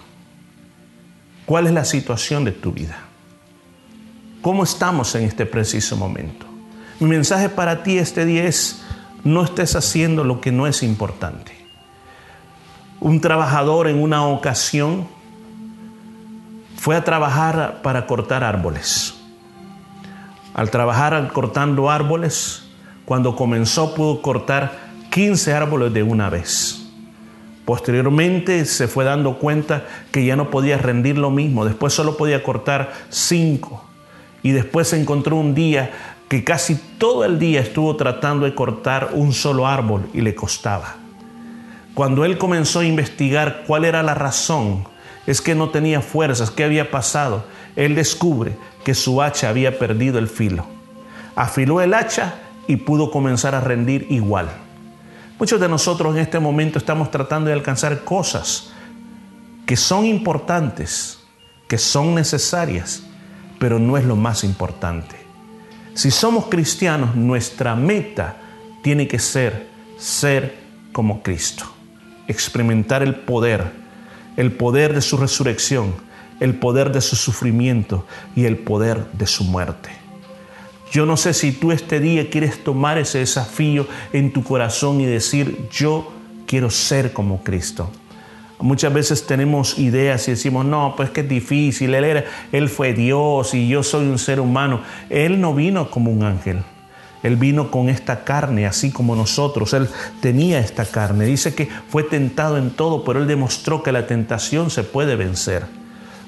¿Cuál 1.46 1.68
es 1.68 1.74
la 1.74 1.86
situación 1.86 2.44
de 2.44 2.52
tu 2.52 2.72
vida? 2.72 2.98
¿Cómo 4.42 4.64
estamos 4.64 5.16
en 5.16 5.24
este 5.24 5.46
preciso 5.46 5.98
momento? 5.98 6.49
Mi 7.00 7.08
mensaje 7.08 7.48
para 7.48 7.82
ti 7.84 7.98
este 7.98 8.26
día 8.26 8.44
es, 8.44 8.84
no 9.24 9.44
estés 9.44 9.76
haciendo 9.76 10.26
lo 10.26 10.42
que 10.42 10.52
no 10.52 10.68
es 10.68 10.84
importante. 10.84 11.54
Un 13.00 13.22
trabajador 13.22 13.88
en 13.88 14.02
una 14.02 14.26
ocasión 14.26 15.08
fue 16.76 16.98
a 16.98 17.04
trabajar 17.06 17.82
para 17.84 18.06
cortar 18.06 18.44
árboles. 18.44 19.16
Al 20.54 20.72
trabajar 20.72 21.32
cortando 21.32 21.90
árboles, 21.90 22.64
cuando 23.06 23.36
comenzó 23.36 23.96
pudo 23.96 24.22
cortar 24.22 24.78
15 25.10 25.54
árboles 25.54 25.94
de 25.94 26.04
una 26.04 26.30
vez. 26.30 26.86
Posteriormente 27.64 28.66
se 28.66 28.90
fue 28.90 29.06
dando 29.06 29.38
cuenta 29.38 29.86
que 30.12 30.26
ya 30.26 30.36
no 30.36 30.50
podía 30.50 30.78
rendir 30.78 31.18
lo 31.18 31.30
mismo, 31.30 31.64
después 31.64 31.94
solo 31.94 32.18
podía 32.18 32.44
cortar 32.44 32.92
5. 33.10 33.86
Y 34.44 34.52
después 34.52 34.90
se 34.90 35.00
encontró 35.00 35.36
un 35.36 35.54
día 35.54 35.92
que 36.30 36.44
casi 36.44 36.76
todo 36.76 37.26
el 37.26 37.40
día 37.40 37.60
estuvo 37.60 37.96
tratando 37.96 38.46
de 38.46 38.54
cortar 38.54 39.10
un 39.14 39.34
solo 39.34 39.68
árbol 39.68 40.08
y 40.14 40.22
le 40.22 40.36
costaba. 40.36 40.96
Cuando 41.96 42.24
él 42.24 42.38
comenzó 42.38 42.80
a 42.82 42.86
investigar 42.86 43.64
cuál 43.66 43.84
era 43.84 44.04
la 44.04 44.14
razón, 44.14 44.86
es 45.26 45.42
que 45.42 45.56
no 45.56 45.70
tenía 45.70 46.02
fuerzas, 46.02 46.52
qué 46.52 46.64
había 46.64 46.92
pasado, 46.92 47.44
él 47.76 47.96
descubre 47.96 48.56
que 48.84 48.94
su 48.94 49.22
hacha 49.22 49.50
había 49.50 49.80
perdido 49.80 50.20
el 50.20 50.28
filo. 50.28 50.66
Afiló 51.36 51.82
el 51.82 51.96
hacha 51.96 52.36
y 52.68 52.76
pudo 52.76 53.10
comenzar 53.10 53.56
a 53.56 53.62
rendir 53.62 54.06
igual. 54.12 54.50
Muchos 55.40 55.60
de 55.60 55.68
nosotros 55.68 56.14
en 56.16 56.22
este 56.22 56.40
momento 56.40 56.78
estamos 56.78 57.10
tratando 57.10 57.48
de 57.48 57.54
alcanzar 57.54 58.04
cosas 58.04 58.72
que 59.66 59.76
son 59.76 60.06
importantes, 60.06 61.20
que 61.68 61.78
son 61.78 62.14
necesarias, 62.14 63.04
pero 63.58 63.80
no 63.80 63.98
es 63.98 64.06
lo 64.06 64.16
más 64.16 64.44
importante. 64.44 65.19
Si 66.00 66.12
somos 66.12 66.46
cristianos, 66.46 67.18
nuestra 67.18 67.76
meta 67.76 68.38
tiene 68.82 69.06
que 69.06 69.20
ser 69.20 69.68
ser 69.98 70.56
como 70.94 71.22
Cristo, 71.22 71.66
experimentar 72.26 73.04
el 73.04 73.16
poder, 73.16 73.74
el 74.38 74.54
poder 74.54 74.94
de 74.94 75.02
su 75.02 75.18
resurrección, 75.18 75.94
el 76.40 76.56
poder 76.56 76.94
de 76.94 77.02
su 77.02 77.18
sufrimiento 77.18 78.06
y 78.34 78.46
el 78.46 78.58
poder 78.58 79.12
de 79.12 79.28
su 79.28 79.44
muerte. 79.44 79.90
Yo 80.90 81.06
no 81.06 81.18
sé 81.18 81.34
si 81.34 81.52
tú 81.52 81.74
este 81.74 82.00
día 82.00 82.30
quieres 82.30 82.64
tomar 82.64 82.98
ese 82.98 83.18
desafío 83.18 83.86
en 84.14 84.32
tu 84.32 84.42
corazón 84.42 85.02
y 85.02 85.06
decir, 85.06 85.68
yo 85.70 86.14
quiero 86.48 86.70
ser 86.70 87.12
como 87.12 87.44
Cristo. 87.44 87.92
Muchas 88.62 88.94
veces 88.94 89.26
tenemos 89.26 89.80
ideas 89.80 90.28
y 90.28 90.32
decimos, 90.32 90.66
no, 90.66 90.94
pues 90.98 91.10
que 91.12 91.22
es 91.22 91.30
difícil, 91.30 91.94
él, 91.94 92.04
era, 92.04 92.26
él 92.52 92.68
fue 92.68 92.94
Dios 92.94 93.54
y 93.54 93.70
yo 93.70 93.84
soy 93.84 94.08
un 94.08 94.20
ser 94.20 94.42
humano. 94.42 94.82
Él 95.10 95.40
no 95.40 95.54
vino 95.56 95.90
como 95.90 96.12
un 96.12 96.24
ángel, 96.24 96.64
él 97.24 97.38
vino 97.38 97.72
con 97.72 97.88
esta 97.88 98.26
carne, 98.26 98.66
así 98.66 98.92
como 98.92 99.16
nosotros, 99.16 99.74
él 99.74 99.88
tenía 100.22 100.60
esta 100.60 100.86
carne. 100.86 101.26
Dice 101.26 101.56
que 101.56 101.70
fue 101.88 102.04
tentado 102.04 102.58
en 102.58 102.72
todo, 102.72 103.06
pero 103.06 103.20
él 103.20 103.28
demostró 103.28 103.82
que 103.82 103.94
la 103.94 104.08
tentación 104.08 104.70
se 104.70 104.84
puede 104.84 105.16
vencer. 105.16 105.66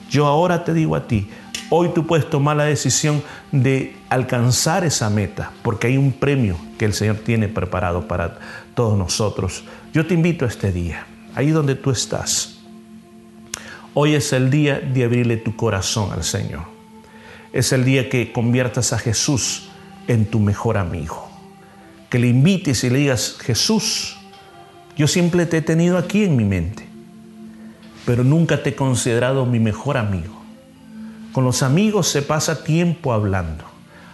Yo 0.09 0.25
ahora 0.25 0.63
te 0.63 0.73
digo 0.73 0.95
a 0.95 1.07
ti, 1.07 1.29
hoy 1.69 1.89
tú 1.93 2.05
puedes 2.05 2.29
tomar 2.29 2.57
la 2.57 2.65
decisión 2.65 3.23
de 3.51 3.95
alcanzar 4.09 4.83
esa 4.83 5.09
meta, 5.09 5.51
porque 5.63 5.87
hay 5.87 5.97
un 5.97 6.11
premio 6.11 6.57
que 6.77 6.85
el 6.85 6.93
Señor 6.93 7.17
tiene 7.17 7.47
preparado 7.47 8.07
para 8.07 8.37
todos 8.73 8.97
nosotros. 8.97 9.63
Yo 9.93 10.05
te 10.05 10.13
invito 10.13 10.45
a 10.45 10.49
este 10.49 10.71
día, 10.73 11.05
ahí 11.35 11.51
donde 11.51 11.75
tú 11.75 11.91
estás. 11.91 12.59
Hoy 13.93 14.15
es 14.15 14.33
el 14.33 14.49
día 14.49 14.79
de 14.79 15.03
abrirle 15.03 15.37
tu 15.37 15.55
corazón 15.55 16.11
al 16.11 16.23
Señor. 16.23 16.63
Es 17.53 17.73
el 17.73 17.83
día 17.83 18.09
que 18.09 18.31
conviertas 18.31 18.93
a 18.93 18.99
Jesús 18.99 19.69
en 20.07 20.25
tu 20.25 20.39
mejor 20.39 20.77
amigo. 20.77 21.29
Que 22.09 22.19
le 22.19 22.27
invites 22.27 22.83
y 22.83 22.89
le 22.89 22.99
digas, 22.99 23.37
Jesús, 23.41 24.17
yo 24.95 25.07
siempre 25.07 25.45
te 25.45 25.57
he 25.57 25.61
tenido 25.61 25.97
aquí 25.97 26.23
en 26.23 26.35
mi 26.35 26.45
mente 26.45 26.91
pero 28.05 28.23
nunca 28.23 28.63
te 28.63 28.71
he 28.71 28.75
considerado 28.75 29.45
mi 29.45 29.59
mejor 29.59 29.97
amigo. 29.97 30.41
Con 31.31 31.43
los 31.43 31.63
amigos 31.63 32.07
se 32.07 32.21
pasa 32.21 32.63
tiempo 32.63 33.13
hablando. 33.13 33.63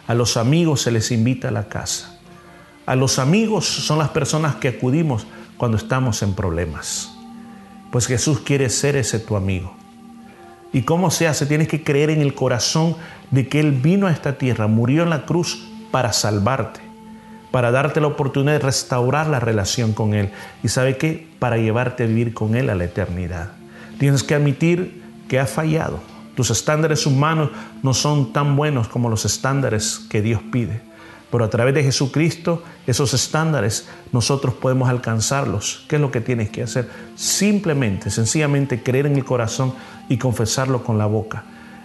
A 0.08 0.14
los 0.14 0.38
amigos 0.38 0.82
se 0.82 0.92
les 0.92 1.12
invita 1.12 1.48
a 1.48 1.52
la 1.52 1.68
casa. 1.68 2.20
A 2.86 2.96
los 2.96 3.20
amigos 3.20 3.66
son 3.66 3.98
las 3.98 4.10
personas 4.10 4.56
que 4.56 4.68
acudimos 4.68 5.26
cuando 5.58 5.78
estamos 5.78 6.22
en 6.24 6.34
problemas. 6.34 7.14
Pues 7.92 8.08
Jesús 8.08 8.40
quiere 8.40 8.70
ser 8.70 8.96
ese 8.96 9.20
tu 9.20 9.36
amigo. 9.36 9.76
¿Y 10.74 10.84
cómo 10.84 11.12
se 11.12 11.28
hace? 11.28 11.46
Tienes 11.46 11.68
que 11.68 11.84
creer 11.84 12.10
en 12.10 12.22
el 12.22 12.34
corazón 12.34 12.96
de 13.32 13.48
que 13.48 13.60
Él 13.60 13.72
vino 13.72 14.08
a 14.08 14.12
esta 14.12 14.38
tierra, 14.38 14.68
murió 14.68 15.04
en 15.04 15.10
la 15.10 15.26
cruz 15.26 15.68
para 15.92 16.14
salvarte, 16.14 16.82
para 17.52 17.72
darte 17.72 18.02
la 18.02 18.08
oportunidad 18.08 18.54
de 18.54 18.60
restaurar 18.60 19.28
la 19.28 19.40
relación 19.40 19.94
con 19.94 20.14
Él. 20.14 20.32
¿Y 20.64 20.68
sabe 20.68 20.98
qué? 20.98 21.28
Para 21.40 21.58
llevarte 21.58 22.04
a 22.04 22.08
vivir 22.08 22.34
con 22.34 22.56
Él 22.56 22.70
a 22.70 22.76
la 22.76 22.84
eternidad. 22.84 23.54
Tienes 23.98 24.24
que 24.24 24.36
admitir 24.36 25.02
que 25.28 25.40
has 25.40 25.50
fallado. 25.50 26.00
Tus 26.36 26.52
estándares 26.52 27.06
humanos 27.08 27.50
no 27.82 27.94
son 27.94 28.32
tan 28.32 28.56
buenos 28.56 28.88
como 28.88 29.10
los 29.10 29.26
estándares 29.26 30.00
que 30.10 30.22
Dios 30.22 30.42
pide. 30.52 30.82
Pero 31.32 31.44
a 31.44 31.50
través 31.50 31.74
de 31.74 31.84
Jesucristo, 31.84 32.64
esos 32.86 33.14
estándares 33.14 33.88
nosotros 34.12 34.54
podemos 34.56 34.90
alcanzarlos. 34.90 35.86
¿Qué 35.88 35.98
es 35.98 36.02
lo 36.02 36.12
que 36.12 36.22
tienes 36.22 36.50
que 36.50 36.64
hacer? 36.64 36.90
Simplemente, 37.16 38.10
sencillamente 38.10 38.82
creer 38.82 39.08
en 39.08 39.16
el 39.16 39.26
corazón 39.26 39.74
y 40.08 40.18
confesarlo 40.18 40.84
con 40.84 40.98
la 40.98 41.06
boca. 41.06 41.44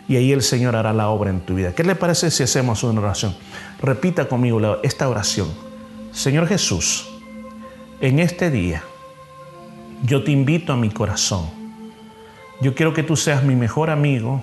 Y 0.09 0.17
ahí 0.17 0.33
el 0.33 0.43
Señor 0.43 0.77
hará 0.77 0.93
la 0.93 1.09
obra 1.09 1.31
en 1.31 1.41
tu 1.41 1.55
vida. 1.55 1.75
¿Qué 1.75 1.85
le 1.85 1.95
parece 1.95 2.31
si 2.31 2.43
hacemos 2.43 2.83
una 2.85 3.01
oración? 3.01 3.35
Repita 3.81 4.29
conmigo 4.29 4.79
esta 4.83 5.09
oración. 5.09 5.49
Señor 6.13 6.47
Jesús, 6.47 7.09
en 8.01 8.19
este 8.19 8.51
día 8.51 8.83
yo 10.05 10.23
te 10.23 10.31
invito 10.31 10.73
a 10.73 10.77
mi 10.77 10.91
corazón 10.91 11.63
yo 12.63 12.77
quiero 12.77 12.95
que 12.95 13.03
tú 13.03 13.17
seas 13.17 13.43
mi 13.43 13.57
mejor 13.57 13.91
amigo, 13.91 14.41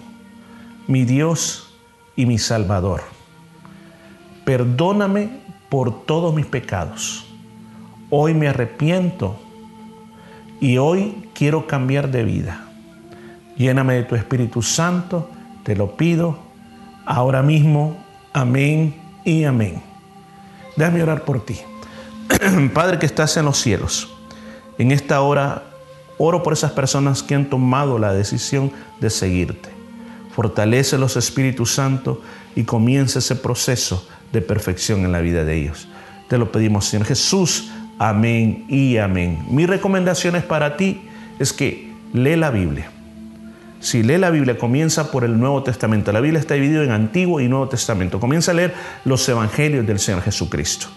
mi 0.87 1.05
Dios 1.05 1.73
y 2.17 2.25
mi 2.25 2.37
Salvador. 2.37 3.01
Perdóname 4.49 5.29
por 5.69 6.05
todos 6.07 6.33
mis 6.33 6.47
pecados. 6.47 7.23
Hoy 8.09 8.33
me 8.33 8.47
arrepiento 8.47 9.39
y 10.59 10.79
hoy 10.79 11.29
quiero 11.35 11.67
cambiar 11.67 12.09
de 12.09 12.23
vida. 12.23 12.65
Lléname 13.57 13.93
de 13.93 14.03
tu 14.05 14.15
Espíritu 14.15 14.63
Santo, 14.63 15.29
te 15.61 15.75
lo 15.75 15.95
pido 15.95 16.39
ahora 17.05 17.43
mismo. 17.43 18.03
Amén 18.33 18.95
y 19.23 19.43
amén. 19.43 19.83
Déjame 20.75 21.03
orar 21.03 21.25
por 21.25 21.45
ti. 21.45 21.57
Padre 22.73 22.97
que 22.97 23.05
estás 23.05 23.37
en 23.37 23.45
los 23.45 23.59
cielos, 23.59 24.11
en 24.79 24.89
esta 24.89 25.21
hora 25.21 25.61
Oro 26.17 26.41
por 26.41 26.53
esas 26.53 26.71
personas 26.71 27.21
que 27.21 27.35
han 27.35 27.51
tomado 27.51 27.99
la 27.99 28.13
decisión 28.13 28.71
de 28.99 29.11
seguirte. 29.11 29.69
Fortalece 30.31 30.97
los 30.97 31.17
Espíritus 31.17 31.75
Santos 31.75 32.17
y 32.55 32.63
comienza 32.63 33.19
ese 33.19 33.35
proceso 33.35 34.07
de 34.31 34.41
perfección 34.41 35.05
en 35.05 35.11
la 35.11 35.21
vida 35.21 35.43
de 35.43 35.55
ellos. 35.55 35.87
Te 36.27 36.37
lo 36.37 36.51
pedimos, 36.51 36.85
Señor 36.85 37.07
Jesús. 37.07 37.71
Amén 37.97 38.65
y 38.69 38.97
amén. 38.97 39.45
Mi 39.49 39.65
recomendación 39.65 40.35
es 40.35 40.43
para 40.43 40.77
ti 40.77 41.01
es 41.39 41.53
que 41.53 41.91
lee 42.13 42.35
la 42.35 42.51
Biblia. 42.51 42.91
Si 43.79 44.03
lee 44.03 44.17
la 44.17 44.29
Biblia, 44.29 44.57
comienza 44.57 45.09
por 45.09 45.23
el 45.23 45.39
Nuevo 45.39 45.63
Testamento. 45.63 46.11
La 46.11 46.19
Biblia 46.19 46.39
está 46.39 46.55
dividida 46.55 46.83
en 46.83 46.91
Antiguo 46.91 47.39
y 47.39 47.47
Nuevo 47.47 47.69
Testamento. 47.69 48.19
Comienza 48.19 48.51
a 48.51 48.53
leer 48.53 48.73
los 49.05 49.27
Evangelios 49.27 49.87
del 49.87 49.99
Señor 49.99 50.21
Jesucristo. 50.21 50.87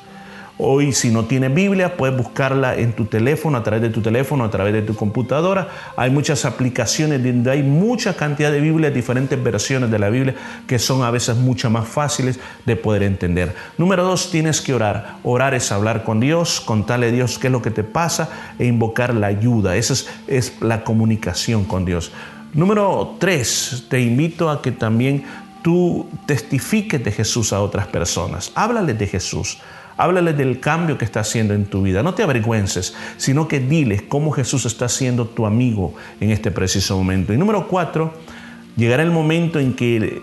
Hoy 0.65 0.93
si 0.93 1.11
no 1.11 1.25
tienes 1.25 1.53
Biblia, 1.53 1.97
puedes 1.97 2.17
buscarla 2.17 2.77
en 2.77 2.93
tu 2.93 3.07
teléfono, 3.07 3.59
a 3.59 3.65
través 3.65 3.83
de 3.83 3.91
tu 3.91 4.01
teléfono, 4.01 4.45
a 4.45 4.51
través 4.51 4.73
de 4.73 4.83
tu 4.83 4.95
computadora. 4.95 5.67
Hay 5.97 6.13
muchas 6.13 6.45
aplicaciones 6.45 7.21
donde 7.21 7.51
hay 7.51 7.65
mucha 7.65 8.15
cantidad 8.15 8.53
de 8.53 8.61
Biblias, 8.61 8.95
diferentes 8.95 9.43
versiones 9.43 9.91
de 9.91 9.99
la 9.99 10.09
Biblia 10.09 10.37
que 10.69 10.79
son 10.79 11.03
a 11.03 11.11
veces 11.11 11.37
mucho 11.37 11.69
más 11.69 11.89
fáciles 11.89 12.39
de 12.65 12.77
poder 12.77 13.03
entender. 13.03 13.57
Número 13.77 14.05
dos, 14.05 14.31
tienes 14.31 14.61
que 14.61 14.73
orar. 14.73 15.17
Orar 15.25 15.53
es 15.55 15.73
hablar 15.73 16.05
con 16.05 16.21
Dios, 16.21 16.61
contarle 16.61 17.09
a 17.09 17.11
Dios 17.11 17.41
qué 17.41 17.49
es 17.49 17.53
lo 17.53 17.61
que 17.61 17.73
te 17.73 17.83
pasa 17.83 18.29
e 18.57 18.65
invocar 18.65 19.15
la 19.15 19.27
ayuda. 19.27 19.75
Esa 19.75 19.95
es, 19.95 20.09
es 20.29 20.63
la 20.63 20.85
comunicación 20.85 21.65
con 21.65 21.85
Dios. 21.85 22.13
Número 22.55 23.17
tres, 23.19 23.87
te 23.89 24.01
invito 24.01 24.49
a 24.49 24.63
que 24.63 24.71
también 24.71 25.25
tú 25.63 26.09
testifiques 26.27 27.03
de 27.03 27.11
Jesús 27.11 27.53
a 27.53 27.61
otras 27.61 27.89
personas. 27.89 28.53
Háblales 28.55 28.97
de 28.97 29.09
Jesús. 29.09 29.59
Háblale 29.97 30.32
del 30.32 30.61
cambio 30.61 30.99
que 30.99 31.05
está 31.05 31.20
haciendo 31.20 31.55
en 31.55 31.66
tu 31.66 31.82
vida. 31.82 32.03
No 32.03 32.14
te 32.14 32.22
avergüences, 32.22 32.95
sino 33.16 33.49
que 33.49 33.61
diles 33.61 34.03
cómo 34.03 34.32
Jesús 34.32 34.64
está 34.66 34.88
siendo 34.88 35.26
tu 35.26 35.47
amigo 35.47 35.95
en 36.20 36.30
este 36.30 36.51
preciso 36.51 36.97
momento. 36.97 37.32
Y 37.32 37.36
número 37.36 37.68
cuatro, 37.68 38.14
llegará 38.76 39.03
el 39.03 39.11
momento 39.11 39.59
en 39.59 39.74
que 39.74 40.22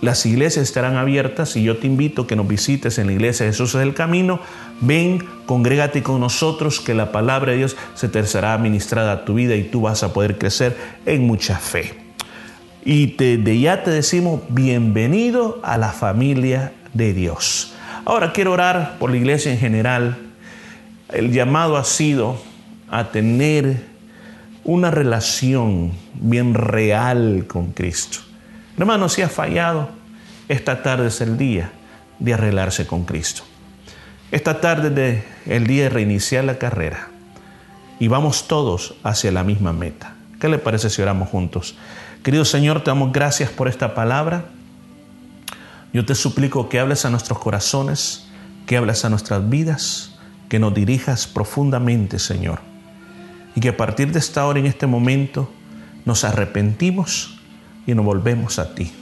las 0.00 0.24
iglesias 0.24 0.64
estarán 0.64 0.96
abiertas 0.96 1.56
y 1.56 1.62
yo 1.62 1.76
te 1.76 1.86
invito 1.86 2.22
a 2.22 2.26
que 2.26 2.34
nos 2.34 2.48
visites 2.48 2.98
en 2.98 3.08
la 3.08 3.12
iglesia 3.12 3.46
Jesús 3.46 3.74
es 3.74 3.82
el 3.82 3.92
camino. 3.92 4.40
Ven, 4.80 5.26
congrégate 5.44 6.02
con 6.02 6.20
nosotros, 6.20 6.80
que 6.80 6.94
la 6.94 7.12
palabra 7.12 7.52
de 7.52 7.58
Dios 7.58 7.76
se 7.94 8.08
te 8.08 8.24
será 8.24 8.54
administrada 8.54 9.12
a 9.12 9.24
tu 9.26 9.34
vida 9.34 9.56
y 9.56 9.64
tú 9.64 9.82
vas 9.82 10.02
a 10.02 10.14
poder 10.14 10.38
crecer 10.38 10.76
en 11.04 11.26
mucha 11.26 11.58
fe. 11.58 11.94
Y 12.82 13.14
de 13.16 13.60
ya 13.60 13.82
te 13.82 13.90
decimos 13.90 14.40
bienvenido 14.48 15.60
a 15.62 15.76
la 15.76 15.90
familia 15.90 16.72
de 16.94 17.12
Dios. 17.12 17.74
Ahora 18.04 18.32
quiero 18.32 18.52
orar 18.52 18.96
por 18.98 19.10
la 19.10 19.16
iglesia 19.16 19.52
en 19.52 19.58
general. 19.58 20.16
El 21.10 21.32
llamado 21.32 21.76
ha 21.76 21.84
sido 21.84 22.40
a 22.90 23.10
tener 23.10 23.84
una 24.64 24.90
relación 24.90 25.92
bien 26.14 26.54
real 26.54 27.44
con 27.46 27.72
Cristo. 27.72 28.18
Hermano, 28.78 29.08
si 29.08 29.22
ha 29.22 29.28
fallado, 29.28 29.90
esta 30.48 30.82
tarde 30.82 31.08
es 31.08 31.20
el 31.20 31.36
día 31.36 31.72
de 32.18 32.34
arreglarse 32.34 32.86
con 32.86 33.04
Cristo. 33.04 33.42
Esta 34.30 34.60
tarde 34.60 35.24
es 35.44 35.50
el 35.50 35.66
día 35.66 35.84
de 35.84 35.88
reiniciar 35.90 36.44
la 36.44 36.58
carrera 36.58 37.08
y 37.98 38.08
vamos 38.08 38.48
todos 38.48 38.94
hacia 39.02 39.32
la 39.32 39.44
misma 39.44 39.72
meta. 39.72 40.14
¿Qué 40.40 40.48
le 40.48 40.58
parece 40.58 40.88
si 40.88 41.02
oramos 41.02 41.28
juntos? 41.28 41.76
Querido 42.22 42.44
Señor, 42.44 42.82
te 42.82 42.90
damos 42.90 43.12
gracias 43.12 43.50
por 43.50 43.68
esta 43.68 43.94
palabra. 43.94 44.44
Yo 45.92 46.04
te 46.04 46.14
suplico 46.14 46.68
que 46.68 46.78
hables 46.78 47.04
a 47.04 47.10
nuestros 47.10 47.38
corazones, 47.38 48.26
que 48.66 48.76
hables 48.76 49.04
a 49.04 49.10
nuestras 49.10 49.48
vidas, 49.48 50.18
que 50.48 50.58
nos 50.58 50.72
dirijas 50.72 51.26
profundamente, 51.26 52.18
Señor. 52.18 52.60
Y 53.56 53.60
que 53.60 53.70
a 53.70 53.76
partir 53.76 54.12
de 54.12 54.20
esta 54.20 54.46
hora, 54.46 54.60
en 54.60 54.66
este 54.66 54.86
momento, 54.86 55.50
nos 56.04 56.24
arrepentimos 56.24 57.40
y 57.86 57.94
nos 57.94 58.04
volvemos 58.04 58.58
a 58.58 58.74
ti. 58.74 58.92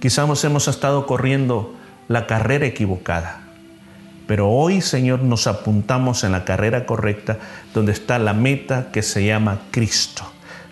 Quizás 0.00 0.44
hemos 0.44 0.68
estado 0.68 1.06
corriendo 1.06 1.74
la 2.08 2.26
carrera 2.26 2.66
equivocada, 2.66 3.42
pero 4.26 4.50
hoy, 4.50 4.80
Señor, 4.80 5.22
nos 5.22 5.46
apuntamos 5.46 6.24
en 6.24 6.32
la 6.32 6.44
carrera 6.44 6.86
correcta, 6.86 7.38
donde 7.74 7.92
está 7.92 8.18
la 8.18 8.32
meta 8.32 8.90
que 8.92 9.02
se 9.02 9.24
llama 9.24 9.60
Cristo. 9.70 10.24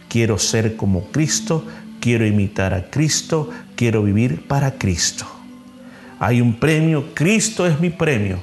Quiero 0.09 0.39
ser 0.39 0.77
como 0.77 1.05
Cristo, 1.07 1.65
quiero 2.01 2.27
imitar 2.27 2.75
a 2.75 2.91
Cristo, 2.91 3.51
quiero 3.77 4.03
vivir 4.03 4.47
para 4.47 4.73
Cristo. 4.73 5.27
Hay 6.19 6.41
un 6.41 6.55
premio, 6.55 7.15
Cristo 7.15 7.67
es 7.67 7.81
mi 7.81 7.91
premio. 7.91 8.39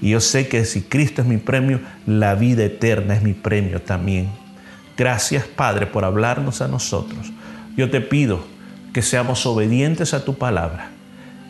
Y 0.00 0.10
yo 0.10 0.20
sé 0.20 0.48
que 0.48 0.64
si 0.64 0.82
Cristo 0.82 1.22
es 1.22 1.28
mi 1.28 1.36
premio, 1.36 1.80
la 2.06 2.34
vida 2.34 2.64
eterna 2.64 3.14
es 3.14 3.22
mi 3.22 3.32
premio 3.32 3.80
también. 3.80 4.28
Gracias 4.96 5.44
Padre 5.44 5.86
por 5.86 6.04
hablarnos 6.04 6.60
a 6.60 6.68
nosotros. 6.68 7.32
Yo 7.76 7.88
te 7.90 8.00
pido 8.00 8.44
que 8.92 9.00
seamos 9.00 9.46
obedientes 9.46 10.12
a 10.12 10.24
tu 10.24 10.34
palabra 10.34 10.90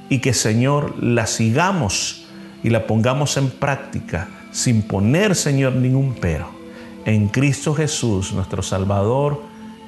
y 0.08 0.18
que 0.20 0.32
Señor 0.34 1.02
la 1.02 1.26
sigamos 1.26 2.26
y 2.62 2.70
la 2.70 2.86
pongamos 2.86 3.36
en 3.36 3.50
práctica 3.50 4.28
sin 4.52 4.82
poner 4.82 5.34
Señor 5.34 5.74
ningún 5.74 6.14
pero. 6.20 6.48
En 7.04 7.28
Cristo 7.28 7.74
Jesús, 7.74 8.32
nuestro 8.32 8.62
Salvador. 8.62 9.42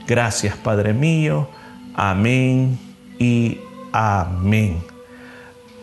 Gracias 0.08 0.56
Padre 0.56 0.92
mío. 0.92 1.48
Amén 1.94 2.78
y 3.18 3.58
amén. 3.92 4.82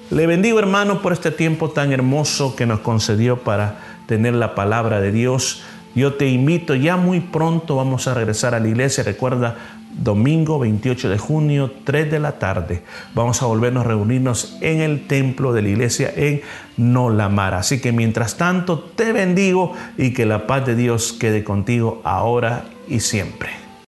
Le 0.09 0.27
bendigo 0.27 0.59
hermano 0.59 1.01
por 1.01 1.13
este 1.13 1.31
tiempo 1.31 1.69
tan 1.69 1.93
hermoso 1.93 2.55
que 2.55 2.65
nos 2.65 2.81
concedió 2.81 3.37
para 3.37 3.79
tener 4.07 4.33
la 4.33 4.55
palabra 4.55 4.99
de 4.99 5.13
Dios. 5.13 5.63
Yo 5.95 6.15
te 6.15 6.27
invito, 6.27 6.75
ya 6.75 6.97
muy 6.97 7.21
pronto 7.21 7.77
vamos 7.77 8.07
a 8.07 8.13
regresar 8.13 8.53
a 8.53 8.59
la 8.59 8.67
iglesia. 8.67 9.05
Recuerda, 9.05 9.55
domingo 9.97 10.59
28 10.59 11.09
de 11.09 11.17
junio, 11.17 11.71
3 11.85 12.11
de 12.11 12.19
la 12.19 12.39
tarde. 12.39 12.83
Vamos 13.13 13.41
a 13.41 13.45
volvernos 13.45 13.85
a 13.85 13.87
reunirnos 13.87 14.57
en 14.59 14.81
el 14.81 15.07
templo 15.07 15.53
de 15.53 15.61
la 15.61 15.69
iglesia 15.69 16.11
en 16.13 16.41
Nolamara. 16.75 17.59
Así 17.59 17.79
que 17.79 17.93
mientras 17.93 18.35
tanto, 18.35 18.79
te 18.79 19.13
bendigo 19.13 19.73
y 19.97 20.13
que 20.13 20.25
la 20.25 20.45
paz 20.45 20.65
de 20.65 20.75
Dios 20.75 21.13
quede 21.13 21.45
contigo 21.45 22.01
ahora 22.03 22.65
y 22.89 22.99
siempre. 22.99 23.60